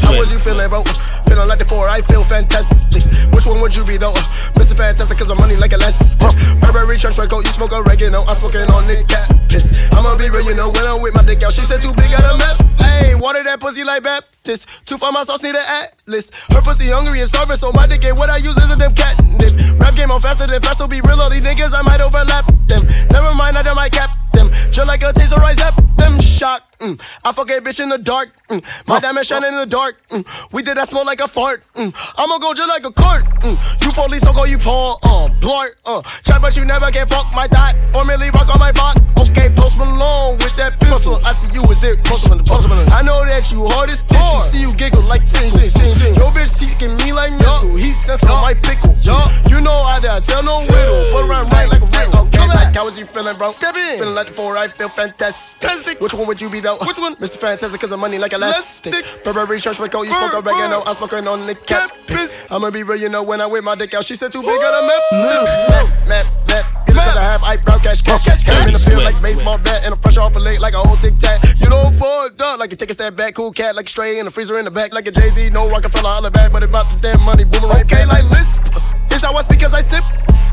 How 0.00 0.16
was 0.16 0.32
you 0.32 0.38
feeling, 0.38 0.68
bro? 0.70 0.80
Uh, 0.80 0.92
feeling 1.28 1.46
like 1.46 1.58
the 1.58 1.66
four, 1.66 1.88
I 1.88 2.00
feel 2.00 2.24
fantastic. 2.24 3.04
Which 3.34 3.46
one 3.46 3.60
would 3.60 3.76
you 3.76 3.84
be, 3.84 3.96
though? 3.98 4.14
Mr. 4.56 4.76
Fantastic, 4.76 5.18
cause 5.18 5.30
I'm 5.30 5.39
money 5.40 5.56
like 5.56 5.72
elastic. 5.72 6.20
Burberry 6.60 6.98
truck, 6.98 7.14
straight 7.14 7.30
coat, 7.30 7.44
you 7.44 7.50
smoke 7.50 7.72
oregano, 7.72 8.22
I'm 8.28 8.36
smoking 8.36 8.68
on 8.70 8.86
Nick 8.86 9.08
Cat. 9.08 9.26
Yes, 9.48 9.66
I'ma 9.90 10.16
be 10.16 10.28
real, 10.28 10.44
you 10.44 10.54
know, 10.54 10.70
when 10.70 10.86
I'm 10.86 11.02
with 11.02 11.14
my 11.14 11.24
dick 11.24 11.42
out, 11.42 11.52
she 11.52 11.64
said 11.64 11.80
too 11.80 11.92
big, 11.94 12.12
got 12.12 12.22
a 12.22 12.38
map. 12.38 12.60
Hey, 12.78 13.14
water 13.16 13.42
that 13.42 13.58
pussy 13.58 13.82
like 13.82 14.04
Baptist. 14.04 14.86
Two 14.86 14.98
for 14.98 15.10
my 15.10 15.24
sauce, 15.24 15.42
need 15.42 15.56
an 15.56 15.64
atlas. 15.66 16.30
Her 16.52 16.60
pussy 16.62 16.86
hungry 16.86 17.20
and 17.20 17.28
starving, 17.28 17.56
so 17.56 17.72
my 17.72 17.86
dick 17.88 18.04
ain't 18.04 18.18
what 18.18 18.30
I 18.30 18.36
use 18.36 18.56
is 18.56 18.70
a 18.70 18.76
them 18.76 18.94
catnip. 18.94 19.80
Rap 19.80 19.96
game 19.96 20.10
on 20.10 20.20
faster 20.20 20.46
than 20.46 20.60
fast, 20.62 20.78
so 20.78 20.86
be 20.86 21.00
real, 21.00 21.20
all 21.20 21.30
these 21.30 21.42
niggas, 21.42 21.72
I 21.72 21.82
might 21.82 22.00
overlap 22.00 22.46
them. 22.68 22.86
Never 23.10 23.34
mind, 23.34 23.56
I 23.56 23.62
done 23.62 23.76
might 23.76 23.92
cap 23.92 24.10
them. 24.32 24.50
Just 24.70 24.86
like 24.86 25.02
a 25.02 25.12
taser, 25.12 25.38
I 25.42 25.54
zap 25.54 25.74
them. 25.96 26.20
Shock. 26.20 26.69
Mm. 26.80 27.00
I 27.24 27.32
fuck 27.32 27.50
a 27.50 27.60
bitch 27.60 27.78
in 27.78 27.90
the 27.90 27.98
dark. 27.98 28.32
Mm. 28.48 28.64
My 28.88 29.00
diamond 29.00 29.26
shining 29.26 29.52
in 29.52 29.60
the 29.60 29.66
dark. 29.66 30.00
Mm. 30.08 30.24
We 30.50 30.62
did 30.62 30.78
that 30.78 30.88
smoke 30.88 31.04
like 31.04 31.20
a 31.20 31.28
fart. 31.28 31.62
Mm. 31.76 31.92
I'ma 32.16 32.38
go 32.38 32.54
just 32.54 32.68
like 32.68 32.86
a 32.88 32.92
cart. 32.92 33.22
Mm. 33.44 33.60
You 33.84 33.92
police, 33.92 34.22
don't 34.22 34.32
call 34.32 34.46
you 34.46 34.56
Paul. 34.56 34.98
Uh, 35.02 35.28
Blart. 35.44 35.76
Uh, 35.84 36.00
try, 36.24 36.38
but 36.40 36.56
you 36.56 36.64
never 36.64 36.90
can 36.90 37.06
fuck 37.06 37.28
my 37.36 37.46
dot. 37.46 37.76
Or 37.94 38.04
merely 38.04 38.30
rock 38.30 38.48
on 38.48 38.58
my 38.58 38.72
block. 38.72 38.96
Okay, 39.20 39.52
post 39.52 39.76
Malone 39.76 40.40
with 40.40 40.56
that 40.56 40.80
pistol. 40.80 41.20
I 41.20 41.36
see 41.36 41.52
you 41.52 41.60
as 41.68 41.78
there. 41.84 41.96
Post 42.08 42.32
Malone, 42.32 42.48
post 42.48 42.64
Malone. 42.66 42.88
I 42.88 43.02
know 43.04 43.20
that 43.28 43.52
you 43.52 43.60
hard 43.76 43.92
as 43.92 44.00
tissue. 44.08 44.40
See 44.48 44.64
you 44.64 44.72
giggle 44.80 45.04
like 45.04 45.22
sing, 45.28 45.52
sing, 45.52 45.68
sing, 45.68 45.92
sing. 45.92 46.16
Yo, 46.16 46.32
bitch 46.32 46.48
seeking 46.48 46.96
me 47.04 47.12
like 47.12 47.32
missile. 47.36 47.76
He 47.76 47.92
sense 47.92 48.24
on 48.24 48.40
my 48.40 48.56
pickle. 48.56 48.96
You 49.52 49.60
know 49.60 49.76
I 49.76 50.00
done 50.00 50.22
tell 50.22 50.42
no 50.42 50.64
riddle. 50.64 51.04
Put 51.12 51.28
around 51.28 51.52
right 51.52 51.68
like 51.68 51.84
a 51.84 51.90
riddle. 51.92 52.09
You 53.00 53.06
feeling, 53.06 53.36
bro? 53.36 53.48
Step 53.48 53.74
in. 53.74 53.98
Feeling 53.98 54.14
like 54.14 54.28
the 54.28 54.32
four, 54.34 54.56
I 54.56 54.68
feel 54.68 54.88
fantastic. 54.88 56.00
Which 56.00 56.12
one 56.14 56.26
would 56.28 56.40
you 56.40 56.50
be 56.50 56.60
though? 56.60 56.76
Which 56.84 56.98
one? 56.98 57.16
Mr. 57.16 57.38
Fantastic, 57.38 57.80
cause 57.80 57.90
I'm 57.90 58.00
money 58.00 58.18
like 58.18 58.32
elastic. 58.32 58.92
Burberry 59.24 59.58
church 59.58 59.78
coat, 59.78 60.04
you 60.04 60.12
smoke 60.12 60.34
oregano. 60.34 60.84
I'm 60.86 60.94
smoking 60.94 61.26
on 61.26 61.46
the 61.46 61.54
campus. 61.54 62.52
I'ma 62.52 62.70
be 62.70 62.82
real, 62.82 63.00
you 63.00 63.08
know, 63.08 63.24
when 63.24 63.40
I 63.40 63.46
whip 63.46 63.64
my 63.64 63.74
dick 63.74 63.94
out, 63.94 64.04
she 64.04 64.14
said 64.14 64.30
too 64.30 64.42
big 64.42 64.50
on 64.50 64.84
a 64.84 64.86
map. 64.86 65.02
Map, 65.12 65.88
map, 66.08 66.26
map. 66.46 66.64
Get 66.86 66.96
it 66.96 67.00
to 67.00 67.12
the 67.16 67.20
half, 67.20 67.42
eyebrow, 67.42 67.78
cash, 67.78 68.02
cash, 68.02 68.24
cash, 68.24 68.44
cash. 68.44 68.66
in 68.66 68.74
the 68.74 68.78
field 68.78 69.02
like 69.02 69.20
baseball 69.22 69.56
bat, 69.58 69.80
and 69.84 69.94
I'm 69.94 70.00
fresh 70.00 70.18
off 70.18 70.36
a 70.36 70.38
leg 70.38 70.60
like 70.60 70.74
a 70.74 70.78
old 70.84 71.00
tic 71.00 71.16
tac. 71.18 71.40
You 71.58 71.70
don't 71.70 71.96
fall 71.96 72.28
up 72.28 72.58
like 72.58 72.70
you 72.70 72.76
take 72.76 72.90
a 72.90 72.94
step 72.94 73.16
back, 73.16 73.34
cool 73.34 73.50
cat, 73.52 73.76
like 73.76 73.86
a 73.86 73.88
stray 73.88 74.18
in 74.18 74.26
the 74.26 74.30
freezer 74.30 74.58
in 74.58 74.66
the 74.66 74.70
back, 74.70 74.92
like 74.92 75.06
a 75.06 75.10
Jay 75.10 75.28
Z. 75.28 75.50
No 75.50 75.70
Rockefeller, 75.70 76.08
holla 76.08 76.30
back, 76.30 76.52
but 76.52 76.62
about 76.62 76.90
the 76.90 76.96
damn 77.00 77.22
money, 77.24 77.44
boomerang. 77.44 77.80
Okay, 77.82 78.04
like 78.04 78.28
lisp. 78.30 78.60
Is 79.12 79.22
how 79.22 79.34
I 79.34 79.42
speak 79.42 79.62
as 79.62 79.72
I 79.72 79.82
sip. 79.82 80.04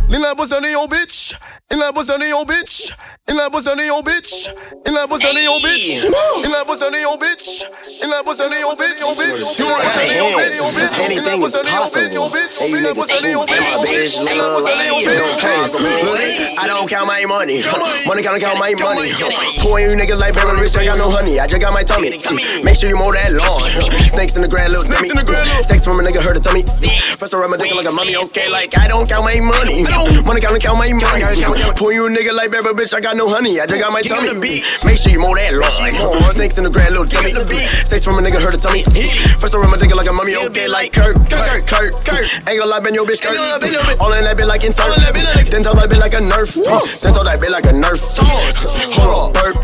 Il 0.10 0.24
a 0.24 0.34
besoin 0.34 0.62
de 0.62 0.74
old 0.76 0.90
bitch. 0.90 1.36
Il 1.70 1.82
a 1.82 1.92
besoin 1.92 2.18
de 2.18 2.32
old 2.34 2.48
bitch. 2.48 2.96
Il 3.28 3.38
a 3.40 3.50
besoin 3.50 3.76
de 3.76 3.92
old 3.92 4.06
bitch. 4.06 4.48
Il 4.86 4.96
a 4.96 5.06
besoin 5.06 5.34
de 5.34 5.48
old 5.48 5.62
bitch. 5.62 6.08
Il 6.44 6.54
a 6.54 6.64
besoin 6.64 6.90
de 6.92 7.04
old 7.04 7.20
bitch. 7.20 7.68
Il 8.02 8.14
a 8.14 8.24
besoin 8.24 8.48
de 8.48 8.64
old 8.64 8.80
bitch. 8.80 9.00
Yo 9.02 9.12
bitch. 9.12 9.60
You 9.60 9.68
are 9.68 9.84
bitch. 9.84 10.96
Anything 11.04 11.44
is 11.44 11.52
possible. 11.52 12.32
Hey, 12.32 12.72
you 12.72 12.80
niggas 12.80 13.12
ain't 13.12 13.36
bitch 13.84 14.16
love. 14.24 14.64
Hey, 14.64 15.68
I 16.56 16.68
don't 16.68 16.88
count 16.88 17.08
my 17.08 17.26
money. 17.28 17.62
Money 18.08 18.22
gotta 18.24 18.40
count 18.40 18.60
my 18.60 18.74
money. 18.80 19.12
Poor 19.60 19.80
you 19.82 19.92
niggas 19.92 20.20
like 20.20 20.34
Baron 20.34 20.56
Rich. 20.56 20.78
I 20.78 20.86
got 20.86 20.98
no 20.98 21.12
honey. 21.12 21.38
I 21.38 21.48
just 21.48 21.62
got 21.62 21.74
my 21.74 21.84
tummy. 21.84 22.16
Make 22.64 22.78
sure 22.80 22.88
you 22.88 22.96
mow 22.96 23.12
that 23.12 23.34
lawn. 23.36 23.60
Snakes 24.16 24.38
in 24.38 24.42
the 24.42 24.48
grand 24.48 24.72
little 24.72 24.88
dummy. 24.88 25.12
Sex 25.68 25.84
from 25.84 26.00
a 26.00 26.04
nigga 26.04 26.24
hurt 26.24 26.38
a 26.38 26.40
tummy. 26.40 26.64
First 27.20 27.34
I 27.34 27.40
rub 27.40 27.52
my 27.52 27.58
dick 27.58 27.76
like 27.76 27.88
a 27.88 27.92
mummy. 27.92 28.16
Okay, 28.16 28.48
like 28.50 28.72
I 28.80 28.88
don't 28.88 29.04
count 29.10 29.26
my 29.26 29.36
money. 29.44 29.84
Money 30.26 30.42
count 30.42 30.60
count 30.62 30.78
my 30.78 30.92
money. 30.92 31.24
Poor 31.76 31.92
you 31.92 32.06
a 32.06 32.10
nigga 32.10 32.34
like 32.36 32.52
Barry 32.52 32.74
Rich, 32.74 32.94
I 32.94 33.02
got 33.02 33.18
no 33.18 33.28
honey. 33.30 33.60
I 33.60 33.66
just 33.66 33.80
got 33.80 33.92
my 33.92 34.02
tummy. 34.02 34.62
Make 34.86 34.98
sure 34.98 35.12
you 35.12 35.20
mow 35.20 35.34
that 35.36 35.54
lawn. 35.54 36.32
Snakes 36.34 36.58
in 36.58 36.64
the 36.64 36.70
ground, 36.70 36.92
little 36.98 37.06
dummy. 37.06 37.32
Sex 37.32 38.04
from 38.06 38.20
a 38.20 38.22
nigga, 38.22 38.42
heard 38.42 38.54
a 38.54 38.62
tummy. 38.62 38.84
First 39.40 39.56
I 39.56 39.60
rub 39.60 39.72
my 39.72 39.78
dick 39.78 39.94
like 39.96 40.10
a 40.10 40.14
mummy, 40.14 40.36
okay? 40.50 40.68
Like 40.68 40.92
Kurt, 40.94 41.18
Kurt, 41.30 41.66
Kurt, 41.66 41.94
Kurt. 42.06 42.26
Ain't 42.46 42.60
gonna 42.60 42.70
lie, 42.70 42.80
bend 42.80 42.96
your 42.96 43.06
bitch, 43.06 43.22
Kurt. 43.22 43.38
All 44.00 44.14
in 44.14 44.24
that 44.24 44.38
bit 44.38 44.48
like 44.48 44.64
insert. 44.64 44.94
Then 45.50 45.64
tell 45.64 45.76
that 45.76 45.90
bit 45.90 46.00
like 46.00 46.14
a 46.14 46.22
nerf. 46.22 46.54
Then 47.02 47.14
tell 47.14 47.24
that 47.26 47.40
bit 47.40 47.52
like 47.52 47.66
a 47.66 47.74
nerf. 47.74 48.02
Hold 48.98 49.34
up, 49.34 49.34
burp. 49.34 49.56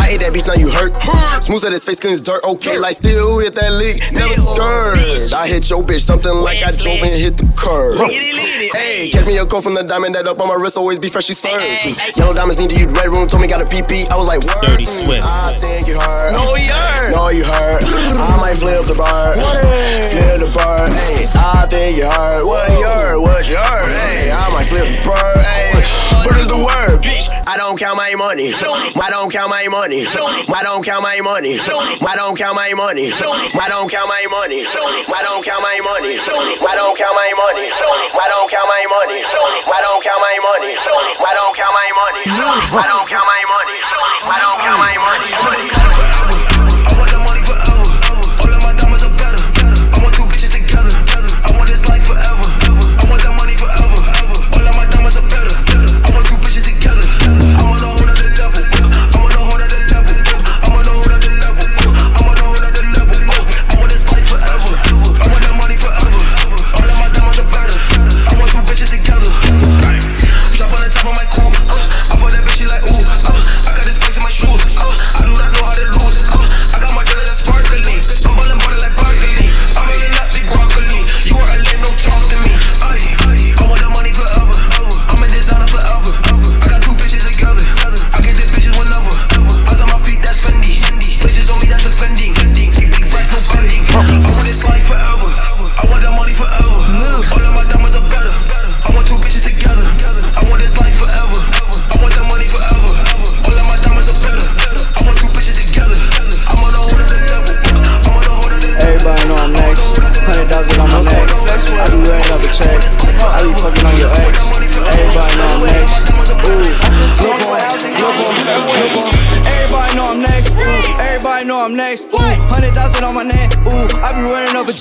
I 0.00 0.14
ate 0.14 0.20
that 0.20 0.32
beef, 0.32 0.46
now 0.46 0.54
you 0.54 0.70
hurt. 0.70 0.96
Smooth 1.44 1.64
at 1.64 1.72
his 1.72 1.84
face, 1.84 2.00
clean 2.00 2.14
as 2.14 2.22
dirt. 2.22 2.42
Okay, 2.44 2.78
like 2.78 2.96
still 2.96 3.38
hit 3.38 3.54
that 3.54 3.72
lick. 3.72 4.00
Never 4.12 4.34
scared. 4.34 5.34
I 5.34 5.48
hit 5.48 5.68
your 5.68 5.82
bitch, 5.82 6.06
something 6.06 6.32
like 6.32 6.62
I 6.62 6.72
drove 6.72 7.02
and 7.02 7.12
hit 7.12 7.36
the 7.36 7.50
curb. 7.56 7.98
Hey, 8.72 9.10
catch 9.10 9.26
me 9.26 9.36
a 9.38 9.44
call 9.44 9.60
from 9.60 9.73
the 9.74 9.82
diamond 9.82 10.14
that 10.14 10.26
up 10.26 10.40
on 10.40 10.48
my 10.48 10.54
wrist, 10.54 10.76
always 10.76 10.98
be 10.98 11.08
freshly 11.08 11.34
served. 11.34 11.58
Yellow 12.16 12.32
diamonds 12.32 12.60
need 12.60 12.70
to 12.70 12.78
use 12.78 12.90
red 12.94 13.10
room, 13.10 13.26
told 13.26 13.42
me 13.42 13.48
got 13.48 13.60
a 13.60 13.68
PP. 13.68 14.06
I 14.10 14.16
was 14.16 14.26
like, 14.26 14.40
word. 14.46 14.62
Dirty 14.62 14.86
Swift. 14.86 15.26
I 15.26 15.50
think 15.50 15.88
you 15.90 15.98
heard. 15.98 16.32
No, 16.32 16.54
you 16.54 16.70
heard. 16.70 17.10
No, 17.10 17.28
you 17.28 17.44
heard. 17.44 17.82
I 18.14 18.38
might 18.38 18.54
flip 18.54 18.86
the 18.86 18.94
bird. 18.94 19.42
Flip 20.14 20.38
the 20.38 20.50
bird. 20.54 20.88
Hey, 20.94 21.26
I 21.34 21.66
think 21.66 21.98
you 21.98 22.06
heard. 22.06 22.46
What 22.46 22.70
you 22.70 22.86
heard? 22.86 23.18
What 23.18 23.42
you 23.50 23.58
heard? 23.58 23.90
Hey, 23.90 24.30
I 24.30 24.46
might 24.54 24.70
flip 24.70 24.86
the 24.86 25.02
bird. 25.02 25.42
Hey, 25.42 25.73
what 26.24 26.36
is 26.40 26.48
the 26.48 26.56
word, 26.56 27.00
bitch? 27.04 27.28
I 27.46 27.56
don't 27.60 27.76
count 27.78 27.96
my 27.96 28.12
money. 28.16 28.50
I 28.50 29.08
don't 29.12 29.30
count 29.30 29.50
my 29.52 29.66
money. 29.68 30.02
I 30.04 30.60
don't 30.64 30.82
count 30.84 31.04
my 31.04 31.20
money. 31.20 31.54
I 31.60 32.14
don't 32.16 32.34
count 32.36 32.56
my 32.56 32.72
money. 32.72 33.12
I 33.12 33.66
don't 33.68 33.88
count 33.88 34.08
my 34.08 34.24
money. 34.32 34.60
I 34.64 35.20
don't 35.22 35.44
count 35.44 35.60
my 35.60 35.76
money. 35.84 36.16
I 36.16 36.74
don't 36.74 36.96
count 36.96 37.14
my 37.14 37.30
money. 37.36 37.66
I 37.68 38.26
don't 38.32 38.48
count 38.48 38.68
my 38.68 38.82
money. 38.88 39.18
I 39.20 39.78
don't 39.84 40.00
count 40.00 40.20
my 40.24 40.34
money. 40.40 40.72
I 40.72 41.32
don't 41.36 41.52
count 41.52 41.74
my 41.76 41.90
money. 41.92 42.22
I 42.24 42.84
don't 42.88 43.06
count 43.06 43.26
my 43.28 43.40
money. 43.44 43.76
I 44.24 44.36
don't 44.40 44.58
count 44.60 44.78
my 44.80 44.94
money. 45.04 46.33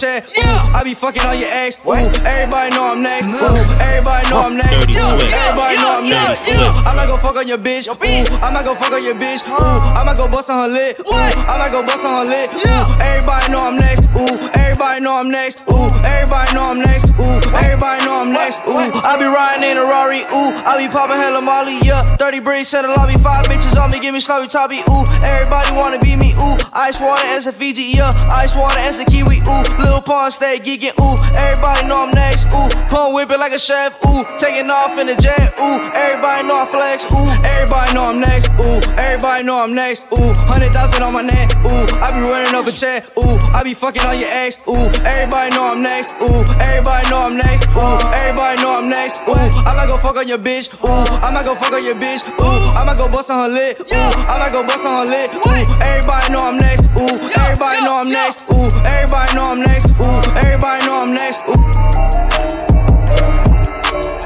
Running 0.03 0.23
up. 0.23 0.27
Ooh, 0.37 0.75
I 0.75 0.83
be 0.83 0.93
fucking 0.93 1.23
on 1.23 1.37
your 1.37 1.49
ex. 1.49 1.77
Ooh, 1.85 1.95
everybody 2.27 2.75
know 2.75 2.91
I'm 2.91 3.01
next. 3.01 3.33
Ooh, 3.33 3.55
everybody 3.79 4.29
know 4.29 4.41
I'm 4.43 4.57
next. 4.57 4.89
Ooh, 4.91 5.15
everybody 5.31 5.75
know 5.79 5.95
I'm 5.97 6.09
next. 6.09 6.43
Swift. 6.43 6.77
I 6.85 6.95
might 6.95 7.07
go 7.07 7.17
fuck 7.17 7.35
on 7.35 7.47
your 7.47 7.57
bitch. 7.57 7.87
Ooh, 7.87 7.95
I 8.43 8.51
might 8.51 8.65
go 8.65 8.75
fuck 8.75 8.91
on 8.91 9.03
your 9.03 9.15
bitch. 9.15 9.47
Ooh, 9.47 9.55
I 9.55 10.03
might 10.05 10.17
go 10.17 10.27
bust 10.27 10.49
on 10.49 10.69
her 10.69 10.73
lip. 10.73 10.99
Ooh, 10.99 11.11
I 11.11 11.55
might 11.57 11.71
go 11.71 11.81
bust 11.85 12.05
on 12.05 12.25
her 12.25 12.29
lip. 12.29 12.49
Ooh, 12.53 12.83
everybody 13.03 13.51
know 13.51 13.63
I'm 13.67 13.77
next. 13.77 14.03
Ooh, 14.19 14.35
everybody 14.59 15.01
know 15.01 15.19
I'm 15.19 15.31
next. 15.31 15.59
Ooh, 15.71 15.87
everybody 16.03 16.53
know 16.53 16.71
I'm 16.71 16.79
next. 16.81 17.07
Ooh, 17.19 17.39
everybody 17.55 17.99
know 18.05 18.15
I'm 18.21 18.33
next. 18.33 18.67
Ooh, 18.67 18.91
I 19.03 19.15
be 19.17 19.27
riding 19.27 19.63
in 19.73 19.81
a 19.81 19.85
Rari. 19.89 20.21
Ooh, 20.29 20.53
I 20.69 20.77
be 20.77 20.87
popping 20.87 21.17
hella 21.17 21.41
Molly. 21.41 21.81
Yeah, 21.81 22.01
30 22.21 22.39
bricks 22.41 22.69
set 22.69 22.85
a 22.85 22.93
lobby. 22.93 23.17
Five 23.17 23.45
bitches 23.49 23.73
on 23.81 23.89
me, 23.89 23.99
give 23.99 24.13
me 24.13 24.19
sloppy 24.19 24.47
toppy. 24.47 24.85
Ooh, 24.85 25.05
everybody 25.25 25.73
wanna 25.73 25.97
be 25.97 26.15
me. 26.15 26.37
Ooh, 26.37 26.57
ice 26.73 27.01
water 27.01 27.25
as 27.33 27.47
a 27.47 27.51
Fiji. 27.51 27.97
Yeah, 27.97 28.13
ice 28.31 28.55
water 28.55 28.77
as 28.79 28.99
a 28.99 29.05
Kiwi. 29.05 29.41
Ooh, 29.41 29.63
Lil 29.81 30.01
Pump 30.01 30.31
stay 30.31 30.59
geeking. 30.59 30.93
Ooh, 31.01 31.17
everybody 31.33 31.87
know 31.89 32.05
I'm 32.05 32.13
next. 32.13 32.45
Ooh, 32.53 32.69
pump 32.87 33.15
whip 33.17 33.31
it 33.31 33.39
like 33.39 33.53
a 33.53 33.59
chef. 33.59 33.97
Ooh, 34.05 34.21
taking 34.39 34.69
off 34.69 34.97
in 34.97 35.07
the 35.07 35.17
jet. 35.17 35.57
Ooh, 35.57 35.77
everybody 35.97 36.47
know 36.47 36.61
I 36.61 36.67
flex. 36.69 37.09
Ooh, 37.09 37.29
everybody 37.57 37.93
know 37.97 38.05
I'm 38.13 38.19
next. 38.21 38.53
Ooh, 38.61 38.77
everybody 39.01 39.43
know 39.43 39.57
I'm 39.57 39.73
next. 39.73 40.05
Ooh, 40.13 40.33
hundred 40.45 40.69
thousand 40.69 41.01
on 41.01 41.13
my 41.13 41.25
neck. 41.25 41.49
Ooh, 41.65 41.85
I 41.97 42.13
be 42.13 42.21
running 42.29 42.53
up 42.53 42.67
a 42.67 42.71
check. 42.71 43.09
Ooh, 43.17 43.41
I 43.57 43.63
be 43.63 43.73
fucking 43.73 44.05
on 44.05 44.17
your 44.21 44.29
ex. 44.29 44.61
Ooh, 44.69 44.85
everybody 45.01 45.49
know 45.57 45.65
I'm 45.73 45.81
next. 45.81 46.21
Ooh, 46.21 46.45
everybody 46.61 47.09
know 47.09 47.25
I'm 47.25 47.37
next. 47.37 47.65
Ooh, 47.73 47.97
everybody 48.21 48.61
know 48.61 48.77
I'm 48.77 48.89
next. 48.89 49.25
Ooh, 49.25 49.63
might 49.75 49.87
go 49.87 49.97
fuck 49.97 50.15
on 50.17 50.27
your 50.27 50.37
bitch. 50.37 50.69
Ooh, 50.83 51.05
I 51.23 51.31
might 51.33 51.45
go 51.45 51.55
fuck 51.55 51.73
on 51.73 51.83
your 51.83 51.95
bitch. 51.95 52.27
Ooh, 52.27 52.77
I 52.77 52.83
might 52.85 52.97
go 52.97 53.07
bust 53.07 53.29
on 53.29 53.49
her 53.49 53.53
lip. 53.53 53.79
Ooh, 53.79 53.85
I 53.93 54.37
might 54.39 54.51
go 54.51 54.63
bust 54.65 54.85
on 54.85 55.07
her 55.07 55.11
lip. 55.11 55.29
Ooh, 55.33 55.49
everybody 55.81 56.33
know 56.33 56.41
I'm 56.47 56.57
next. 56.57 56.85
Ooh, 56.97 57.15
everybody 57.41 57.81
know 57.83 57.95
I'm 58.01 58.09
next. 58.09 58.39
Ooh, 58.51 58.69
everybody 58.85 59.33
know 59.35 59.45
I'm 59.51 59.61
next. 59.61 59.87
Ooh, 59.99 60.21
everybody 60.37 60.85
know 60.85 60.99
I'm 61.01 61.13
next. 61.13 61.47
Ooh. 61.47 61.57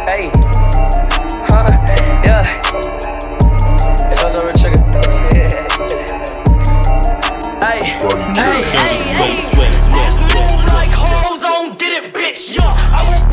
Hey. 0.08 0.32
Huh. 1.48 1.72
Yeah. 2.24 2.44
It's 4.12 4.24
also 4.24 4.48
a 4.48 4.54
trigger. 4.54 4.80
Hey. 7.64 7.96
Hey. 8.36 8.64
Hey. 8.74 8.96
Swift, 9.16 9.56
Swift, 9.56 9.80
Swift, 9.92 10.18
Move 10.34 10.64
like 10.72 10.92
hoes 10.92 11.44
on, 11.44 11.76
get 11.78 12.04
it, 12.04 12.14
bitch, 12.14 12.56
yeah. 12.56 12.76
I 12.94 13.04
will 13.10 13.27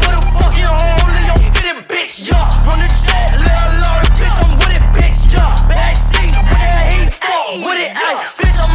bitch, 2.04 2.28
yeah. 2.30 2.66
Run 2.66 2.78
the 2.80 2.88
track, 2.88 3.32
little 3.40 3.72
Lord, 3.80 4.04
bitch, 4.20 4.36
I'm 4.44 4.52
with 4.60 4.76
it, 4.76 4.84
bitch, 4.92 5.32
yeah. 5.32 5.56
Backseat, 5.68 6.36
with 6.36 6.60
that 6.60 6.92
heat, 6.92 7.14
fuck 7.14 7.56
with 7.64 7.80
it, 7.80 7.96
ayy. 7.96 8.16
Bitch, 8.36 8.58
I'm 8.60 8.73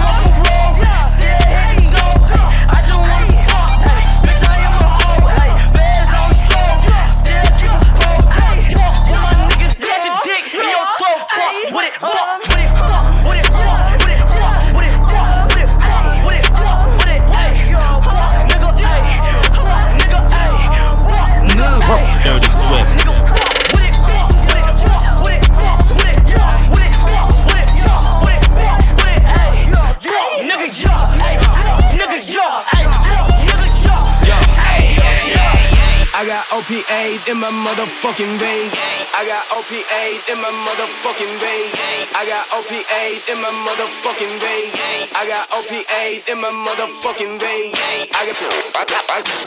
got 36.30 36.46
OPA 36.54 37.26
in 37.26 37.42
my 37.42 37.50
motherfucking 37.50 38.38
vein. 38.38 38.70
I 39.18 39.26
got 39.26 39.42
OPA 39.50 40.30
in 40.30 40.38
my 40.38 40.54
motherfucking 40.62 41.36
vein. 41.42 41.74
I 42.14 42.22
got 42.30 42.46
OPA 42.54 43.18
in 43.34 43.42
my 43.42 43.50
motherfucking 43.66 44.38
vein. 44.38 44.70
I 45.18 45.26
got 45.26 45.50
OPA 45.50 46.22
in 46.30 46.38
my 46.38 46.54
motherfucking 46.54 47.34
vein. 47.42 47.74
I 48.14 48.30
got 48.30 48.38
I 48.78 48.86
got 48.86 49.10
I 49.10 49.26
got 49.26 49.42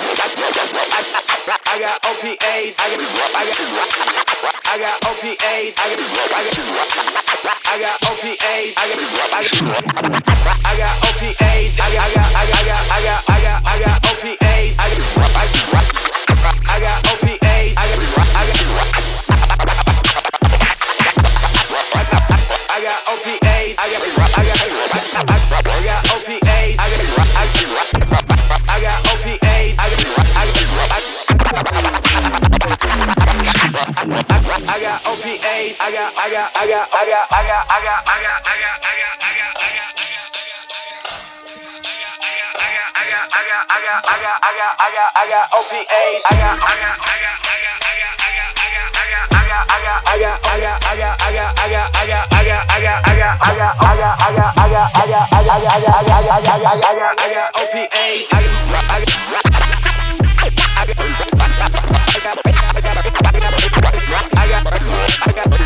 I 1.54 1.78
got 1.78 2.02
OPA. 2.02 2.74
I 2.74 2.90
got 2.90 2.98
I 3.30 3.46
got 3.46 3.62
I 4.66 4.82
got 4.82 4.98
OPA. 5.06 5.70
I 5.78 5.86
got 5.86 6.02
I 6.02 6.02
got 6.02 6.42
I 7.62 7.78
got 7.78 7.96
OPA. 8.10 8.58
I 8.74 8.90
got 8.90 9.06
I 9.22 9.46
got 9.46 9.70
I 10.42 10.74
got 10.74 10.94
OPA. 11.06 11.52
I 11.62 11.94
got 11.94 12.02
I 12.02 12.10
got 12.10 12.34
I 12.34 12.58
got 12.66 12.82
I 12.82 13.06
got 13.06 13.22
I 13.22 13.78
got 13.78 14.02
I 16.42 16.80
got 16.80 16.98
OPA. 17.06 17.38
I 17.76 17.86
got 17.86 18.02
I 18.34 18.42
got 18.42 18.82
I 22.66 22.82
got 22.82 22.98
OPA. 23.06 23.78
I 23.78 23.86
got 23.86 24.02
I 24.02 24.42
got 24.42 24.58
I 24.62 25.78
got 25.84 26.02
OPA. 26.10 26.58
I 26.78 26.90
got 26.90 26.98
I 26.98 27.14
got 27.14 27.70
I 28.42 28.80
got 28.82 29.06
OPA. 29.06 29.46
I 29.52 29.86
got 29.86 29.86
I 29.86 29.86
got 29.86 29.86
OPA. 29.86 29.86
I 29.86 29.86
got 29.86 30.12
I 34.66 34.80
got 34.80 34.98
OPA. 35.04 35.56
I 35.78 35.90
got 35.92 36.10
I 36.16 36.30
got 36.30 36.50
I 36.52 36.66
got 36.66 36.88
I 36.90 37.06
got 37.06 37.26
I 37.30 37.46
got 37.46 37.62
I 37.62 37.82
got 37.82 38.02
I 38.02 38.18
got 38.18 38.42
I 38.42 38.58
got 38.58 38.78
I 38.82 39.38
got 39.38 39.54
I 39.58 39.70
got 39.76 40.11
I 65.44 65.61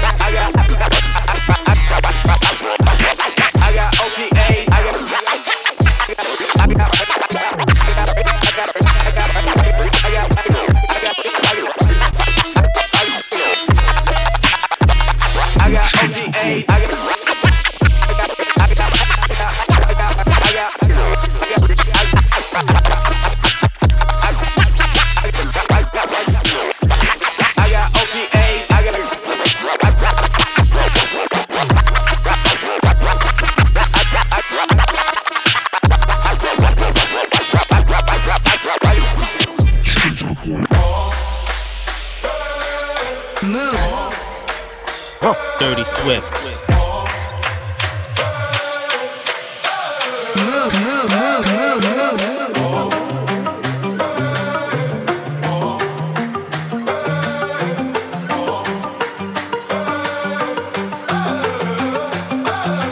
Swift. 46.02 46.32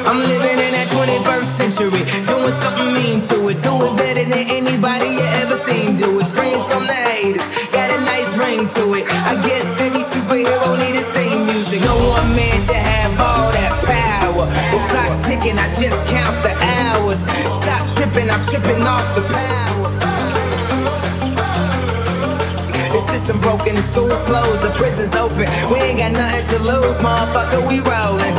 I'm 0.07 0.21
living 0.21 0.59
in 0.59 0.73
that 0.73 0.89
21st 0.89 1.45
century, 1.45 1.91
doing 2.27 2.53
something 2.53 2.93
mean 2.95 3.21
to 3.23 3.49
it, 3.49 3.61
do 3.61 3.85
it 3.85 3.97
better 3.97 4.25
than 4.25 4.33
anybody 4.33 5.09
you 5.09 5.21
ever 5.43 5.57
seen. 5.57 5.97
Do 5.97 6.19
it, 6.21 6.25
screams 6.25 6.65
from 6.67 6.87
the 6.87 6.95
haters, 6.95 7.47
got 7.71 7.91
a 7.91 8.01
nice 8.01 8.37
ring 8.37 8.67
to 8.69 8.95
it. 8.95 9.05
I 9.09 9.41
prison's 25.05 25.17
open. 25.17 25.47
We 25.73 25.81
ain't 25.81 25.99
got 25.99 26.13
nothing 26.13 26.47
to 26.57 26.65
lose, 26.65 26.97
motherfucker, 26.99 27.69
we 27.69 27.81
rollin'. 27.81 28.35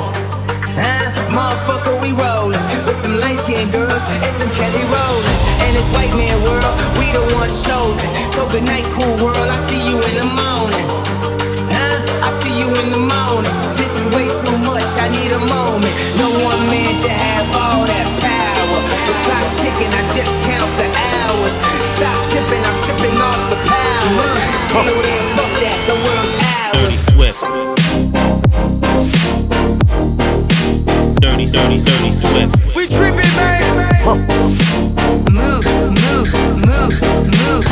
Huh? 0.76 1.12
Motherfucker, 1.32 2.02
we 2.02 2.12
rollin' 2.12 2.60
with 2.86 2.98
some 2.98 3.20
light 3.20 3.40
skin 3.40 3.70
girls 3.72 4.04
and 4.10 4.34
some 4.34 4.50
Kelly 4.52 4.84
Rowlands. 4.90 5.42
And 5.62 5.76
this 5.76 5.90
white 5.92 6.14
man 6.16 6.42
world, 6.44 6.66
we 6.98 7.12
the 7.12 7.24
ones 7.36 7.56
chosen. 7.64 8.10
So 8.32 8.48
good 8.50 8.64
night, 8.64 8.86
cool 8.94 9.16
world. 9.24 9.48
I 9.50 9.60
see 9.70 9.82
you 9.90 10.02
in 10.04 10.16
the 10.16 10.30
morning. 10.30 10.88
Huh? 11.72 12.28
I 12.28 12.30
see 12.42 12.54
you 12.60 12.70
in 12.82 12.92
the 12.92 13.02
morning. 13.02 13.54
This 13.78 13.94
is 14.00 14.06
way 14.14 14.28
too 14.28 14.58
much. 14.66 14.90
I 14.98 15.08
need 15.10 15.32
a 15.32 15.40
moment. 15.40 15.94
No 16.18 16.30
one 16.44 16.62
man 16.72 16.92
should 17.02 17.12
have 17.12 17.48
all 17.54 17.84
that 17.86 18.08
power. 18.22 18.80
The 19.08 19.16
clock's 19.26 19.54
ticking. 19.62 19.92
I 19.92 20.02
just 20.18 20.36
count 20.48 20.72
the 20.80 20.88
hours. 20.90 21.56
Stop 21.96 22.18
tripping. 22.32 22.64
I'm 22.64 22.78
tripping 22.84 23.18
off 23.22 23.44
the 23.52 23.60
power. 23.70 24.28
Till 24.76 25.45
Swift. 27.36 27.52
Dirty, 31.20 31.46
dirty, 31.48 31.80
dirty 31.84 32.12
Swift. 32.14 32.76
We 32.76 32.88
tripping, 32.88 33.36
man. 33.36 33.60
Move, 35.30 35.66
move, 36.00 36.32
move, 36.64 36.96
move. 37.28 37.66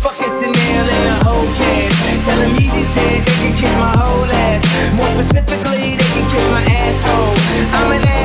Fucking 0.00 0.32
Chanel 0.40 0.88
and 0.88 1.04
the 1.04 1.16
whole 1.24 1.46
cast. 1.58 2.24
Tell 2.24 2.38
them 2.38 2.52
Yeezy 2.56 2.84
said 2.94 3.20
they 3.26 3.36
can 3.36 3.52
kiss 3.60 3.74
my 3.76 3.92
whole 3.98 4.24
ass. 4.24 4.64
More 4.96 5.08
specifically, 5.08 5.96
they 5.96 6.10
can 6.16 6.24
kiss 6.32 6.46
my 6.48 6.64
asshole. 6.64 7.36
I'm 7.76 7.92
an 7.92 8.00
asshole. 8.00 8.19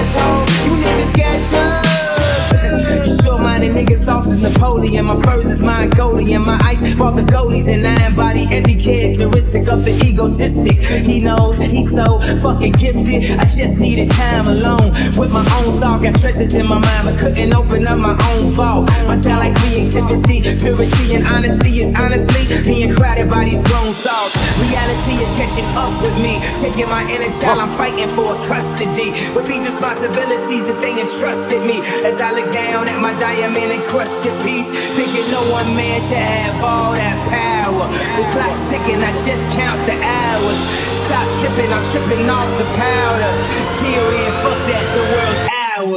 Napoleon. 4.75 5.05
My 5.05 5.21
furs 5.21 5.45
is 5.45 5.61
Mongolian. 5.61 6.41
My 6.41 6.59
ice 6.61 6.95
brought 6.95 7.15
the 7.15 7.21
goalies 7.21 7.67
and 7.67 7.87
I 7.87 8.07
embody 8.07 8.45
every 8.51 8.75
characteristic 8.75 9.67
of 9.69 9.85
the 9.85 9.91
egotistic. 10.03 10.77
He 11.05 11.21
knows 11.21 11.57
he's 11.57 11.93
so 11.93 12.19
fucking 12.41 12.73
gifted. 12.73 13.39
I 13.39 13.45
just 13.45 13.79
needed 13.79 14.11
time 14.11 14.47
alone 14.47 14.91
with 15.15 15.31
my 15.31 15.45
own 15.59 15.79
thoughts. 15.79 16.03
Got 16.03 16.19
treasures 16.19 16.55
in 16.55 16.67
my 16.67 16.79
mind, 16.79 17.03
but 17.07 17.17
couldn't 17.17 17.53
open 17.55 17.87
up 17.87 17.97
my 17.97 18.17
own 18.31 18.51
vault. 18.51 18.89
My 19.07 19.17
talent, 19.17 19.55
creativity, 19.57 20.41
purity, 20.59 21.15
and 21.15 21.25
honesty 21.27 21.79
is 21.79 21.95
honestly 21.97 22.43
being 22.63 22.93
crowded 22.93 23.29
by 23.29 23.45
these 23.45 23.61
grown 23.61 23.93
thoughts. 24.03 24.35
Reality 24.59 25.23
is 25.23 25.31
catching 25.39 25.67
up 25.79 25.93
with 26.03 26.15
me, 26.19 26.43
taking 26.59 26.89
my 26.89 27.03
inner 27.07 27.31
child. 27.31 27.59
I'm 27.63 27.77
fighting 27.77 28.09
for 28.11 28.35
custody 28.47 29.11
with 29.31 29.47
these 29.47 29.63
responsibilities 29.63 30.67
that 30.67 30.81
they 30.81 30.99
entrusted 30.99 31.63
me. 31.63 31.79
As 32.03 32.19
I 32.19 32.31
look 32.31 32.51
down 32.51 32.89
at 32.89 32.99
my 32.99 33.13
diamond 33.19 33.71
encrusted 33.71 34.35
piece, 34.43 34.64
thinking 34.71 35.27
no 35.31 35.43
one 35.51 35.75
man 35.75 36.01
should 36.01 36.17
have 36.17 36.57
all 36.63 36.93
that 36.93 37.17
power. 37.29 37.85
The 38.17 38.23
clock's 38.33 38.61
ticking, 38.71 39.01
I 39.03 39.11
just 39.21 39.45
count 39.53 39.79
the 39.85 39.97
hours. 39.99 40.59
Stop 41.05 41.27
tripping, 41.39 41.71
I'm 41.71 41.85
tripping 41.91 42.29
off 42.29 42.49
the 42.57 42.67
powder. 42.79 43.31
Till 43.77 44.05
then, 44.11 44.31
fuck 44.41 44.59
that, 44.69 44.85
the 44.95 45.03
world's 45.13 45.41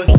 ours, 0.09 0.18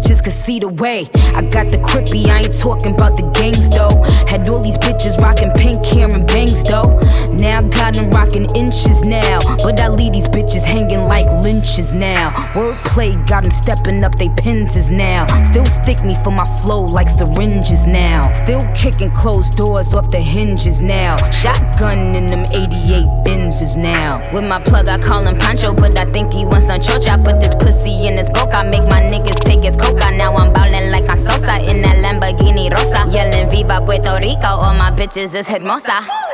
bitches 0.00 0.22
could 0.22 0.32
see 0.32 0.58
the 0.58 0.68
way. 0.68 1.08
I 1.36 1.42
got 1.42 1.70
the 1.70 1.78
crippy, 1.78 2.26
I 2.28 2.40
ain't 2.40 2.58
talking 2.58 2.94
about 2.94 3.16
the 3.16 3.28
gangs 3.36 3.68
though. 3.70 4.02
Had 4.28 4.48
all 4.48 4.62
these 4.62 4.78
bitches 4.78 5.18
rocking 5.18 5.52
pink 5.52 5.84
hair 5.86 6.08
and 6.12 6.26
bangs 6.26 6.62
though. 6.64 6.98
Now 7.40 7.58
I 7.58 7.68
got 7.68 7.94
them 7.94 8.10
rocking 8.10 8.46
inches 8.54 9.06
now. 9.06 9.38
But 9.62 9.80
I 9.80 9.88
leave 9.88 10.12
these 10.12 10.28
bitches 10.28 10.62
hanging 10.62 11.04
like 11.04 11.26
lynches 11.42 11.92
now. 11.92 12.30
Wordplay 12.52 13.16
got 13.26 13.44
them 13.44 13.52
stepping 13.52 14.04
up 14.04 14.18
they 14.18 14.28
pins 14.28 14.90
now. 14.90 15.26
Still 15.44 15.64
stick 15.64 16.04
me 16.04 16.14
for 16.22 16.32
my 16.32 16.44
flow 16.58 16.82
like 16.82 17.08
syringes 17.08 17.86
now. 17.86 18.30
Still 18.32 18.60
kicking 18.74 19.10
closed 19.12 19.56
doors 19.56 19.94
off 19.94 20.10
the 20.10 20.18
hinges 20.18 20.80
now. 20.82 21.16
Shotgun 21.30 22.14
in 22.14 22.26
them 22.26 22.44
88 22.52 23.06
Benzes 23.24 23.76
now. 23.76 24.20
With 24.34 24.44
my 24.44 24.60
plug, 24.60 24.88
I 24.88 24.98
call 24.98 25.24
him 25.24 25.38
Pancho, 25.38 25.72
but 25.72 25.96
I 25.98 26.04
think 26.12 26.34
he 26.34 26.44
wants 26.44 26.66
some 26.66 26.80
church. 26.82 27.08
I 27.08 27.16
Put 27.20 27.40
this 27.40 27.54
pussy 27.54 28.06
in 28.06 28.16
his 28.16 28.30
boca, 28.30 28.64
make 28.64 28.88
my 28.88 29.02
niggas 29.02 29.40
take 29.44 29.62
his 29.62 29.76
coca. 29.76 30.10
Now 30.16 30.34
I'm 30.34 30.52
ballin' 30.52 30.90
like 30.90 31.08
I'm 31.08 31.18
Sosa 31.18 31.60
in 31.60 31.80
that 31.82 32.02
Lamborghini 32.04 32.70
Rosa. 32.72 33.08
Yelling 33.10 33.50
Viva 33.50 33.80
Puerto 33.84 34.18
Rico, 34.20 34.46
all 34.46 34.74
my 34.74 34.90
bitches 34.90 35.34
is 35.34 35.46
hermosa. 35.46 36.29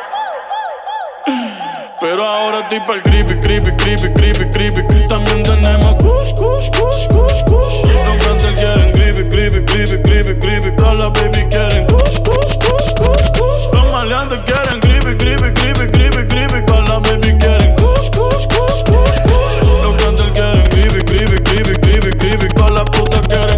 Pero 1.99 2.22
ahora 2.22 2.61
estoy 2.61 2.80
pa'l 2.80 3.03
creepy, 3.03 3.40
creepy, 3.40 3.74
creepy, 3.76 4.12
creepy, 4.12 4.51
creepy. 4.51 5.07
También 5.09 5.42
tenemos 5.42 5.94
kush, 5.94 6.34
kush, 6.34 6.68
kush, 6.70 7.07
kush, 7.09 7.42
kush. 7.44 7.74
Los 8.05 8.55
quieren 8.55 8.92
creepy, 8.92 9.24
creepy, 9.30 9.64
creepy, 9.64 10.03
creepy, 10.03 10.38
creepy. 10.38 10.76
Todas 10.76 10.99
las 10.99 11.12
baby 11.12 11.49
quieren 11.49 11.86
kush, 11.86 12.20
kush, 12.20 12.59
kush, 12.59 12.92
kush, 13.01 13.30
kush. 13.32 13.72
Los 13.72 13.92
maleantes 13.92 14.38
quieren 14.44 14.78
creepy, 14.80 15.16
creepy, 15.16 15.55
creepy, 15.55 15.88
creepy, 15.90 16.28
creepy. 16.28 16.66
Todas 16.66 16.86
las 16.86 17.01
baby 17.01 17.38
quieren 17.38 17.74
kush, 17.76 18.11
kush, 18.11 18.47
kush, 18.47 18.82
kush, 18.84 19.20
kush. 19.24 19.57
Los 19.80 19.94
quieren 19.97 20.68
creepy, 20.68 21.01
creepy, 21.01 21.42
creepy, 21.44 21.74
creepy, 21.80 22.11
creepy. 22.18 22.49
Todas 22.55 22.72
las 22.72 22.84
putas 22.90 23.22
quieren 23.26 23.57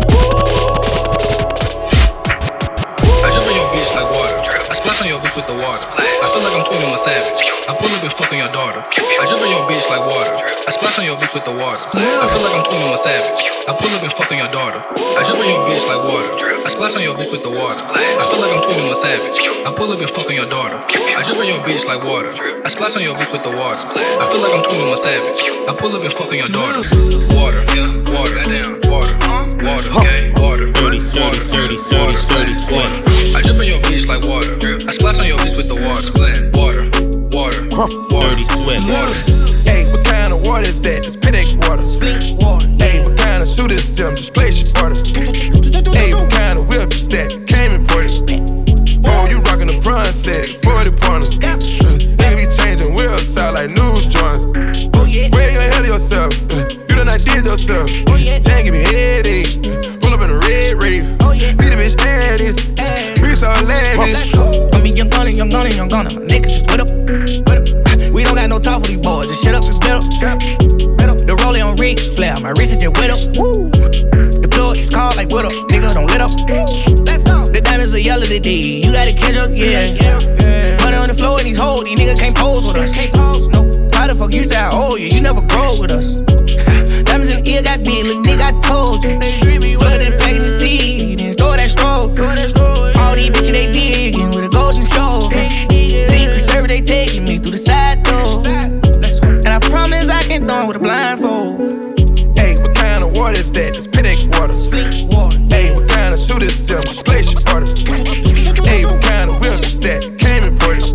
I 3.19 3.31
jump 3.35 3.47
on 3.49 3.55
your 3.57 3.67
bitch 3.75 3.91
like 3.99 4.11
water. 4.15 4.39
I 4.71 4.75
splash 4.75 5.03
on 5.03 5.09
your 5.09 5.19
bitch 5.19 5.35
with 5.35 5.47
the 5.49 5.55
water. 5.55 5.87
I 5.91 6.31
feel 6.31 6.43
like 6.43 6.55
I'm 6.55 6.65
twinning 6.65 6.93
with 6.93 7.03
savage. 7.03 7.48
I 7.69 7.77
pull 7.77 7.93
up 7.93 8.01
and 8.01 8.13
fuck 8.17 8.33
on 8.33 8.39
your 8.41 8.49
daughter. 8.49 8.81
I 8.81 9.29
jump 9.29 9.45
on 9.45 9.51
your 9.53 9.61
bitch 9.69 9.85
like 9.93 10.01
water. 10.01 10.41
I 10.41 10.73
splash 10.73 10.97
on 10.97 11.05
your 11.05 11.21
bitch 11.21 11.37
with 11.37 11.45
the 11.45 11.53
water. 11.53 11.85
I 11.93 12.25
feel 12.33 12.41
like 12.41 12.57
I'm 12.57 12.65
twinning 12.65 12.89
with 12.89 13.05
savage. 13.05 13.45
I 13.69 13.77
pull 13.77 13.93
up 13.93 14.01
and 14.01 14.13
fuck 14.17 14.33
on 14.33 14.39
your 14.41 14.49
daughter. 14.49 14.81
I 14.81 15.21
jump 15.29 15.37
on 15.37 15.45
your 15.45 15.61
bitch 15.69 15.85
like 15.85 16.01
water. 16.01 16.33
I 16.65 16.69
splash 16.73 16.97
on 16.97 17.05
your 17.05 17.13
bitch 17.13 17.29
with 17.29 17.45
the 17.45 17.53
water. 17.53 17.85
I 17.93 18.25
feel 18.25 18.41
like 18.41 18.57
I'm 18.57 18.65
twinning 18.65 18.89
with 18.89 19.05
savage. 19.05 19.37
I 19.69 19.71
pull 19.77 19.93
up 19.93 20.01
and 20.01 20.09
fuck 20.09 20.33
on 20.33 20.37
your 20.41 20.49
daughter. 20.49 20.81
I 20.81 21.21
jump 21.21 21.45
on 21.45 21.45
your 21.45 21.61
bitch 21.61 21.85
like 21.85 22.01
water. 22.09 22.33
I 22.65 22.69
splash 22.73 22.97
on 22.97 23.05
your 23.05 23.13
bitch 23.21 23.37
with 23.37 23.45
the 23.45 23.53
water. 23.53 23.85
I 23.93 24.25
feel 24.33 24.41
like 24.41 24.55
I'm 24.57 24.65
twinning 24.65 24.89
with 24.89 25.05
savage. 25.05 25.69
I 25.69 25.73
pull 25.77 25.93
up 25.93 26.01
and 26.09 26.15
fuck 26.17 26.33
on 26.33 26.41
your 26.41 26.49
daughter. 26.49 26.81
Water, 27.37 27.61
yeah, 27.77 27.85
water, 28.09 28.49
water, 28.89 29.13
water, 29.61 29.93
okay, 30.01 30.33
water. 30.41 30.73
Dirty, 30.73 31.05
dirty, 31.05 31.37
dirty, 31.53 31.77
dirty, 31.77 32.17
dirty 32.33 32.57
Swift. 32.57 32.97
I 33.37 33.45
jump 33.45 33.61
on 33.61 33.69
your 33.69 33.81
bitch 33.85 34.09
like 34.09 34.25
water. 34.25 34.57
I 34.89 34.93
splash 34.97 35.21
on 35.21 35.29
your 35.29 35.37
bitch 35.45 35.61
with 35.61 35.69
the 35.69 35.77
water. 35.77 36.09
Water, 36.17 36.48
water, 37.79 37.97
water. 38.11 38.29
Dirty 38.31 38.45
Swift. 38.45 39.67
Hey, 39.67 39.87
what 39.93 40.05
kind 40.05 40.33
of 40.33 40.45
water 40.45 40.69
is 40.69 40.81
that? 40.81 41.07
It's 41.07 41.17
Pedic 41.17 41.47
water. 41.63 41.87
water. 42.43 42.67
Hey, 42.83 43.05
what 43.05 43.17
kind 43.17 43.41
of 43.41 43.49
shoot 43.49 43.71
is 43.71 43.95
them? 43.95 44.17
Just 44.17 44.35
place 44.35 44.59
your 44.59 44.71
order. 44.83 44.99
Hey, 45.95 46.13
what 46.13 46.31
kind 46.31 46.59
of 46.59 46.69
whip 46.69 46.93
is 46.93 47.07
that? 47.09 47.47
Came 47.47 47.73
imported. 47.79 48.51
Oh, 49.07 49.27
you 49.31 49.39
rockin' 49.47 49.69
the 49.69 49.79
bronze 49.81 50.15
set, 50.15 50.49
40 50.67 50.91
pointers. 50.99 51.39
Uh, 51.39 51.55
be 52.35 52.47
changing 52.55 52.95
wheels 52.95 53.37
out 53.39 53.55
like 53.55 53.71
new 53.71 54.03
joints. 54.11 54.43
Where 55.35 55.51
you 55.51 55.59
ahead 55.59 55.83
of 55.83 55.87
yourself? 55.87 56.35
Uh, 56.51 56.67
you 56.69 56.95
done 56.99 57.07
not 57.07 57.21
did 57.21 57.47
yourself. 57.47 57.89
Jane 57.89 58.65
give 58.65 58.75
me 58.75 58.83
headache. 58.83 59.63
Pull 60.01 60.15
up 60.15 60.23
in 60.23 60.31
a 60.31 60.39
red 60.39 60.83
rave. 60.83 61.07
Beat 61.59 61.73
a 61.73 61.79
bitch 61.79 61.99
at 62.03 62.39
this. 62.39 62.59
We 63.23 63.35
so 63.35 63.49
lavish. 63.65 64.35
I 64.75 64.83
mean, 64.83 64.97
young 64.97 65.11
gunna, 65.11 65.31
young 65.31 65.49
gunna, 65.49 65.71
young 65.71 65.89
gunna. 65.89 66.11
Nigga, 66.11 66.49
just 66.49 66.67
what 66.71 66.81
up? 66.81 66.98
Up? 68.79 68.89
We 68.89 68.97
don't 68.97 69.05
got 69.05 69.19
no 69.19 69.19
talk 69.19 69.19
for 69.19 69.19
these 69.19 69.27
boys. 69.27 69.27
Just 69.27 69.45
shut 69.45 69.55
up 69.55 69.65
and 69.65 69.81
bet 69.81 69.97
up. 69.97 70.05
Bet 70.99 71.09
up. 71.09 71.19
The 71.19 71.37
rolling 71.43 71.63
on 71.63 71.77
Ric 71.77 71.99
Flair. 72.15 72.39
My 72.41 72.51
wrist 72.51 72.73
is 72.73 72.79
just 72.79 72.97
wet 72.97 73.11
up. 73.11 73.19
The 73.35 74.49
plug 74.51 74.77
is 74.77 74.91
called 74.91 75.17
like 75.17 75.31
up? 75.33 75.53
Nigga, 75.69 75.95
don't 75.95 76.07
let 76.07 76.21
up. 76.21 76.31
Let's 77.07 77.23
go. 77.23 77.47
The 77.47 77.61
diamonds 77.61 77.95
are 77.95 77.99
yellow 77.99 78.25
today. 78.25 78.85
You 78.85 78.93
gotta 78.93 79.13
catch 79.13 79.37
up, 79.37 79.51
yeah. 79.53 79.95
Money 80.83 80.97
on 80.97 81.09
the 81.09 81.15
floor 81.15 81.41
in 81.41 81.47
these 81.47 81.59
hoes. 81.59 81.85
These 81.85 81.99
niggas 81.99 82.19
can't 82.19 82.37
pose 82.37 82.67
with 82.67 82.77
us. 82.79 82.93
Can't 82.93 83.13
pose, 83.13 83.49
no. 83.49 83.67
How 83.93 84.07
the 84.07 84.15
fuck 84.15 84.33
you 84.33 84.45
say 84.45 84.57
I 84.57 84.71
owe 84.73 84.97
you? 84.97 85.09
You 85.09 85.21
never 85.21 85.43
grow 85.43 85.79
with 85.79 85.91
us. 85.91 86.15
Diamonds 87.07 87.31
in 87.31 87.43
the 87.43 87.51
ear 87.51 87.63
got 87.63 87.83
big, 87.83 88.07
little 88.07 88.23
nigga, 88.23 88.43
I 88.43 88.61
told 88.63 89.05
you. 89.05 89.19
Flood 89.79 90.03
and 90.03 90.19
packing 90.21 90.43
the 90.43 90.59
seed, 90.61 91.21
and 91.21 91.37
throw 91.37 91.57
that 91.57 91.71
stroke. 91.71 92.19
All 92.99 93.15
these 93.15 93.31
bitches, 93.31 93.53
they 93.53 93.73
digging 93.73 94.18
that? 103.59 103.75
Just 103.75 103.91
Pedic 103.91 104.19
waters. 104.39 104.71
Hey, 105.51 105.75
what 105.75 105.89
kind 105.89 106.15
of 106.15 106.21
shoot 106.21 106.43
is 106.43 106.63
them? 106.67 106.83
Glacier 107.03 107.39
orders. 107.53 107.75
Hey, 108.63 108.87
what 108.87 109.03
kind 109.03 109.31
of 109.31 109.41
whip 109.41 109.59
is 109.67 109.81
that? 109.81 110.07
Came 110.19 110.45
imported. 110.47 110.87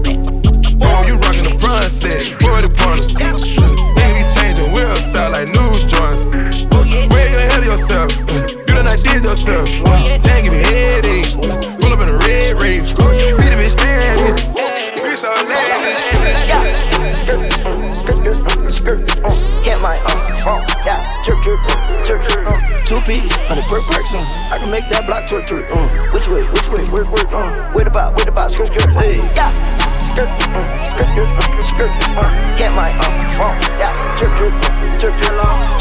Oh, 0.79 1.03
you 1.07 1.15
rockin' 1.19 1.43
the 1.43 1.55
bronze 1.59 1.91
set, 1.91 2.23
40 2.39 2.69
pointers. 2.79 3.11
Nigga, 3.99 4.15
you 4.19 4.25
changing 4.35 4.71
wheels 4.71 5.15
out 5.15 5.31
like 5.31 5.47
new 5.51 5.71
joints. 5.91 6.31
Where 7.11 7.27
you 7.27 7.37
ahead 7.37 7.59
of 7.59 7.67
yourself? 7.67 8.09
You 8.31 8.75
done 8.75 8.85
not 8.85 8.99
did 8.99 9.23
yourself. 9.23 9.82
Piece, 23.05 23.35
hundred 23.47 23.67
per 23.67 23.81
person, 23.83 24.19
I 24.51 24.57
can 24.59 24.71
make 24.71 24.87
that 24.89 25.05
block 25.05 25.27
twerk, 25.27 25.47
twerk, 25.47 25.67
uh, 25.71 25.87
which 26.15 26.27
way, 26.27 26.43
which 26.55 26.69
way, 26.71 26.83
work, 26.87 27.11
work, 27.11 27.27
uh, 27.31 27.71
wait 27.75 27.87
about, 27.87 28.15
wait 28.15 28.27
about, 28.27 28.51
skirt, 28.51 28.67
skirt, 28.67 28.89
hey, 28.95 29.17
yeah, 29.35 29.51
skirt, 29.99 30.31
uh, 30.31 30.63
skirt, 30.87 31.11
uh, 31.11 31.61
skirt, 31.61 31.91
uh, 32.15 32.29
hit 32.55 32.71
my 32.71 32.95
uh, 32.95 33.11
phone, 33.35 33.59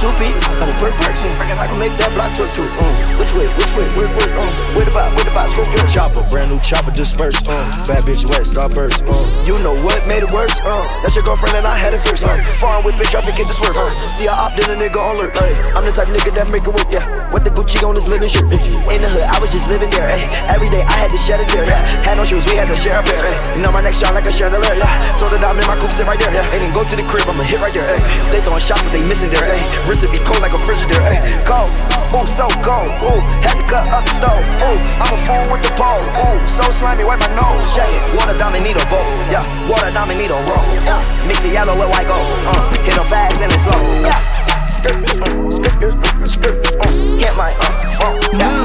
two 0.02 0.10
piece, 0.18 0.34
hundred 0.58 0.74
per 0.82 0.90
person, 0.98 1.30
I 1.62 1.70
can 1.70 1.78
make 1.78 1.94
that 2.02 2.10
block 2.18 2.34
twerk, 2.34 2.50
twerk, 2.58 2.74
uh, 2.74 2.90
which 3.22 3.30
way, 3.38 3.46
which 3.54 3.70
way, 3.78 3.86
work, 3.94 4.10
work, 4.18 4.34
uh, 4.34 4.50
wait 4.74 4.90
about, 4.90 5.14
wait 5.14 5.30
about, 5.30 5.46
skirt, 5.46 5.70
skirt, 5.70 5.86
chopper, 5.86 6.26
brand 6.26 6.50
new 6.50 6.58
chopper 6.58 6.90
dispersed, 6.90 7.46
uh, 7.46 7.62
bad 7.86 8.02
bitch 8.02 8.26
wet, 8.26 8.42
starburst, 8.42 9.06
uh, 9.06 9.14
you 9.46 9.54
know 9.62 9.78
what 9.86 10.02
made 10.10 10.26
it 10.26 10.30
worse, 10.34 10.58
uh, 10.66 10.82
that's 11.06 11.14
your 11.14 11.22
girlfriend 11.22 11.54
and 11.54 11.70
I 11.70 11.78
had 11.78 11.94
it 11.94 12.02
first, 12.02 12.26
uh, 12.26 12.34
foreign 12.58 12.82
whip 12.82 12.98
bitch, 12.98 13.14
traffic 13.14 13.38
get 13.38 13.46
the 13.46 13.54
swerve, 13.54 13.78
uh, 13.78 13.94
see 14.10 14.26
I 14.26 14.34
opted 14.34 14.66
a 14.66 14.74
nigga 14.74 14.98
on 14.98 15.22
alert, 15.22 15.38
uh, 15.38 15.78
I'm 15.78 15.86
the 15.86 15.94
type 15.94 16.10
of 16.10 16.18
nigga 16.18 16.34
that 16.34 16.50
make 16.50 16.66
it 16.66 16.74
work, 16.74 16.90
yeah, 16.90 17.06
with 17.30 17.46
the 17.46 17.54
Gucci 17.54 17.78
on 17.86 17.94
his 17.94 18.10
linen 18.10 18.26
shirt, 18.26 18.50
in 18.50 18.98
the 19.06 19.06
hood, 19.06 19.30
I 19.30 19.38
was 19.38 19.54
just 19.54 19.70
living 19.70 19.94
there, 19.94 20.10
eh, 20.10 20.26
every 20.50 20.66
day 20.66 20.82
I 20.82 20.98
had 20.98 21.14
to 21.14 21.18
shed 21.22 21.38
a 21.38 21.46
tear, 21.46 21.62
yeah, 21.62 21.78
had 22.02 22.18
no 22.18 22.26
shoes, 22.26 22.42
we 22.50 22.58
had 22.58 22.66
to 22.66 22.74
share 22.74 22.98
a 22.98 23.06
pair, 23.06 23.22
eh, 23.22 23.54
you 23.54 23.62
know 23.62 23.70
my 23.70 23.78
neck 23.78 23.94
shine 23.94 24.18
like 24.18 24.26
a 24.26 24.34
chandelier, 24.34 24.74
yeah, 24.74 24.90
told 25.14 25.30
her 25.30 25.38
that 25.38 25.46
I'm 25.46 25.62
in 25.62 25.66
my 25.70 25.78
coupe, 25.78 25.94
sit 25.94 26.10
right 26.10 26.18
there, 26.18 26.34
yeah, 26.34 26.42
and 26.50 26.58
then 26.58 26.74
go 26.74 26.82
to 26.82 26.96
the 26.98 27.06
crib, 27.06 27.30
I'ma 27.30 27.46
hit 27.46 27.62
right 27.62 27.70
there, 27.70 27.86
eh, 27.86 28.02
they 28.34 28.42
throwing 28.42 28.58
shots, 28.58 28.82
but 28.82 28.90
they 28.90 29.06
missing 29.06 29.30
there, 29.30 29.46
eh, 29.46 29.62
wrist 29.92 30.04
it 30.04 30.10
be 30.10 30.16
cold 30.24 30.40
like 30.40 30.56
a 30.56 30.60
frigidaire, 30.64 31.04
eh, 31.04 31.20
cold, 31.44 31.68
ooh, 32.16 32.24
so 32.24 32.48
cold, 32.64 32.88
ooh, 33.04 33.20
had 33.44 33.60
to 33.60 33.64
cut 33.68 33.84
up 33.92 34.00
the 34.08 34.12
stove, 34.16 34.40
ooh, 34.64 34.80
I'm 34.96 35.12
a 35.12 35.20
fool 35.20 35.44
with 35.52 35.60
the 35.60 35.68
pole, 35.76 36.00
ooh, 36.16 36.40
so 36.48 36.64
slimy, 36.72 37.04
wipe 37.04 37.20
my 37.20 37.28
nose, 37.36 37.76
yeah, 37.76 37.92
water 38.16 38.32
need 38.32 38.80
bowl, 38.88 39.04
yeah, 39.28 39.44
water 39.68 39.92
need 40.16 40.32
roll, 40.32 40.64
yeah, 40.88 41.04
mix 41.28 41.44
the 41.44 41.52
yellow 41.52 41.76
with 41.76 41.92
white 41.92 42.08
gold, 42.08 42.24
uh, 42.48 42.72
hit 42.88 42.96
them 42.96 43.04
fast, 43.04 43.36
then 43.36 43.52
it's 43.52 43.68
slow, 43.68 43.76
yeah, 44.00 44.16
skirt, 44.64 44.96
uh, 44.96 45.28
skirt, 45.52 45.76
skirt, 45.76 46.24
skirt, 46.24 46.56
uh, 46.80 46.88
hit 47.20 47.36
my 47.36 47.52
uh, 47.60 47.68
phone, 48.00 48.16
yeah, 48.40 48.64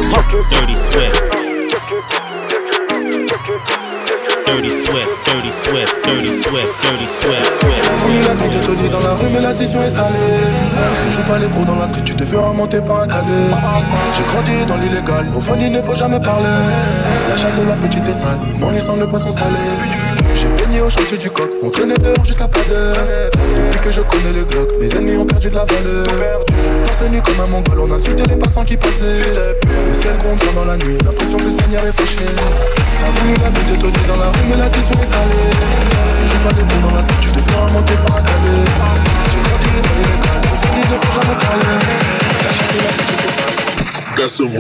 Dirty 0.56 0.76
Swift. 0.76 1.28
Dirty 4.46 4.70
Swift, 4.70 5.10
Dirty 5.26 5.52
Swift, 5.52 5.96
Dirty 6.06 6.34
Swift, 6.42 6.68
Dirty 6.82 7.06
Swift, 7.06 7.46
Swift. 7.62 7.92
voulu 8.00 8.20
la 8.22 8.34
vie 8.34 8.58
de 8.58 8.66
Tony 8.66 8.90
dans 8.90 9.00
la 9.00 9.14
rue, 9.16 9.30
mais 9.32 9.42
l'addition 9.42 9.82
est 9.84 9.90
salée. 9.90 10.16
Tu 11.06 11.12
joues 11.12 11.24
pas 11.24 11.38
les 11.38 11.48
pros 11.48 11.66
dans 11.66 11.76
la 11.76 11.88
street, 11.88 12.04
tu 12.06 12.16
te 12.16 12.26
fais 12.26 12.38
remonter 12.38 12.80
par 12.82 13.02
un 13.02 13.08
cadet. 13.08 13.52
J'ai 14.16 14.24
grandi 14.24 14.66
dans 14.66 14.78
l'illégal, 14.78 15.28
au 15.36 15.42
fond 15.42 15.56
il 15.60 15.72
ne 15.72 15.82
faut 15.82 15.96
jamais 15.96 16.20
parler. 16.20 16.48
La 17.30 17.38
chatte 17.38 17.56
de 17.56 17.64
la 17.64 17.76
petite 17.76 18.08
est 18.08 18.14
sale, 18.14 18.40
mon 18.60 18.74
sent 18.74 18.98
le 18.98 19.08
poisson 19.08 19.32
salé. 19.32 19.60
Au 20.88 20.90
chantier 20.90 21.18
du 21.18 21.30
coq, 21.30 21.50
on 21.62 21.70
traînait 21.70 21.96
dehors 21.96 22.24
jusqu'à 22.24 22.48
pas 22.48 22.62
d'heure. 22.70 22.96
Depuis 22.96 23.80
que 23.82 23.92
je 23.92 24.00
connais 24.00 24.32
les 24.32 24.46
glocks, 24.46 24.72
mes 24.80 24.88
ennemis 24.96 25.18
ont 25.18 25.26
perdu 25.26 25.50
de 25.50 25.56
la 25.56 25.66
valeur. 25.66 26.46
Torse 26.86 27.12
nu 27.12 27.22
comme 27.22 27.42
un 27.44 27.48
mongol, 27.48 27.80
on 27.82 27.92
insultait 27.92 28.24
les 28.24 28.38
passants 28.38 28.64
qui 28.64 28.78
passaient. 28.78 29.20
Le 29.20 29.94
ciel 29.94 30.18
gronde 30.20 30.40
dans 30.56 30.64
la 30.64 30.78
nuit, 30.78 30.98
l'impression 31.04 31.38
que 31.40 31.44
le 31.44 31.52
Seigneur 31.52 31.86
est 31.86 31.92
fauché. 31.92 32.24
T'as 32.24 33.20
voulu 33.20 33.34
la 33.36 33.50
vie 33.50 33.66
de 33.70 33.82
Tony 33.82 34.00
dans 34.08 34.16
la 34.16 34.30
rue, 34.30 34.46
mais 34.50 34.56
l'addition 34.56 34.96
est 35.04 35.12
salée. 35.12 35.52
Tu 36.22 36.28
joues 36.28 36.40
pas 36.40 36.56
les 36.56 36.64
pros 36.64 36.80
dans 36.88 36.96
la 36.96 37.04
street, 37.04 37.20
tu 37.20 37.32
te 37.32 37.40
fais 37.40 37.60
remonter 37.60 37.96
par 38.08 38.16
un 38.16 38.22
cadet. 38.22 38.64
J'ai 39.28 39.42
grandi 39.44 39.68
dans 39.76 39.92
l'illégal, 39.92 40.40
au 40.40 40.56
fond 40.56 40.72
il 40.72 40.88
ne 40.88 40.98
faut 41.04 41.14
jamais 41.20 41.36
parler. 41.36 41.76
La 42.48 42.52
chatte 42.56 42.72
de 42.72 42.80
la 42.80 42.92
petite 42.96 43.28
est 43.28 43.36
sale. 43.36 44.16
Got 44.16 44.30
some 44.30 44.56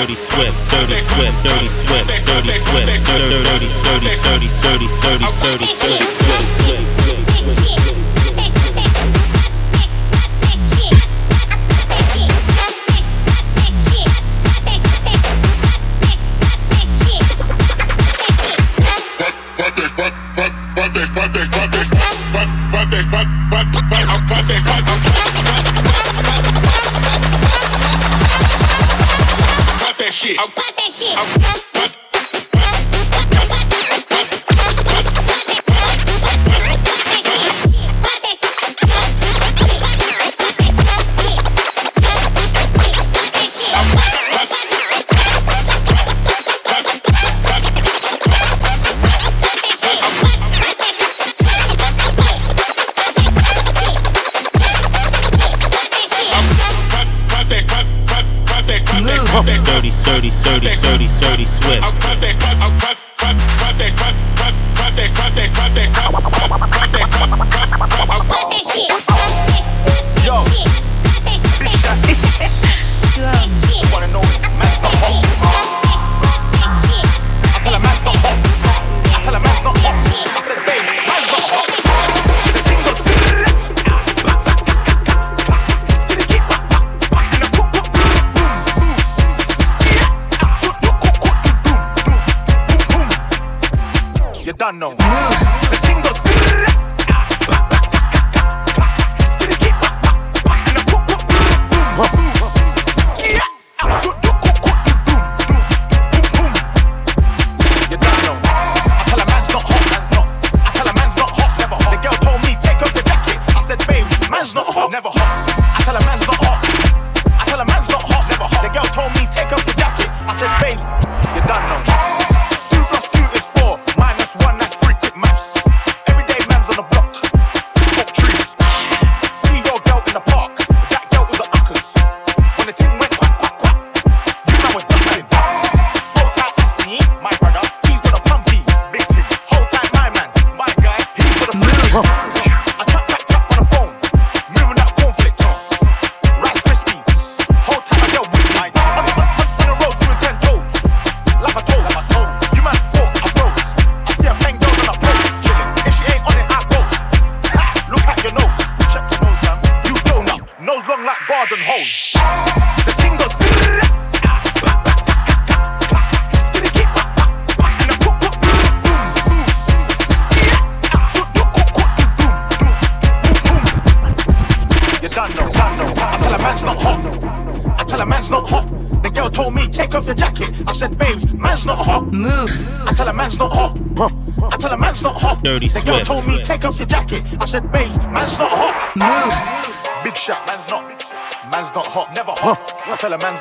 Dirty 0.00 0.16
Swift, 0.16 0.70
Dirty 0.70 0.94
Swift, 0.94 1.44
Dirty 1.44 1.68
Swift, 1.68 2.08
Dirty 2.24 2.48
Swift, 2.48 3.04
Dirty, 3.04 3.42
Dirty, 3.44 3.68
Sturdy, 3.68 4.06
Sturdy, 4.06 4.48
Sturdy, 4.48 4.88
Sturdy, 4.88 5.26
Sturdy, 5.28 5.28
Sturdy, 5.28 5.66
Swift, 5.66 6.08
Swift, 6.64 7.68
Swift. 7.68 7.89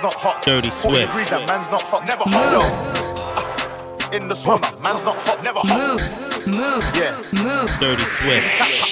man's 0.01 0.15
not 0.15 0.21
hot. 0.21 0.43
Dirty 0.43 0.69
Swift. 0.71 1.07
Degrees, 1.07 1.29
that 1.29 1.47
man's 1.47 1.69
not 1.69 1.81
hot. 1.83 2.05
Never 2.05 2.23
hot. 2.25 2.51
No. 2.55 4.15
In 4.15 4.27
the 4.27 4.35
sauna, 4.35 4.71
man's 4.81 5.03
not 5.03 5.15
hot. 5.17 5.43
Never 5.43 5.59
hot. 5.59 5.77
Move, 5.77 6.47
move, 6.47 6.83
yeah. 6.95 7.17
move. 7.43 7.69
Dirty 7.79 8.05
Swift. 8.05 8.88